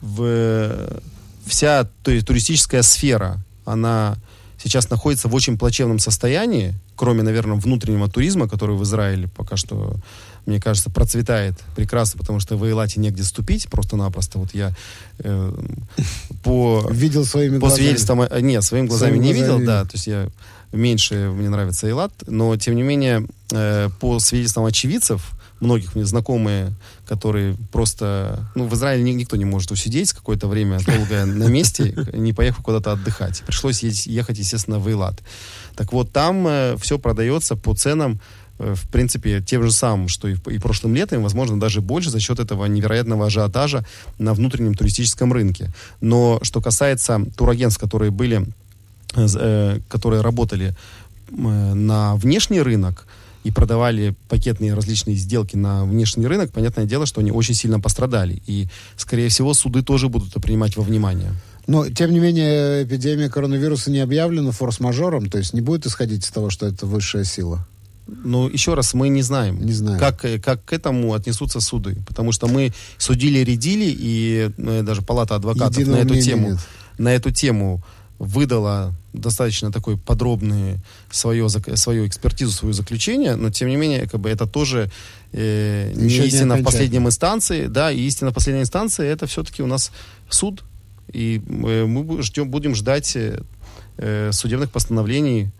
в, 0.00 1.00
вся 1.46 1.88
то 2.02 2.10
есть, 2.10 2.26
туристическая 2.26 2.82
сфера, 2.82 3.38
она 3.64 4.16
сейчас 4.62 4.90
находится 4.90 5.28
в 5.28 5.34
очень 5.34 5.58
плачевном 5.58 5.98
состоянии, 5.98 6.74
кроме, 6.96 7.22
наверное, 7.22 7.56
внутреннего 7.56 8.08
туризма, 8.08 8.48
который 8.48 8.76
в 8.76 8.82
Израиле 8.82 9.28
пока 9.28 9.56
что, 9.56 9.96
мне 10.46 10.60
кажется, 10.60 10.90
процветает 10.90 11.54
прекрасно, 11.74 12.18
потому 12.18 12.40
что 12.40 12.56
в 12.56 12.64
Эйлате 12.64 13.00
негде 13.00 13.22
ступить 13.24 13.68
просто-напросто. 13.68 14.38
Вот 14.38 14.54
я 14.54 14.72
э, 15.18 15.52
по, 16.42 16.86
Видел 16.90 17.24
своими 17.24 17.54
по 17.54 17.60
глазами. 17.66 17.78
свидетельствам... 17.78 18.20
э, 18.22 18.40
Нет, 18.40 18.62
своими 18.64 18.86
глазами 18.86 19.10
Своими 19.12 19.24
не 19.24 19.32
глазами 19.32 19.58
видел, 19.58 19.66
да, 19.66 19.84
то 19.84 19.90
есть 19.94 20.06
я 20.06 20.28
меньше 20.72 21.30
мне 21.34 21.48
нравится 21.48 21.86
Эйлат, 21.86 22.12
но, 22.26 22.56
тем 22.56 22.74
не 22.76 22.82
менее, 22.82 23.26
э, 23.52 23.88
по 24.00 24.18
свидетельствам 24.18 24.64
очевидцев, 24.66 25.30
многих 25.60 25.94
мне 25.94 26.04
знакомые, 26.04 26.74
которые 27.06 27.56
просто... 27.72 28.44
Ну, 28.54 28.66
в 28.66 28.74
Израиле 28.74 29.02
ни- 29.04 29.12
никто 29.12 29.36
не 29.36 29.44
может 29.44 29.70
усидеть 29.70 30.12
какое-то 30.12 30.48
время 30.48 30.80
долгое 30.84 31.24
на 31.26 31.44
месте, 31.44 31.94
не 32.12 32.32
поехав 32.32 32.62
куда-то 32.64 32.92
отдыхать. 32.92 33.42
Пришлось 33.46 33.82
ехать, 33.82 34.38
естественно, 34.38 34.78
в 34.78 34.88
Эйлат. 34.88 35.22
Так 35.76 35.92
вот, 35.92 36.12
там 36.12 36.76
все 36.78 36.98
продается 36.98 37.56
по 37.56 37.74
ценам, 37.74 38.14
э, 38.14 38.18
в 38.58 38.88
принципе, 38.88 39.40
тем 39.40 39.62
же 39.62 39.72
самым, 39.72 40.08
что 40.08 40.28
и, 40.28 40.36
и 40.50 40.58
прошлым 40.58 40.94
летом, 40.94 41.22
возможно, 41.22 41.58
даже 41.58 41.80
больше 41.80 42.10
за 42.10 42.20
счет 42.20 42.38
этого 42.38 42.66
невероятного 42.66 43.26
ажиотажа 43.26 43.84
на 44.18 44.34
внутреннем 44.34 44.74
туристическом 44.74 45.32
рынке. 45.32 45.70
Но 46.00 46.38
что 46.42 46.60
касается 46.60 47.24
турагентств, 47.36 47.80
которые 47.80 48.10
были, 48.10 48.46
э, 49.16 49.26
э, 49.34 49.80
которые 49.88 50.22
работали 50.22 50.74
э, 51.30 51.34
на 51.34 52.14
внешний 52.16 52.60
рынок 52.60 53.06
и 53.42 53.50
продавали 53.50 54.14
пакетные 54.28 54.72
различные 54.72 55.16
сделки 55.16 55.56
на 55.56 55.84
внешний 55.84 56.26
рынок, 56.26 56.52
понятное 56.52 56.86
дело, 56.86 57.06
что 57.06 57.20
они 57.20 57.30
очень 57.30 57.54
сильно 57.54 57.80
пострадали. 57.80 58.40
И, 58.46 58.68
скорее 58.96 59.28
всего, 59.28 59.52
суды 59.52 59.82
тоже 59.82 60.08
будут 60.08 60.30
это 60.30 60.40
принимать 60.40 60.76
во 60.76 60.82
внимание. 60.82 61.32
Но, 61.66 61.88
тем 61.88 62.12
не 62.12 62.20
менее, 62.20 62.84
эпидемия 62.84 63.28
коронавируса 63.28 63.90
не 63.90 64.00
объявлена 64.00 64.52
форс-мажором, 64.52 65.28
то 65.28 65.38
есть 65.38 65.54
не 65.54 65.60
будет 65.60 65.86
исходить 65.86 66.24
из 66.24 66.30
того, 66.30 66.50
что 66.50 66.66
это 66.66 66.86
высшая 66.86 67.24
сила. 67.24 67.66
Но 68.06 68.48
еще 68.48 68.74
раз, 68.74 68.94
мы 68.94 69.08
не 69.08 69.22
знаем, 69.22 69.64
Не 69.64 69.72
знаем. 69.72 69.98
Как, 69.98 70.24
э, 70.24 70.38
как 70.38 70.64
к 70.64 70.72
этому 70.72 71.14
отнесутся 71.14 71.60
суды. 71.60 71.96
Потому 72.06 72.32
что 72.32 72.46
мы 72.46 72.72
судили, 72.98 73.38
редили, 73.38 73.86
и 73.86 74.50
э, 74.56 74.82
даже 74.82 75.02
палата 75.02 75.34
адвокатов 75.36 75.78
Единого 75.78 75.96
на 75.96 76.02
эту 76.02 76.20
тему, 76.20 76.50
нет. 76.50 76.58
на 76.98 77.14
эту 77.14 77.30
тему 77.30 77.82
выдала 78.18 78.94
достаточно 79.12 79.72
такой 79.72 79.96
подробный 79.96 80.78
свое, 81.10 81.48
свою 81.48 82.06
экспертизу, 82.06 82.52
свое 82.52 82.74
заключение, 82.74 83.36
но 83.36 83.50
тем 83.50 83.68
не 83.68 83.76
менее, 83.76 84.08
как 84.08 84.20
бы 84.20 84.28
это 84.28 84.46
тоже 84.46 84.90
э, 85.32 85.92
не 85.94 86.06
Еще 86.06 86.20
не 86.22 86.26
истина 86.26 86.40
в 86.40 86.60
окончательно. 86.60 86.64
последнем 86.64 87.06
инстанции, 87.06 87.66
да, 87.66 87.90
и 87.90 88.00
истина 88.00 88.30
в 88.30 88.34
последней 88.34 88.62
инстанции 88.62 89.06
это 89.06 89.26
все-таки 89.26 89.62
у 89.62 89.66
нас 89.66 89.92
суд, 90.28 90.64
и 91.12 91.40
э, 91.46 91.84
мы 91.86 92.22
ждем, 92.22 92.50
будем 92.50 92.74
ждать 92.74 93.16
э, 93.16 93.40
э, 93.96 94.30
судебных 94.32 94.70
постановлений 94.70 95.50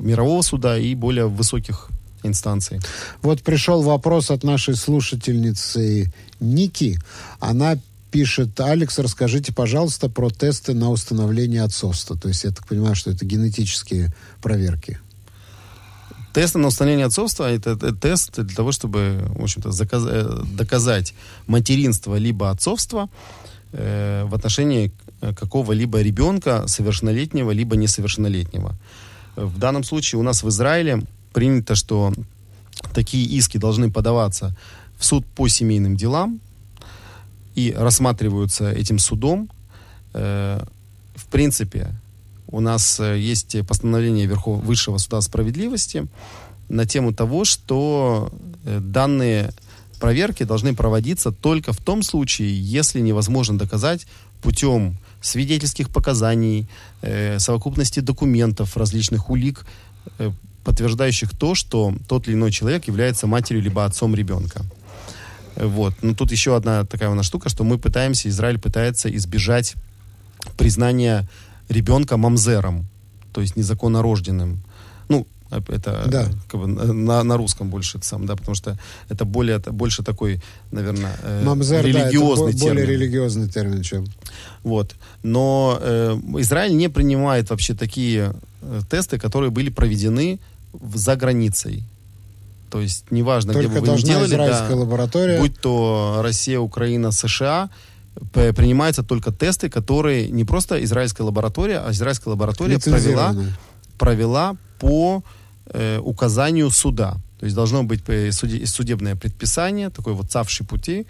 мирового 0.00 0.42
суда 0.42 0.78
и 0.78 0.94
более 0.94 1.28
высоких 1.28 1.88
инстанций. 2.22 2.80
Вот 3.22 3.42
пришел 3.42 3.82
вопрос 3.82 4.30
от 4.30 4.44
нашей 4.44 4.74
слушательницы 4.76 6.12
Ники. 6.40 6.98
Она 7.38 7.78
пишет, 8.10 8.58
Алекс, 8.60 8.98
расскажите, 8.98 9.52
пожалуйста, 9.52 10.08
про 10.08 10.30
тесты 10.30 10.74
на 10.74 10.90
установление 10.90 11.62
отцовства. 11.62 12.16
То 12.16 12.28
есть 12.28 12.44
я 12.44 12.50
так 12.50 12.66
понимаю, 12.66 12.94
что 12.94 13.10
это 13.10 13.24
генетические 13.24 14.12
проверки. 14.42 14.98
Тест 16.32 16.54
на 16.54 16.68
установление 16.68 17.06
отцовства 17.06 17.50
это, 17.50 17.70
это 17.70 17.92
тест 17.94 18.40
для 18.40 18.54
того, 18.54 18.70
чтобы, 18.70 19.28
в 19.34 19.42
общем-то, 19.42 19.70
заказ- 19.70 20.06
э, 20.08 20.44
доказать 20.56 21.14
материнство 21.48 22.14
либо 22.14 22.50
отцовство 22.50 23.08
э, 23.72 24.24
в 24.26 24.34
отношении 24.34 24.92
э, 25.20 25.34
какого-либо 25.34 26.00
ребенка 26.00 26.68
совершеннолетнего 26.68 27.50
либо 27.50 27.74
несовершеннолетнего. 27.74 28.76
В 29.36 29.58
данном 29.58 29.84
случае 29.84 30.18
у 30.18 30.22
нас 30.22 30.42
в 30.42 30.48
Израиле 30.48 31.02
принято, 31.32 31.74
что 31.74 32.12
такие 32.92 33.24
иски 33.24 33.58
должны 33.58 33.90
подаваться 33.90 34.56
в 34.98 35.04
суд 35.04 35.24
по 35.26 35.48
семейным 35.48 35.96
делам 35.96 36.40
и 37.54 37.74
рассматриваются 37.76 38.70
этим 38.70 38.98
судом. 38.98 39.50
Э, 40.12 40.62
в 41.14 41.26
принципе, 41.26 41.94
у 42.48 42.60
нас 42.60 43.00
э, 43.00 43.18
есть 43.18 43.56
постановление 43.66 44.26
Верхов... 44.26 44.62
Высшего 44.62 44.98
суда 44.98 45.20
справедливости 45.20 46.06
на 46.68 46.86
тему 46.86 47.12
того, 47.12 47.44
что 47.44 48.30
э, 48.64 48.80
данные 48.80 49.52
проверки 50.00 50.44
должны 50.44 50.74
проводиться 50.74 51.30
только 51.30 51.72
в 51.72 51.78
том 51.78 52.02
случае, 52.02 52.60
если 52.60 53.00
невозможно 53.00 53.58
доказать 53.58 54.06
путем 54.42 54.96
свидетельских 55.20 55.90
показаний, 55.90 56.68
э, 57.02 57.38
совокупности 57.38 58.00
документов, 58.00 58.76
различных 58.76 59.30
улик, 59.30 59.66
э, 60.18 60.30
подтверждающих 60.64 61.36
то, 61.36 61.54
что 61.54 61.94
тот 62.08 62.28
или 62.28 62.34
иной 62.34 62.50
человек 62.50 62.86
является 62.86 63.26
матерью 63.26 63.62
либо 63.62 63.84
отцом 63.84 64.14
ребенка. 64.14 64.62
Вот. 65.56 65.94
Но 66.02 66.14
тут 66.14 66.32
еще 66.32 66.56
одна 66.56 66.84
такая 66.84 67.10
у 67.10 67.14
нас 67.14 67.26
штука, 67.26 67.48
что 67.48 67.64
мы 67.64 67.78
пытаемся, 67.78 68.28
Израиль 68.28 68.58
пытается 68.58 69.14
избежать 69.14 69.74
признания 70.56 71.28
ребенка 71.68 72.16
мамзером, 72.16 72.86
то 73.32 73.40
есть 73.40 73.56
незаконно 73.56 74.02
рожденным. 74.02 74.62
Ну, 75.50 75.58
это 75.68 76.04
да. 76.06 76.28
как 76.48 76.60
бы, 76.60 76.66
на, 76.66 77.22
на 77.22 77.36
русском 77.36 77.70
больше 77.70 77.98
это 77.98 78.06
сам, 78.06 78.26
да, 78.26 78.36
потому 78.36 78.54
что 78.54 78.78
это 79.08 79.24
более, 79.24 79.56
это 79.56 79.72
больше 79.72 80.02
такой, 80.02 80.40
наверное, 80.70 81.16
э, 81.22 81.42
Мамзер, 81.44 81.84
религиозный 81.84 82.46
да, 82.46 82.50
это 82.50 82.58
термин. 82.58 82.74
более 82.74 82.86
религиозный 82.86 83.48
термин, 83.48 83.82
чем. 83.82 84.06
Вот. 84.62 84.94
Но 85.22 85.78
э, 85.80 86.18
Израиль 86.38 86.76
не 86.76 86.88
принимает 86.88 87.50
вообще 87.50 87.74
такие 87.74 88.34
э, 88.62 88.80
тесты, 88.88 89.18
которые 89.18 89.50
были 89.50 89.70
проведены 89.70 90.38
в, 90.72 90.96
за 90.96 91.16
границей. 91.16 91.84
То 92.70 92.80
есть 92.80 93.10
неважно, 93.10 93.52
Только 93.52 93.68
где 93.68 93.80
бы 93.80 93.86
вы 93.86 93.96
ни 93.96 94.02
делали, 94.02 94.28
израильская 94.28 94.68
да, 94.68 94.76
лаборатория. 94.76 95.40
будь 95.40 95.58
то 95.58 96.20
Россия, 96.22 96.60
Украина, 96.60 97.10
США, 97.10 97.70
принимаются 98.32 99.02
только 99.02 99.32
тесты, 99.32 99.68
которые 99.68 100.28
не 100.28 100.44
просто 100.44 100.82
израильская 100.84 101.24
лаборатория, 101.24 101.78
а 101.78 101.90
израильская 101.90 102.30
лаборатория 102.30 102.78
провела, 102.78 103.34
провела 103.98 104.56
по 104.78 105.24
э, 105.72 105.98
указанию 105.98 106.70
суда. 106.70 107.16
То 107.38 107.46
есть 107.46 107.56
должно 107.56 107.82
быть 107.82 108.02
судебное 108.66 109.16
предписание, 109.16 109.90
такой 109.90 110.12
вот 110.12 110.30
цавший 110.30 110.66
пути, 110.66 111.06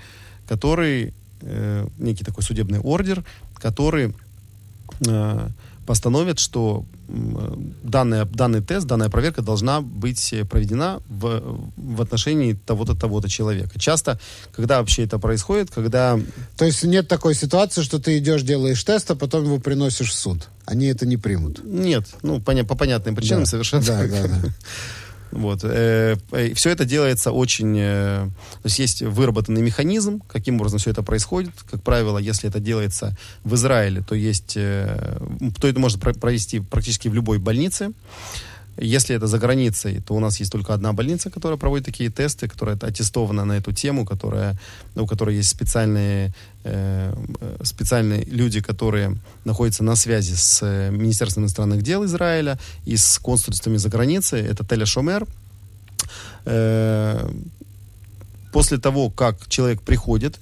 который, 0.49 1.13
э, 1.43 1.87
некий 1.99 2.25
такой 2.25 2.45
судебный 2.45 2.79
ордер, 2.79 3.25
который 3.55 4.15
э, 5.07 5.49
постановит, 5.91 6.39
что 6.39 6.85
данный, 7.09 8.25
данный 8.25 8.61
тест, 8.63 8.87
данная 8.87 9.09
проверка 9.09 9.43
должна 9.43 9.81
быть 9.81 10.33
проведена 10.49 11.03
в, 11.09 11.61
в 11.77 12.01
отношении 12.01 12.53
того-то, 12.53 12.95
того-то 12.95 13.29
человека. 13.29 13.77
Часто, 13.77 14.21
когда 14.53 14.79
вообще 14.79 15.03
это 15.03 15.19
происходит, 15.19 15.73
когда... 15.73 16.17
То 16.57 16.65
есть 16.65 16.85
нет 16.85 17.09
такой 17.09 17.35
ситуации, 17.35 17.83
что 17.83 17.99
ты 17.99 18.19
идешь, 18.19 18.43
делаешь 18.43 18.85
тест, 18.85 19.11
а 19.11 19.17
потом 19.17 19.43
его 19.43 19.59
приносишь 19.59 20.11
в 20.11 20.15
суд? 20.15 20.49
Они 20.65 20.87
это 20.87 21.07
не 21.07 21.17
примут? 21.17 21.65
Нет, 21.65 22.07
ну, 22.23 22.39
поня- 22.39 22.65
по 22.65 22.77
понятным 22.77 23.17
причинам 23.17 23.43
да. 23.43 23.47
совершенно. 23.47 23.85
Да, 23.85 24.07
да, 24.07 24.29
да. 24.29 24.41
Вот. 25.31 25.61
Э, 25.65 26.17
все 26.55 26.71
это 26.71 26.85
делается 26.85 27.33
очень... 27.33 27.77
Э, 27.79 28.29
то 28.63 28.67
есть 28.67 28.79
есть 28.79 29.03
выработанный 29.03 29.63
механизм, 29.63 30.21
каким 30.27 30.57
образом 30.57 30.79
все 30.79 30.91
это 30.91 31.03
происходит. 31.03 31.53
Как 31.71 31.83
правило, 31.83 32.19
если 32.19 32.49
это 32.49 32.61
делается 32.61 33.17
в 33.45 33.55
Израиле, 33.55 34.03
то 34.03 34.15
есть... 34.15 34.55
Э, 34.57 35.19
то 35.61 35.69
это 35.69 35.79
можно 35.79 35.99
провести 35.99 36.61
практически 36.61 37.09
в 37.09 37.15
любой 37.15 37.39
больнице. 37.39 37.93
Если 38.83 39.15
это 39.15 39.27
за 39.27 39.39
границей, 39.39 40.01
то 40.01 40.15
у 40.15 40.21
нас 40.21 40.41
есть 40.41 40.51
только 40.51 40.73
одна 40.73 40.95
больница, 40.95 41.31
которая 41.31 41.59
проводит 41.59 41.85
такие 41.85 42.09
тесты, 42.09 42.49
которая 42.49 42.79
аттестована 42.81 43.45
на 43.45 43.59
эту 43.59 43.73
тему, 43.73 44.07
которая, 44.07 44.59
у 44.97 45.07
которой 45.07 45.37
есть 45.37 45.51
специальные, 45.51 46.33
э, 46.65 47.15
специальные 47.63 48.25
люди, 48.25 48.63
которые 48.63 49.19
находятся 49.45 49.85
на 49.85 49.97
связи 49.97 50.35
с 50.35 50.61
э, 50.63 50.91
Министерством 50.91 51.45
иностранных 51.45 51.83
дел 51.83 52.07
Израиля 52.07 52.59
и 52.87 52.97
с 52.97 53.19
консульствами 53.19 53.77
за 53.77 53.91
границей. 53.91 54.41
Это 54.41 54.65
Теля 54.65 54.87
Шомер. 54.87 55.27
Э, 56.47 57.31
после 58.51 58.79
того, 58.79 59.11
как 59.11 59.47
человек 59.49 59.83
приходит 59.83 60.41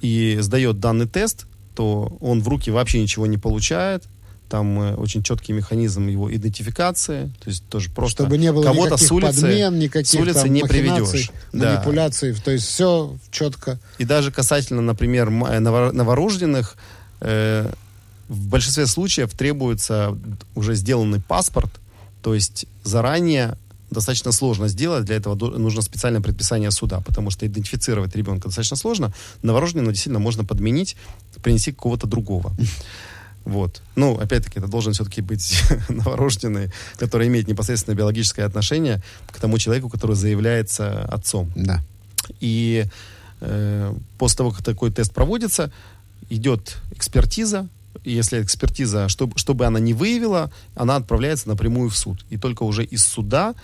и 0.00 0.38
сдает 0.40 0.80
данный 0.80 1.06
тест, 1.06 1.46
то 1.76 2.18
он 2.20 2.42
в 2.42 2.48
руки 2.48 2.72
вообще 2.72 3.00
ничего 3.00 3.26
не 3.26 3.38
получает, 3.38 4.02
там 4.48 4.80
э, 4.80 4.94
очень 4.94 5.22
четкий 5.22 5.52
механизм 5.52 6.06
его 6.06 6.34
идентификации, 6.34 7.30
то 7.42 7.50
есть 7.50 7.64
тоже 7.68 7.90
просто 7.90 8.22
Чтобы 8.24 8.38
не 8.38 8.52
было 8.52 8.64
кого-то 8.64 8.96
с 8.96 9.10
улицы, 9.10 9.42
подмен, 9.42 9.78
никаких 9.78 10.10
с 10.10 10.14
улицы 10.14 10.42
там, 10.42 10.52
не 10.52 10.62
приведешь. 10.62 11.30
Манипуляций, 11.52 12.32
да. 12.32 12.40
то 12.44 12.50
есть 12.50 12.66
все 12.66 13.16
четко. 13.30 13.78
И 13.98 14.04
даже 14.04 14.32
касательно, 14.32 14.82
например, 14.82 15.28
э, 15.28 15.58
новорожденных, 15.60 16.76
э, 17.20 17.70
в 18.28 18.48
большинстве 18.48 18.86
случаев 18.86 19.32
требуется 19.32 20.16
уже 20.54 20.74
сделанный 20.74 21.20
паспорт, 21.20 21.70
то 22.22 22.34
есть 22.34 22.66
заранее 22.84 23.56
достаточно 23.90 24.32
сложно 24.32 24.68
сделать. 24.68 25.04
Для 25.04 25.16
этого 25.16 25.34
нужно 25.34 25.82
специальное 25.82 26.20
предписание 26.20 26.70
суда, 26.70 27.00
потому 27.00 27.30
что 27.30 27.46
идентифицировать 27.46 28.14
ребенка 28.16 28.48
достаточно 28.48 28.76
сложно. 28.76 29.12
Новорожденного 29.42 29.92
действительно 29.92 30.18
можно 30.18 30.44
подменить, 30.44 30.96
принести 31.42 31.72
кого-то 31.72 32.06
другого. 32.06 32.52
Вот. 33.48 33.80
Ну, 33.96 34.18
опять-таки, 34.18 34.58
это 34.58 34.68
должен 34.68 34.92
все-таки 34.92 35.22
быть 35.22 35.62
новорожденный, 35.88 36.70
который 36.98 37.28
имеет 37.28 37.48
непосредственно 37.48 37.94
биологическое 37.94 38.44
отношение 38.44 39.02
к 39.26 39.40
тому 39.40 39.56
человеку, 39.56 39.88
который 39.88 40.16
заявляется 40.16 41.02
отцом. 41.04 41.50
Да. 41.56 41.82
И 42.40 42.84
э, 43.40 43.94
после 44.18 44.36
того, 44.36 44.50
как 44.50 44.62
такой 44.62 44.90
тест 44.90 45.14
проводится, 45.14 45.72
идет 46.28 46.76
экспертиза, 46.90 47.68
и 48.04 48.12
если 48.12 48.42
экспертиза, 48.42 49.08
чтобы, 49.08 49.38
чтобы 49.38 49.64
она 49.64 49.80
не 49.80 49.94
выявила, 49.94 50.50
она 50.74 50.96
отправляется 50.96 51.48
напрямую 51.48 51.88
в 51.88 51.96
суд. 51.96 52.26
И 52.28 52.36
только 52.36 52.64
уже 52.64 52.84
из 52.84 53.02
суда 53.02 53.54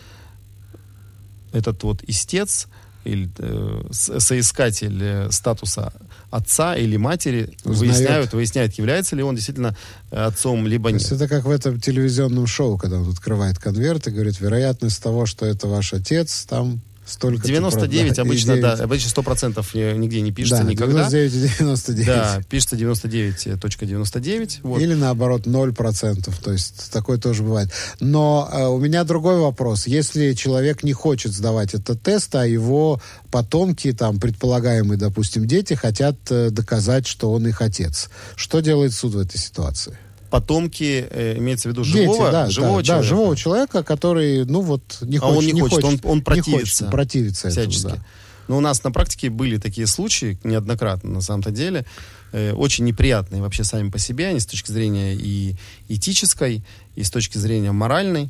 этот 1.53 1.82
вот 1.82 2.03
истец 2.05 2.68
или 3.05 3.28
э, 3.37 3.82
соискатель 3.91 4.99
э, 5.03 5.30
статуса 5.30 5.93
отца 6.35 6.74
или 6.74 6.97
матери 6.97 7.55
Узнает. 7.64 7.78
выясняют, 7.78 8.32
выясняют, 8.32 8.74
является 8.74 9.14
ли 9.14 9.22
он 9.22 9.37
действительно 9.37 9.76
э, 10.11 10.16
отцом, 10.16 10.66
либо 10.66 10.91
нет. 10.91 11.01
То 11.01 11.14
есть 11.14 11.22
это 11.22 11.28
как 11.28 11.45
в 11.45 11.51
этом 11.51 11.80
телевизионном 11.80 12.49
шоу, 12.49 12.76
когда 12.76 12.99
он 12.99 13.09
открывает 13.09 13.59
конверт 13.61 14.09
и 14.09 14.11
говорит, 14.11 14.41
вероятность 14.41 15.01
того, 15.01 15.26
что 15.26 15.47
это 15.47 15.68
ваш 15.68 15.93
отец, 15.93 16.45
там 16.49 16.80
Столько 17.07 17.46
99 17.46 18.18
обычно, 18.18 18.61
да, 18.61 18.72
обычно 18.74 19.09
100% 19.09 19.96
нигде 19.96 20.20
не 20.22 20.32
пишется 20.32 20.62
да, 20.64 20.70
никогда. 20.70 21.09
99 21.11 21.59
99. 21.59 22.07
Да, 22.07 22.40
пишется 22.48 22.76
99.99. 22.76 23.59
.99, 23.84 24.59
вот. 24.62 24.80
Или 24.80 24.94
наоборот 24.94 25.46
0%, 25.46 26.34
то 26.42 26.52
есть 26.52 26.90
такое 26.90 27.18
тоже 27.18 27.42
бывает. 27.42 27.70
Но 28.00 28.48
э, 28.50 28.66
у 28.66 28.78
меня 28.78 29.05
другой 29.05 29.38
вопрос. 29.38 29.86
Если 29.86 30.32
человек 30.32 30.82
не 30.82 30.92
хочет 30.92 31.32
сдавать 31.32 31.74
этот 31.74 32.02
тест, 32.02 32.34
а 32.34 32.46
его 32.46 33.00
потомки, 33.30 33.92
там, 33.92 34.18
предполагаемые, 34.18 34.98
допустим, 34.98 35.46
дети, 35.46 35.74
хотят 35.74 36.16
э, 36.30 36.50
доказать, 36.50 37.07
что 37.07 37.32
он 37.32 37.46
их 37.46 37.61
отец, 37.61 38.09
что 38.36 38.61
делает 38.61 38.92
суд 38.92 39.14
в 39.14 39.18
этой 39.18 39.38
ситуации? 39.38 39.98
Потомки, 40.35 41.07
э, 41.09 41.39
имеется 41.39 41.68
в 41.68 41.72
виду 41.72 41.85
живого, 41.85 42.24
Дети, 42.24 42.32
да, 42.32 42.51
живого 42.51 42.78
да, 42.78 42.87
человека. 42.87 43.03
Да, 43.03 43.03
живого 43.03 43.37
человека, 43.37 43.82
который, 43.85 44.45
ну 44.45 44.62
вот, 44.62 44.99
не 45.03 45.18
хочет. 45.18 45.35
А 45.37 45.39
он 45.39 45.47
не, 45.47 45.53
не 45.53 45.61
хочет, 45.61 45.85
хочет, 45.85 46.05
он, 46.05 46.11
он 46.11 46.22
противится. 46.22 46.55
Не 46.57 46.61
хочет, 46.61 46.91
противится 46.91 47.51
всячески. 47.51 47.87
Этому, 47.87 47.97
да. 48.01 48.07
Но 48.49 48.57
у 48.57 48.61
нас 48.61 48.82
на 48.82 48.91
практике 48.91 49.30
были 49.30 49.59
такие 49.59 49.87
случаи, 49.87 50.37
неоднократно 50.43 51.09
на 51.09 51.20
самом-то 51.20 51.53
деле, 51.53 51.87
э, 52.32 52.53
очень 52.53 52.85
неприятные 52.85 53.43
вообще 53.43 53.62
сами 53.62 53.91
по 53.91 54.01
себе, 54.01 54.26
они 54.26 54.41
с 54.41 54.47
точки 54.47 54.72
зрения 54.72 55.14
и 55.14 55.55
этической, 55.89 56.64
и 56.97 57.05
с 57.05 57.11
точки 57.12 57.39
зрения 57.39 57.70
моральной. 57.70 58.28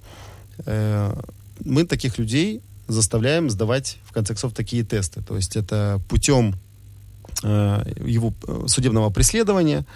Э, 0.66 1.18
мы 1.64 1.86
таких 1.86 2.18
людей 2.18 2.60
заставляем 2.86 3.48
сдавать, 3.48 3.96
в 4.04 4.12
конце 4.12 4.34
концов, 4.34 4.52
такие 4.52 4.84
тесты. 4.84 5.22
То 5.22 5.36
есть 5.36 5.56
это 5.56 6.02
путем 6.10 6.56
э, 7.42 7.92
его 8.04 8.34
э, 8.46 8.64
судебного 8.66 9.08
преследования, 9.08 9.86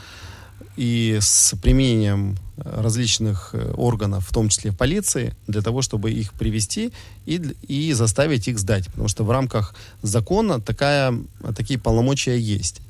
и 0.78 1.18
с 1.20 1.56
применением 1.60 2.36
различных 2.56 3.50
э, 3.52 3.72
органов, 3.72 4.28
в 4.28 4.32
том 4.32 4.48
числе 4.48 4.72
полиции, 4.72 5.34
для 5.48 5.60
того, 5.60 5.82
чтобы 5.82 6.12
их 6.12 6.32
привести 6.34 6.92
и, 7.26 7.42
и 7.66 7.92
заставить 7.94 8.46
их 8.46 8.60
сдать. 8.60 8.86
Потому 8.86 9.08
что 9.08 9.24
в 9.24 9.30
рамках 9.32 9.74
закона 10.02 10.60
такая, 10.60 11.18
такие 11.56 11.80
полномочия 11.80 12.38
есть. 12.38 12.80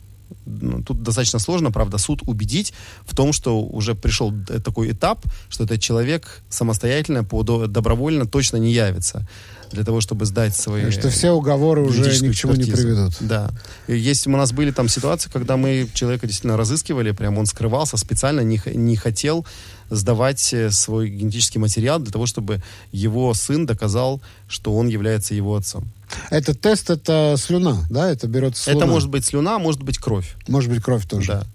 Ну, 0.47 0.83
тут 0.83 1.03
достаточно 1.03 1.39
сложно, 1.39 1.71
правда, 1.71 1.99
суд 1.99 2.23
убедить 2.27 2.73
в 3.05 3.15
том, 3.15 3.33
что 3.33 3.61
уже 3.61 3.95
пришел 3.95 4.33
такой 4.65 4.93
этап, 4.93 5.25
что 5.49 5.65
этот 5.65 5.81
человек 5.81 6.43
самостоятельно, 6.49 7.25
по, 7.25 7.43
добровольно 7.43 8.27
точно 8.27 8.57
не 8.57 8.73
явится 8.73 9.27
для 9.73 9.85
того, 9.85 10.01
чтобы 10.01 10.25
сдать 10.25 10.57
свои... 10.57 10.91
Что 10.91 11.11
все 11.11 11.31
уговоры 11.31 11.83
уже 11.83 12.03
ни 12.21 12.33
к 12.33 12.35
чему 12.35 12.55
не 12.55 12.65
приведут. 12.65 13.15
Да. 13.21 13.51
И 13.87 13.97
есть 13.97 14.27
у 14.27 14.31
нас 14.31 14.53
были 14.53 14.71
там 14.71 14.89
ситуации, 14.89 15.31
когда 15.31 15.57
мы 15.57 15.89
человека 15.95 16.27
действительно 16.27 16.57
разыскивали, 16.57 17.13
прям 17.13 17.39
он 17.39 17.47
скрывался, 17.47 17.97
специально 17.97 18.41
не, 18.41 18.61
не 18.75 18.97
хотел 18.97 19.47
сдавать 19.91 20.53
э, 20.53 20.71
свой 20.71 21.09
генетический 21.09 21.61
материал 21.61 21.99
для 21.99 22.13
того, 22.13 22.27
чтобы 22.27 22.63
его 22.93 23.33
сын 23.35 23.67
доказал, 23.67 24.21
что 24.49 24.75
он 24.75 24.89
является 24.89 25.35
его 25.35 25.57
отцом. 25.57 25.89
Этот 26.31 26.61
тест 26.61 26.91
это 26.91 27.35
слюна, 27.39 27.85
да? 27.91 28.11
Это 28.11 28.27
берется 28.27 28.65
слюна. 28.65 28.79
Это 28.79 28.87
может 28.87 29.09
быть 29.09 29.25
слюна, 29.25 29.59
может 29.59 29.83
быть 29.83 29.99
кровь. 29.99 30.37
Может 30.47 30.71
быть 30.71 30.83
кровь 30.83 31.07
тоже. 31.07 31.33
Да. 31.33 31.47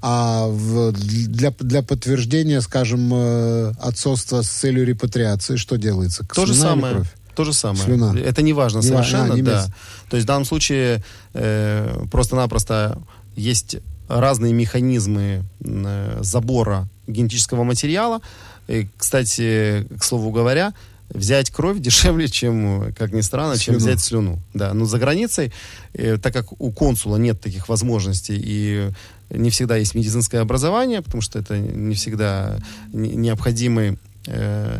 А 0.00 0.46
в, 0.46 0.92
для, 0.92 1.50
для 1.50 1.82
подтверждения, 1.82 2.60
скажем, 2.60 3.10
э, 3.12 3.72
отцовства 3.80 4.42
с 4.42 4.48
целью 4.48 4.84
репатриации, 4.84 5.56
что 5.56 5.76
делается? 5.76 6.26
То 6.34 6.46
же 6.46 6.54
самое. 6.54 6.94
Кровь? 6.94 7.08
То 7.34 7.44
же 7.44 7.52
самое. 7.52 7.84
Слюна. 7.84 8.18
Это 8.18 8.42
не 8.42 8.52
важно 8.52 8.78
не 8.78 8.88
совершенно, 8.88 9.32
а, 9.32 9.36
не 9.36 9.42
да. 9.42 9.66
То 10.10 10.16
есть 10.16 10.24
в 10.24 10.28
данном 10.28 10.44
случае 10.44 11.02
э, 11.32 12.04
просто-напросто 12.10 12.98
есть 13.36 13.76
разные 14.08 14.52
механизмы 14.52 15.44
э, 15.60 16.18
забора 16.20 16.88
генетического 17.06 17.64
материала. 17.64 18.20
И, 18.68 18.88
кстати, 18.96 19.86
к 19.98 20.04
слову 20.04 20.30
говоря, 20.30 20.74
взять 21.12 21.50
кровь 21.50 21.78
дешевле, 21.78 22.28
чем, 22.28 22.92
как 22.94 23.12
ни 23.12 23.20
странно, 23.20 23.56
слюну. 23.56 23.78
чем 23.78 23.86
взять 23.86 24.00
слюну. 24.00 24.42
Да, 24.54 24.74
но 24.74 24.84
за 24.84 24.98
границей, 24.98 25.52
э, 25.94 26.18
так 26.18 26.32
как 26.32 26.60
у 26.60 26.72
консула 26.72 27.16
нет 27.16 27.40
таких 27.40 27.68
возможностей 27.68 28.38
и 28.38 28.90
не 29.30 29.50
всегда 29.50 29.76
есть 29.76 29.94
медицинское 29.94 30.38
образование, 30.38 31.02
потому 31.02 31.22
что 31.22 31.38
это 31.38 31.58
не 31.58 31.94
всегда 31.94 32.58
необходимый 32.92 33.98
Э, 34.26 34.78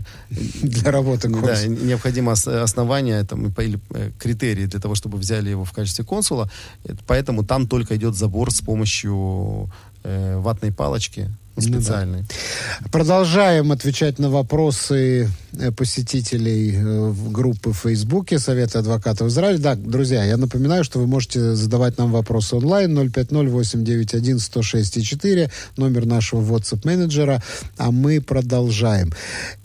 для 0.63 0.91
работы 0.91 1.29
консула. 1.29 1.55
Да, 1.55 1.67
необходимо 1.67 2.33
основание 2.33 3.25
там, 3.25 3.49
или 3.49 3.81
э, 3.91 4.11
критерии 4.19 4.67
для 4.67 4.81
того, 4.81 4.95
чтобы 4.95 5.19
взяли 5.19 5.51
его 5.51 5.65
в 5.65 5.73
качестве 5.73 6.05
консула. 6.05 6.49
Поэтому 7.07 7.45
там 7.45 7.67
только 7.67 7.97
идет 7.97 8.15
забор 8.15 8.53
с 8.53 8.61
помощью 8.61 9.71
э, 10.05 10.39
ватной 10.39 10.73
палочки 10.73 11.29
специальный. 11.59 12.21
Ну, 12.21 12.25
да. 12.81 12.89
Продолжаем 12.91 13.73
отвечать 13.73 14.19
на 14.19 14.31
вопросы 14.31 15.29
э, 15.53 15.71
посетителей 15.73 16.75
э, 16.75 17.09
в 17.09 17.31
группы 17.31 17.73
в 17.73 17.79
Фейсбуке 17.79 18.39
Совета 18.39 18.79
адвокатов 18.79 19.29
Израиля. 19.29 19.59
Да, 19.59 19.75
друзья, 19.75 20.25
я 20.25 20.39
напоминаю, 20.39 20.83
что 20.83 20.99
вы 20.99 21.07
можете 21.07 21.55
задавать 21.55 21.99
нам 21.99 22.11
вопросы 22.11 22.57
онлайн 22.57 22.99
050-891-106-4, 22.99 25.51
номер 25.77 26.07
нашего 26.07 26.41
WhatsApp-менеджера, 26.41 27.43
а 27.77 27.91
мы 27.91 28.23
продолжаем. 28.23 29.13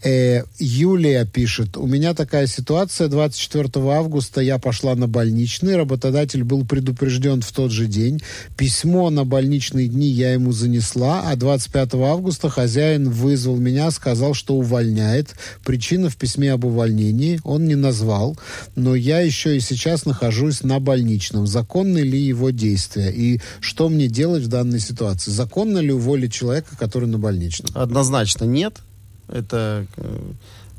Э, 0.04 0.44
Юлия 0.60 1.24
пишет, 1.26 1.78
у 1.78 1.88
меня 1.88 2.14
такая 2.14 2.48
ситуация, 2.48 3.08
24 3.08 3.70
августа 3.76 4.42
я 4.42 4.58
пошла 4.58 4.94
на 4.96 5.08
больничный, 5.08 5.78
работодатель 5.78 6.44
был 6.44 6.66
предупрежден 6.66 7.42
в 7.42 7.50
тот 7.54 7.72
же 7.72 7.88
день, 7.88 8.22
письмо 8.58 9.10
на 9.10 9.24
больничные 9.24 9.88
дни 9.88 10.08
я 10.08 10.34
ему 10.34 10.52
занесла, 10.52 11.24
а 11.26 11.38
25 11.38 11.77
5 11.78 11.94
августа 11.94 12.50
хозяин 12.50 13.08
вызвал 13.08 13.58
меня, 13.58 13.92
сказал, 13.92 14.34
что 14.34 14.56
увольняет. 14.56 15.36
Причина 15.64 16.10
в 16.10 16.18
письме 16.18 16.52
об 16.52 16.66
увольнении 16.66 17.40
он 17.44 17.68
не 17.68 17.76
назвал, 17.76 18.36
но 18.76 18.96
я 18.96 19.20
еще 19.20 19.56
и 19.56 19.60
сейчас 19.60 20.06
нахожусь 20.06 20.64
на 20.64 20.80
больничном. 20.80 21.46
Законны 21.46 22.00
ли 22.00 22.20
его 22.20 22.50
действия? 22.50 23.12
И 23.12 23.42
что 23.60 23.90
мне 23.90 24.08
делать 24.08 24.42
в 24.42 24.48
данной 24.48 24.80
ситуации? 24.80 25.30
Законно 25.30 25.78
ли 25.78 25.92
уволить 25.92 26.34
человека, 26.34 26.76
который 26.80 27.08
на 27.08 27.20
больничном? 27.20 27.70
Однозначно 27.76 28.46
нет. 28.46 28.80
Это 29.28 29.86
э, 29.98 30.20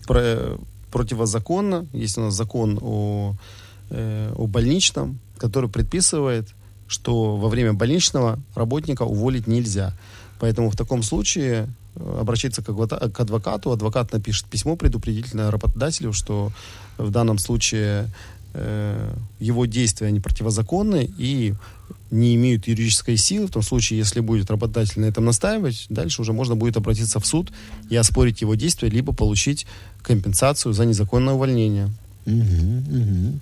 про, 0.05 0.59
противозаконно. 0.91 1.87
Есть 1.93 2.19
у 2.19 2.23
нас 2.23 2.35
закон 2.35 2.77
о, 2.83 3.37
э, 3.91 4.33
о 4.35 4.49
больничном, 4.49 5.21
который 5.37 5.71
предписывает, 5.71 6.49
что 6.89 7.37
во 7.37 7.49
время 7.49 7.73
больничного 7.73 8.41
работника 8.57 9.03
уволить 9.03 9.47
нельзя. 9.47 9.95
Поэтому 10.39 10.71
в 10.71 10.77
таком 10.77 11.03
случае 11.03 11.69
э, 11.97 12.19
обращаться 12.21 12.63
к 12.63 13.21
адвокату. 13.21 13.73
Адвокат 13.73 14.13
напишет 14.13 14.47
письмо 14.47 14.77
предупредительное 14.77 15.51
работодателю, 15.51 16.13
что 16.13 16.53
в 16.97 17.11
данном 17.11 17.39
случае 17.39 18.11
э, 18.55 19.15
его 19.41 19.67
действия 19.67 20.11
не 20.11 20.21
противозаконны 20.21 21.11
и 21.19 21.55
не 22.11 22.35
имеют 22.37 22.67
юридической 22.67 23.17
силы. 23.17 23.47
В 23.47 23.51
том 23.51 23.63
случае, 23.63 23.99
если 23.99 24.21
будет 24.21 24.51
работодатель 24.51 25.01
на 25.01 25.07
этом 25.07 25.25
настаивать, 25.25 25.87
дальше 25.89 26.23
уже 26.23 26.33
можно 26.33 26.57
будет 26.57 26.77
обратиться 26.77 27.21
в 27.21 27.27
суд 27.27 27.53
и 27.91 27.97
оспорить 27.97 28.41
его 28.41 28.55
действия, 28.55 28.89
либо 28.89 29.13
получить 29.13 29.67
компенсацию 30.03 30.73
за 30.73 30.85
незаконное 30.85 31.35
увольнение. 31.35 31.91
Угу, 32.27 32.35
угу. 32.35 33.41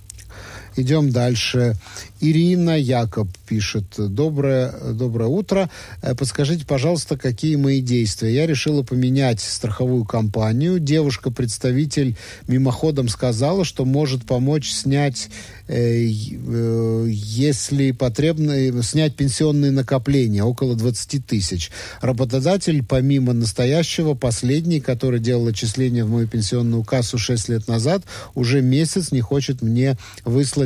Идем 0.77 1.11
дальше. 1.11 1.75
Ирина 2.21 2.79
Якоб 2.79 3.29
пишет. 3.49 3.85
Доброе, 3.97 4.73
доброе 4.93 5.29
утро. 5.29 5.71
Э, 6.03 6.15
подскажите, 6.15 6.67
пожалуйста, 6.67 7.17
какие 7.17 7.57
мои 7.57 7.81
действия? 7.81 8.35
Я 8.35 8.47
решила 8.47 8.83
поменять 8.83 9.41
страховую 9.41 10.05
компанию. 10.05 10.79
Девушка-представитель 10.79 12.17
мимоходом 12.47 13.09
сказала, 13.09 13.65
что 13.65 13.87
может 13.87 14.27
помочь 14.27 14.71
снять, 14.71 15.31
э, 15.67 16.09
э, 16.09 17.07
если 17.09 17.93
потребно, 17.93 18.83
снять 18.83 19.17
пенсионные 19.17 19.71
накопления, 19.71 20.45
около 20.45 20.75
20 20.77 21.27
тысяч. 21.27 21.71
Работодатель, 22.03 22.85
помимо 22.85 23.33
настоящего, 23.33 24.13
последний, 24.13 24.81
который 24.81 25.21
делал 25.21 25.47
отчисления 25.47 26.05
в 26.05 26.11
мою 26.11 26.29
пенсионную 26.29 26.85
кассу 26.85 27.17
6 27.17 27.49
лет 27.49 27.67
назад, 27.67 28.03
уже 28.35 28.61
месяц 28.61 29.11
не 29.11 29.23
хочет 29.23 29.63
мне 29.63 29.97
выслать 30.25 30.66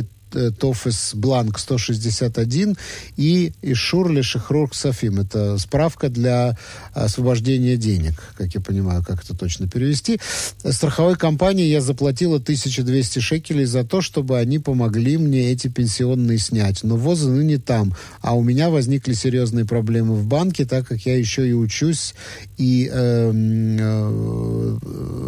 Тофес 0.59 1.11
Бланк 1.13 1.59
161 1.59 2.77
и 3.17 3.53
Ишур 3.61 4.09
Лешихрур 4.09 4.69
Софим. 4.73 5.19
Это 5.19 5.57
справка 5.57 6.09
для 6.09 6.57
освобождения 6.93 7.77
денег, 7.77 8.21
как 8.37 8.53
я 8.53 8.61
понимаю, 8.61 9.03
как 9.03 9.23
это 9.23 9.35
точно 9.35 9.67
перевести. 9.67 10.19
Страховой 10.63 11.15
компании 11.15 11.65
я 11.65 11.81
заплатила 11.81 12.37
1200 12.37 13.19
шекелей 13.19 13.65
за 13.65 13.83
то, 13.83 14.01
чтобы 14.01 14.37
они 14.37 14.59
помогли 14.59 15.17
мне 15.17 15.51
эти 15.51 15.67
пенсионные 15.67 16.37
снять. 16.37 16.83
Но 16.83 16.95
ВОЗы 16.95 17.29
ныне 17.29 17.57
там. 17.57 17.93
А 18.21 18.35
у 18.35 18.43
меня 18.43 18.69
возникли 18.69 19.13
серьезные 19.13 19.65
проблемы 19.65 20.15
в 20.15 20.25
банке, 20.25 20.65
так 20.65 20.87
как 20.87 21.01
я 21.01 21.17
еще 21.17 21.47
и 21.47 21.53
учусь, 21.53 22.15
и 22.57 22.89
э, 22.91 23.31
э, 23.31 24.77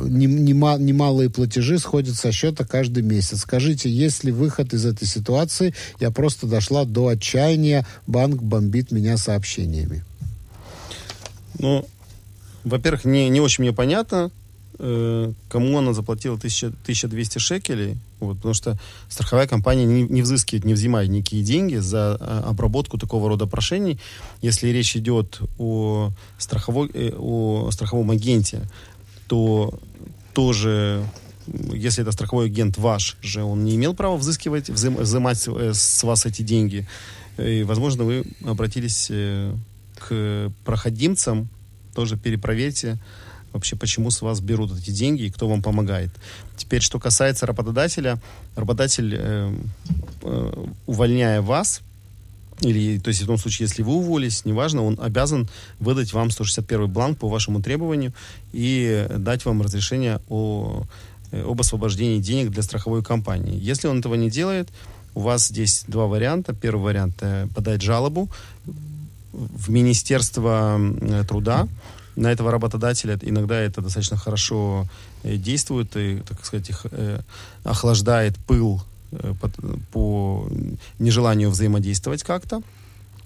немалые 0.08 1.30
платежи 1.30 1.80
сходят 1.80 2.16
со 2.16 2.32
счета 2.32 2.66
каждый 2.66 3.04
месяц. 3.04 3.41
Скажите, 3.41 3.89
есть 3.89 4.24
ли 4.24 4.32
выход 4.32 4.74
из 4.74 4.86
этой 4.94 5.08
ситуации. 5.08 5.74
Я 6.00 6.12
просто 6.12 6.48
дошла 6.48 6.86
до 6.86 7.10
отчаяния. 7.10 7.86
Банк 8.08 8.41
бомбит 8.41 8.91
меня 8.91 9.18
сообщениями. 9.18 10.04
Ну, 11.60 11.86
во-первых, 12.64 13.06
не, 13.06 13.30
не 13.30 13.41
очень 13.41 13.64
мне 13.64 13.74
понятно, 13.74 14.32
э, 14.80 15.32
кому 15.50 15.78
она 15.78 15.94
заплатила 15.94 16.36
1000, 16.36 16.68
1200 16.68 17.38
шекелей, 17.39 17.98
вот, 18.20 18.38
потому 18.38 18.54
что 18.54 18.78
страховая 19.10 19.48
компания 19.48 19.86
не, 19.86 20.04
не 20.04 20.22
взыскивает, 20.22 20.66
не 20.66 20.74
взимает 20.74 21.10
никакие 21.10 21.44
деньги 21.44 21.76
за 21.76 22.18
э, 22.20 22.41
обработку 22.46 22.98
такого 22.98 23.30
рода 23.30 23.46
прошений. 23.48 24.00
Если 24.41 24.70
речь 24.70 24.96
идет 24.96 25.39
о, 25.58 26.12
страховой, 26.38 26.89
э, 26.94 27.12
о 27.18 27.70
страховом 27.72 28.12
агенте, 28.12 28.62
то 29.28 29.78
тоже 30.34 31.04
если 31.48 32.04
это 32.04 32.12
страховой 32.12 32.46
агент 32.46 32.78
ваш 32.78 33.18
же, 33.22 33.44
он 33.44 33.64
не 33.64 33.76
имел 33.76 33.94
права 33.94 34.16
взыскивать, 34.16 34.70
взым, 34.70 34.98
взимать 34.98 35.44
э, 35.48 35.72
с 35.74 36.04
вас 36.04 36.26
эти 36.26 36.41
деньги. 36.41 36.88
И, 37.38 37.64
возможно, 37.64 38.04
вы 38.04 38.26
обратились 38.46 39.08
э, 39.10 39.56
к 40.00 40.52
проходимцам, 40.66 41.50
тоже 41.94 42.18
перепроверьте 42.18 43.00
вообще, 43.52 43.76
почему 43.76 44.10
с 44.10 44.22
вас 44.22 44.39
берут 44.39 44.76
эти 44.78 44.89
деньги 44.89 45.24
и 45.24 45.30
кто 45.30 45.48
вам 45.48 45.62
помогает. 45.62 46.10
Теперь, 46.58 46.82
что 46.82 47.00
касается 47.00 47.46
работодателя, 47.46 48.20
работодатель, 48.56 49.16
э, 49.16 49.56
э, 50.24 50.66
увольняя 50.88 51.41
вас, 51.41 51.82
или, 52.62 52.98
то 53.00 53.10
есть 53.10 53.22
в 53.22 53.28
том 53.28 53.38
случае, 53.38 53.68
если 53.68 53.84
вы 53.84 53.94
уволились, 53.94 54.46
неважно, 54.46 54.84
он 54.84 54.98
обязан 55.02 55.50
выдать 55.80 56.14
вам 56.14 56.32
161 56.32 56.88
бланк 56.88 57.20
по 57.20 57.28
вашему 57.28 57.62
требованию 57.62 58.14
и 58.54 59.08
дать 59.18 59.46
вам 59.46 59.62
разрешение 59.62 60.22
о 60.30 60.84
Э, 60.84 61.12
об 61.34 61.60
освобождении 61.60 62.20
денег 62.20 62.52
для 62.52 62.64
страховой 62.64 63.04
компании. 63.04 63.58
Если 63.60 63.88
он 63.88 64.00
этого 64.00 64.16
не 64.16 64.30
делает, 64.30 64.70
у 65.16 65.22
вас 65.22 65.48
здесь 65.48 65.84
два 65.88 66.08
варианта. 66.08 66.54
Первый 66.54 66.84
вариант 66.84 67.16
э, 67.22 67.48
подать 67.54 67.82
жалобу 67.82 68.30
в 69.32 69.70
Министерство 69.70 70.80
труда 71.28 71.68
на 72.16 72.32
этого 72.32 72.52
работодателя. 72.52 73.18
Иногда 73.22 73.60
это 73.60 73.82
достаточно 73.82 74.18
хорошо 74.18 74.88
э, 75.24 75.38
действует 75.38 75.96
и, 75.98 76.22
так 76.28 76.46
сказать, 76.46 76.70
их, 76.70 76.86
охлаждает 77.64 78.38
пыл 78.38 78.82
по 79.92 80.48
нежеланию 80.98 81.52
взаимодействовать 81.52 82.24
как-то. 82.24 82.62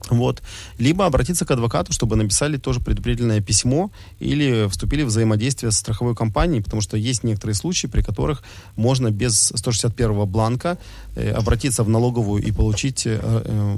Вот. 0.10 0.42
Либо 0.78 1.06
обратиться 1.06 1.46
к 1.46 1.52
адвокату, 1.52 1.92
чтобы 1.94 2.16
написали 2.16 2.58
тоже 2.58 2.80
предупредительное 2.80 3.42
письмо 3.42 3.92
или 4.20 4.68
вступили 4.70 5.04
в 5.04 5.08
взаимодействие 5.08 5.72
с 5.72 5.78
страховой 5.78 6.16
компанией, 6.16 6.62
потому 6.62 6.82
что 6.82 6.98
есть 6.98 7.24
некоторые 7.24 7.56
случаи, 7.56 7.88
при 7.88 8.02
которых 8.02 8.44
можно 8.76 9.12
без 9.12 9.52
161 9.56 10.26
бланка 10.26 10.78
э, 11.16 11.32
обратиться 11.32 11.84
в 11.84 11.90
налоговую 11.90 12.44
и 12.44 12.52
получить 12.52 13.06
э, 13.06 13.20
э, 13.22 13.78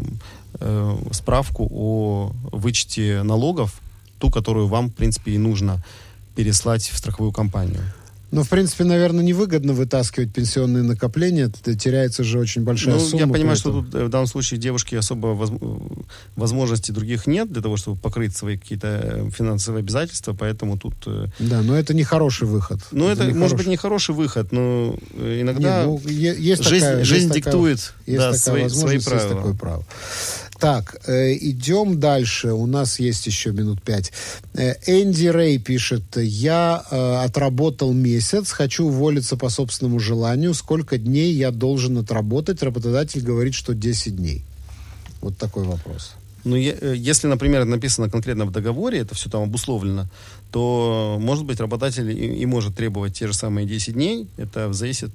э, 0.60 0.98
справку 1.12 1.68
о 1.72 2.32
вычете 2.52 3.24
налогов, 3.24 3.80
ту, 4.20 4.30
которую 4.30 4.68
вам, 4.68 4.90
в 4.90 4.94
принципе, 4.94 5.32
и 5.32 5.38
нужно 5.38 5.84
переслать 6.36 6.88
в 6.88 6.98
страховую 6.98 7.32
компанию. 7.32 7.82
Ну, 8.32 8.44
в 8.44 8.50
принципе, 8.50 8.84
наверное, 8.84 9.24
невыгодно 9.24 9.74
вытаскивать 9.74 10.32
пенсионные 10.32 10.84
накопления. 10.84 11.50
Теряется 11.50 12.24
же 12.24 12.40
очень 12.40 12.64
большая 12.64 12.96
ну, 12.96 13.02
сумма. 13.02 13.26
Я 13.26 13.28
понимаю, 13.28 13.56
что 13.56 13.72
тут 13.72 13.94
э, 13.96 14.06
в 14.06 14.10
данном 14.10 14.28
случае 14.28 14.60
девушки 14.60 14.96
особо 14.96 15.28
воз... 15.28 15.52
возможностей 16.36 16.92
других 16.92 17.28
нет 17.28 17.52
для 17.52 17.62
того, 17.62 17.78
чтобы 17.78 17.98
покрыть 17.98 18.36
свои 18.36 18.58
какие-то 18.58 18.88
э, 18.88 19.30
финансовые 19.32 19.82
обязательства, 19.82 20.34
поэтому 20.34 20.78
тут... 20.78 20.94
Э, 21.08 21.28
да, 21.40 21.62
но 21.62 21.76
это 21.76 21.94
не 21.94 22.04
хороший 22.04 22.48
выход. 22.48 22.80
Ну, 22.92 23.08
это, 23.08 23.24
это 23.24 23.36
может 23.36 23.58
быть, 23.58 23.68
не 23.68 23.78
хороший 23.78 24.14
выход, 24.14 24.52
но 24.52 24.96
иногда 25.18 25.86
Нет, 25.86 26.02
ну, 26.04 26.10
есть 26.10 26.64
жизнь, 26.64 26.86
такая, 26.86 27.04
жизнь 27.04 27.28
есть 27.28 27.36
диктует 27.36 27.94
такая, 28.06 28.18
да, 28.18 28.30
есть 28.30 28.44
свои, 28.44 28.70
свои 28.70 29.00
правила. 29.00 29.24
Есть 29.24 29.36
такое 29.36 29.54
право. 29.54 29.86
Так, 30.60 30.98
э, 31.08 31.36
идем 31.36 32.00
дальше. 32.00 32.52
У 32.52 32.66
нас 32.66 33.00
есть 33.00 33.26
еще 33.28 33.52
минут 33.52 33.82
пять. 33.82 34.12
Э, 34.54 34.74
Энди 34.88 35.28
Рэй 35.28 35.58
пишет, 35.58 36.18
я 36.18 36.84
э, 36.92 37.24
отработал 37.24 37.94
месяц, 37.94 38.52
хочу 38.52 38.88
уволиться 38.88 39.38
по 39.38 39.50
собственному 39.50 40.00
желанию. 40.00 40.54
Сколько 40.54 40.98
дней 40.98 41.34
я 41.34 41.52
должен 41.52 41.98
отработать? 41.98 42.62
Работодатель 42.62 43.22
говорит, 43.22 43.54
что 43.54 43.74
10 43.74 44.18
дней. 44.18 44.44
Вот 45.22 45.38
такой 45.38 45.64
вопрос. 45.64 46.16
Ну, 46.44 46.56
э, 46.56 46.96
если, 46.96 47.28
например, 47.28 47.66
написано 47.66 48.10
конкретно 48.10 48.46
в 48.46 48.52
договоре, 48.52 49.00
это 49.00 49.16
все 49.16 49.30
там 49.30 49.44
обусловлено, 49.44 50.08
то, 50.52 51.18
может 51.20 51.46
быть, 51.46 51.60
работодатель 51.60 52.10
и, 52.12 52.42
и 52.42 52.46
может 52.46 52.76
требовать 52.76 53.14
те 53.14 53.28
же 53.28 53.34
самые 53.34 53.68
10 53.68 53.94
дней. 53.94 54.28
Это 54.38 54.74
зависит 54.74 55.12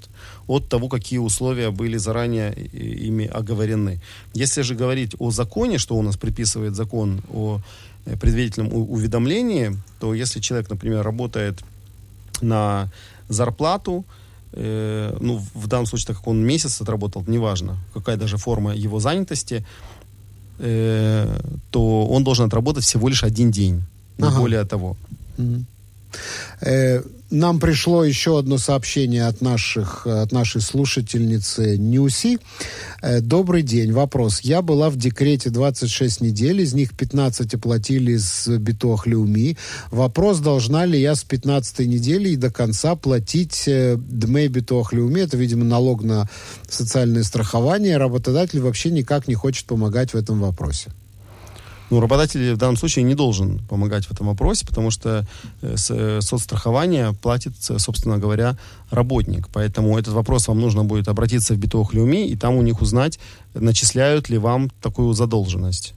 от 0.46 0.68
того, 0.68 0.88
какие 0.88 1.18
условия 1.18 1.70
были 1.70 1.96
заранее 1.96 2.52
ими 2.52 3.26
оговорены. 3.26 4.00
Если 4.32 4.62
же 4.62 4.74
говорить 4.74 5.16
о 5.18 5.30
законе, 5.30 5.78
что 5.78 5.96
у 5.96 6.02
нас 6.02 6.16
приписывает 6.16 6.76
закон 6.76 7.20
о 7.32 7.60
э, 8.06 8.16
предварительном 8.16 8.72
уведомлении, 8.72 9.76
то 9.98 10.14
если 10.14 10.40
человек, 10.40 10.70
например, 10.70 11.02
работает 11.02 11.60
на 12.40 12.92
зарплату, 13.28 14.04
э, 14.52 15.16
ну, 15.20 15.42
в 15.54 15.66
данном 15.66 15.86
случае, 15.86 16.06
так 16.08 16.16
как 16.18 16.28
он 16.28 16.44
месяц 16.44 16.80
отработал, 16.80 17.24
неважно, 17.26 17.78
какая 17.92 18.16
даже 18.16 18.36
форма 18.36 18.72
его 18.72 19.00
занятости, 19.00 19.66
э, 20.58 21.40
то 21.70 22.06
он 22.06 22.22
должен 22.22 22.46
отработать 22.46 22.84
всего 22.84 23.08
лишь 23.08 23.24
один 23.24 23.50
день, 23.50 23.82
не 24.18 24.28
ага. 24.28 24.38
более 24.38 24.64
того. 24.64 24.96
Э, 26.60 27.02
нам 27.30 27.58
пришло 27.58 28.04
еще 28.04 28.38
одно 28.38 28.58
сообщение 28.58 29.26
от, 29.26 29.40
наших, 29.40 30.06
от 30.06 30.30
нашей 30.30 30.60
слушательницы 30.60 31.76
Нюси. 31.76 32.38
Э, 33.02 33.20
добрый 33.20 33.62
день. 33.62 33.92
Вопрос. 33.92 34.40
Я 34.40 34.62
была 34.62 34.88
в 34.90 34.96
декрете 34.96 35.50
26 35.50 36.20
недель, 36.20 36.60
из 36.60 36.74
них 36.74 36.96
15 36.96 37.54
оплатили 37.54 38.16
с 38.16 38.46
Битох 38.58 39.06
Люми. 39.06 39.56
Вопрос, 39.90 40.38
должна 40.38 40.86
ли 40.86 41.00
я 41.00 41.14
с 41.14 41.24
15 41.24 41.80
недели 41.80 42.30
и 42.30 42.36
до 42.36 42.50
конца 42.50 42.94
платить 42.94 43.64
э, 43.66 43.96
Дмей 43.96 44.48
Битох 44.48 44.92
Люми, 44.92 45.20
это, 45.20 45.36
видимо, 45.36 45.64
налог 45.64 46.02
на 46.02 46.28
социальное 46.68 47.24
страхование. 47.24 47.96
Работодатель 47.96 48.60
вообще 48.60 48.90
никак 48.90 49.26
не 49.26 49.34
хочет 49.34 49.66
помогать 49.66 50.12
в 50.12 50.16
этом 50.16 50.40
вопросе. 50.40 50.92
Ну, 51.90 52.00
работодатель 52.00 52.54
в 52.54 52.56
данном 52.56 52.76
случае 52.76 53.04
не 53.04 53.14
должен 53.14 53.58
помогать 53.66 54.06
в 54.06 54.12
этом 54.12 54.28
вопросе, 54.28 54.66
потому 54.66 54.90
что 54.90 55.26
э, 55.60 55.76
э, 55.90 56.20
соцстрахование 56.20 57.12
платит, 57.12 57.52
собственно 57.58 58.18
говоря, 58.18 58.56
работник. 58.90 59.48
Поэтому 59.52 59.98
этот 59.98 60.14
вопрос 60.14 60.48
вам 60.48 60.60
нужно 60.60 60.84
будет 60.84 61.08
обратиться 61.08 61.54
в 61.54 61.58
Битох 61.58 61.92
Люми 61.92 62.26
и 62.26 62.36
там 62.36 62.56
у 62.56 62.62
них 62.62 62.80
узнать, 62.80 63.18
начисляют 63.54 64.30
ли 64.30 64.38
вам 64.38 64.70
такую 64.80 65.12
задолженность. 65.14 65.94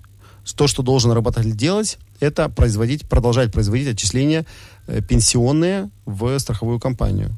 То, 0.55 0.67
что 0.67 0.83
должен 0.83 1.11
работодатель 1.11 1.55
делать, 1.55 1.97
это 2.19 2.49
производить, 2.49 3.07
продолжать 3.07 3.51
производить 3.51 3.87
отчисления 3.87 4.45
э, 4.87 5.01
пенсионные 5.01 5.89
в 6.05 6.37
страховую 6.39 6.79
компанию. 6.79 7.31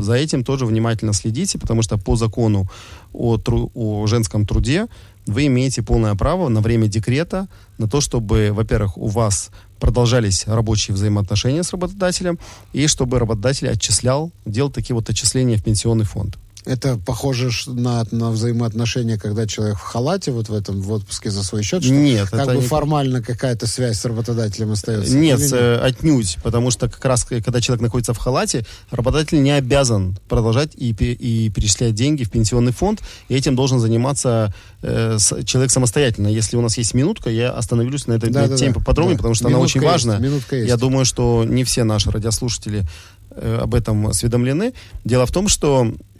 За 0.00 0.14
этим 0.14 0.44
тоже 0.44 0.64
внимательно 0.64 1.12
следите, 1.12 1.58
потому 1.58 1.82
что 1.82 1.98
по 1.98 2.16
закону 2.16 2.66
о, 3.12 3.36
тру- 3.36 3.70
о 3.74 4.06
женском 4.06 4.46
труде 4.46 4.86
вы 5.26 5.46
имеете 5.46 5.82
полное 5.82 6.14
право 6.14 6.48
на 6.48 6.60
время 6.60 6.86
декрета 6.88 7.48
на 7.78 7.88
то, 7.88 8.00
чтобы, 8.00 8.50
во-первых, 8.52 8.98
у 8.98 9.08
вас 9.08 9.50
продолжались 9.80 10.46
рабочие 10.46 10.94
взаимоотношения 10.94 11.62
с 11.62 11.72
работодателем, 11.72 12.38
и 12.72 12.86
чтобы 12.86 13.18
работодатель 13.18 13.68
отчислял, 13.68 14.30
делал 14.46 14.70
такие 14.70 14.94
вот 14.94 15.08
отчисления 15.10 15.56
в 15.56 15.64
пенсионный 15.64 16.04
фонд. 16.04 16.38
Это 16.66 16.96
похоже 16.96 17.50
на, 17.66 18.06
на 18.10 18.30
взаимоотношения, 18.30 19.18
когда 19.18 19.46
человек 19.46 19.76
в 19.76 19.82
халате 19.82 20.32
вот 20.32 20.48
в 20.48 20.54
этом 20.54 20.80
в 20.80 20.92
отпуске 20.92 21.30
за 21.30 21.42
свой 21.44 21.62
счет, 21.62 21.84
что 21.84 21.92
Нет, 21.92 22.30
как 22.30 22.46
бы 22.46 22.56
не... 22.56 22.60
формально 22.62 23.22
какая-то 23.22 23.66
связь 23.66 23.98
с 24.00 24.04
работодателем 24.06 24.72
остается? 24.72 25.14
Нет, 25.14 25.40
нет, 25.40 25.52
э, 25.52 25.76
отнюдь, 25.76 26.38
потому 26.42 26.70
что 26.70 26.88
как 26.88 27.04
раз, 27.04 27.24
когда 27.24 27.60
человек 27.60 27.82
находится 27.82 28.14
в 28.14 28.18
халате, 28.18 28.64
работодатель 28.90 29.42
не 29.42 29.50
обязан 29.50 30.16
продолжать 30.26 30.70
и, 30.74 30.90
и 30.90 31.50
перечислять 31.50 31.94
деньги 31.94 32.24
в 32.24 32.30
пенсионный 32.30 32.72
фонд, 32.72 33.02
и 33.28 33.34
этим 33.34 33.56
должен 33.56 33.78
заниматься 33.78 34.54
э, 34.80 35.18
человек 35.44 35.70
самостоятельно. 35.70 36.28
Если 36.28 36.56
у 36.56 36.62
нас 36.62 36.78
есть 36.78 36.94
минутка, 36.94 37.28
я 37.28 37.50
остановлюсь 37.50 38.06
на 38.06 38.14
этой 38.14 38.30
да, 38.30 38.48
да, 38.48 38.56
теме 38.56 38.72
да, 38.72 38.80
поподробнее, 38.80 39.16
да. 39.16 39.18
потому 39.18 39.34
что 39.34 39.44
минутка 39.44 39.58
она 39.58 39.64
очень 39.64 39.82
есть, 39.82 39.92
важна. 39.92 40.18
Минутка 40.18 40.56
есть. 40.56 40.68
Я 40.68 40.78
думаю, 40.78 41.04
что 41.04 41.44
не 41.44 41.64
все 41.64 41.84
наши 41.84 42.10
радиослушатели 42.10 42.84
э, 43.32 43.58
об 43.60 43.74
этом 43.74 44.06
осведомлены. 44.06 44.72
Дело 45.04 45.26
в 45.26 45.30
том, 45.30 45.48
что 45.48 45.92
Э, 45.92 46.13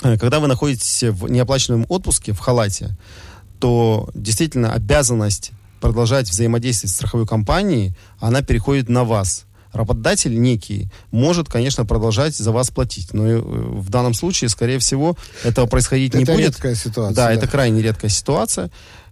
когда 0.00 0.40
вы 0.40 0.46
находитесь 0.46 1.02
в 1.04 1.28
неоплаченном 1.28 1.86
отпуске, 1.88 2.32
в 2.32 2.38
халате, 2.38 2.96
то 3.58 4.08
действительно 4.14 4.72
обязанность 4.72 5.52
продолжать 5.80 6.28
взаимодействовать 6.28 6.92
с 6.92 6.96
страховой 6.96 7.26
компанией, 7.26 7.94
она 8.18 8.42
переходит 8.42 8.88
на 8.88 9.04
вас. 9.04 9.44
Работодатель 9.72 10.40
некий 10.40 10.88
может, 11.10 11.48
конечно, 11.48 11.84
продолжать 11.84 12.34
за 12.34 12.52
вас 12.52 12.70
платить, 12.70 13.12
но 13.12 13.26
э, 13.26 13.38
в 13.38 13.90
данном 13.90 14.14
случае, 14.14 14.48
скорее 14.48 14.78
всего, 14.78 15.16
этого 15.44 15.66
происходить 15.66 16.14
это 16.14 16.18
не 16.18 16.24
будет. 16.24 16.38
Это 16.38 16.48
редкая 16.48 16.74
ситуация. 16.74 17.14
Да, 17.14 17.26
да, 17.26 17.32
это 17.32 17.46
крайне 17.46 17.82
редкая 17.82 18.10
ситуация 18.10 18.70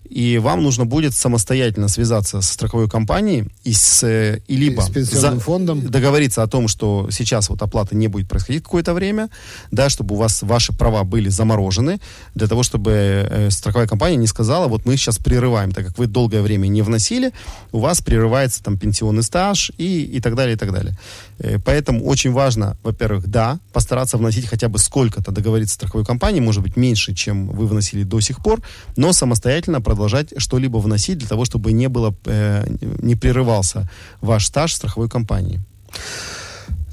и 0.09 0.39
вам 0.39 0.63
нужно 0.63 0.87
будет 0.87 1.15
самостоятельно 1.15 1.89
связаться 1.89 2.41
с 2.41 2.51
страховой 2.51 2.89
компанией 2.89 3.49
и, 3.65 3.73
с, 3.73 4.03
э, 4.03 4.41
и 4.47 4.57
либо 4.57 4.81
с 4.81 4.91
пенсионным 4.91 5.39
за, 5.39 5.41
фондом 5.41 5.81
договориться 5.89 6.43
о 6.43 6.47
том, 6.47 6.69
что 6.69 7.09
сейчас 7.11 7.49
вот 7.49 7.63
оплата 7.63 7.95
не 7.97 8.09
будет 8.09 8.29
происходить 8.29 8.63
какое-то 8.63 8.95
время, 8.95 9.29
да, 9.71 9.89
чтобы 9.89 10.15
у 10.15 10.19
вас 10.19 10.43
ваши 10.43 10.73
права 10.73 11.05
были 11.05 11.29
заморожены, 11.29 12.01
для 12.35 12.47
того, 12.49 12.63
чтобы 12.63 12.91
э, 12.93 13.51
страховая 13.51 13.89
компания 13.89 14.17
не 14.17 14.27
сказала, 14.27 14.69
вот 14.69 14.87
мы 14.87 14.97
сейчас 14.97 15.19
прерываем, 15.19 15.73
так 15.73 15.87
как 15.87 15.99
вы 15.99 16.07
долгое 16.07 16.43
время 16.43 16.69
не 16.69 16.83
вносили, 16.83 17.33
у 17.73 17.81
вас 17.81 18.01
прерывается 18.01 18.63
там 18.63 18.79
пенсионный 18.79 19.23
стаж 19.23 19.71
и, 19.79 20.03
и 20.03 20.21
так 20.21 20.35
далее, 20.35 20.55
и 20.55 20.59
так 20.59 20.73
далее. 20.73 20.97
Э, 21.39 21.59
поэтому 21.59 22.05
очень 22.05 22.33
важно, 22.33 22.77
во-первых, 22.83 23.27
да, 23.29 23.59
постараться 23.73 24.17
вносить 24.17 24.47
хотя 24.47 24.69
бы 24.69 24.79
сколько-то, 24.79 25.33
договориться 25.33 25.73
с 25.73 25.77
страховой 25.77 26.05
компанией, 26.05 26.41
может 26.41 26.63
быть, 26.63 26.77
меньше, 26.77 27.15
чем 27.15 27.49
вы 27.49 27.67
вносили 27.67 28.03
до 28.03 28.21
сих 28.21 28.43
пор, 28.43 28.61
но 28.97 29.13
самостоятельно 29.13 29.81
продолжать 29.81 30.33
что-либо 30.39 30.79
вносить 30.79 31.19
для 31.19 31.29
того, 31.29 31.45
чтобы 31.45 31.73
не 31.73 31.89
было, 31.89 32.15
э, 32.25 32.67
не 32.81 33.15
прерывался 33.15 33.89
ваш 34.21 34.47
стаж 34.47 34.73
страховой 34.73 35.09
компании. 35.09 35.61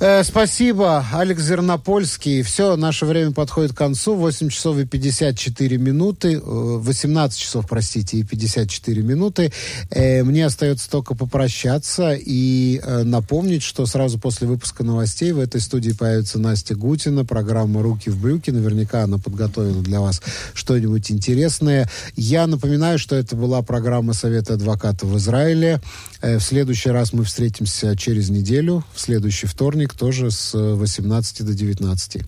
Э, 0.06 0.22
спасибо, 0.26 1.06
Алекс 1.14 1.42
Зернопольский. 1.42 2.42
Все, 2.42 2.76
наше 2.76 3.06
время 3.06 3.32
подходит 3.32 3.72
к 3.72 3.78
концу. 3.78 4.16
8 4.16 4.50
часов 4.50 4.78
и 4.78 4.86
54 4.86 5.78
минуты. 5.78 6.42
18 6.44 7.40
э, 7.40 7.42
часов, 7.42 7.70
простите, 7.70 8.18
и 8.18 8.24
54 8.24 9.02
минуты. 9.02 9.54
Э, 9.92 10.24
мне 10.24 10.46
остается 10.46 10.92
только 10.92 11.16
попрощаться 11.16 12.18
и 12.20 12.82
напомнить, 13.06 13.64
что 13.64 13.86
сразу 13.86 14.20
после 14.20 14.46
выпуска 14.46 14.84
новостей 14.84 15.32
в 15.32 15.40
этой 15.40 15.62
студии 15.62 15.92
появится 15.92 16.38
Настя 16.38 16.76
Гутина, 16.76 17.24
программа 17.24 17.82
«Руки 17.82 18.10
в 18.10 18.22
брюки». 18.22 18.52
Наверняка 18.52 19.04
она 19.04 19.20
подготовила 19.20 19.82
для 19.82 20.02
вас 20.02 20.22
что-нибудь 20.54 21.12
интересное. 21.12 21.90
Я 22.18 22.48
напоминаю, 22.48 23.00
что 23.00 23.16
это 23.16 23.38
была 23.38 23.62
программа 23.62 24.12
Совета 24.12 24.56
адвокатов 24.56 25.08
в 25.08 25.18
Израиле. 25.18 25.80
В 26.24 26.40
следующий 26.40 26.90
раз 26.90 27.12
мы 27.12 27.26
встретимся 27.26 27.98
через 27.98 28.30
неделю, 28.30 28.86
в 28.94 29.02
следующий 29.02 29.46
вторник 29.46 29.94
тоже 29.94 30.32
с 30.32 30.58
18 30.58 31.46
до 31.46 31.54
19. 31.54 32.22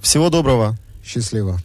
Всего 0.00 0.30
доброго. 0.30 0.78
Счастливо. 1.04 1.60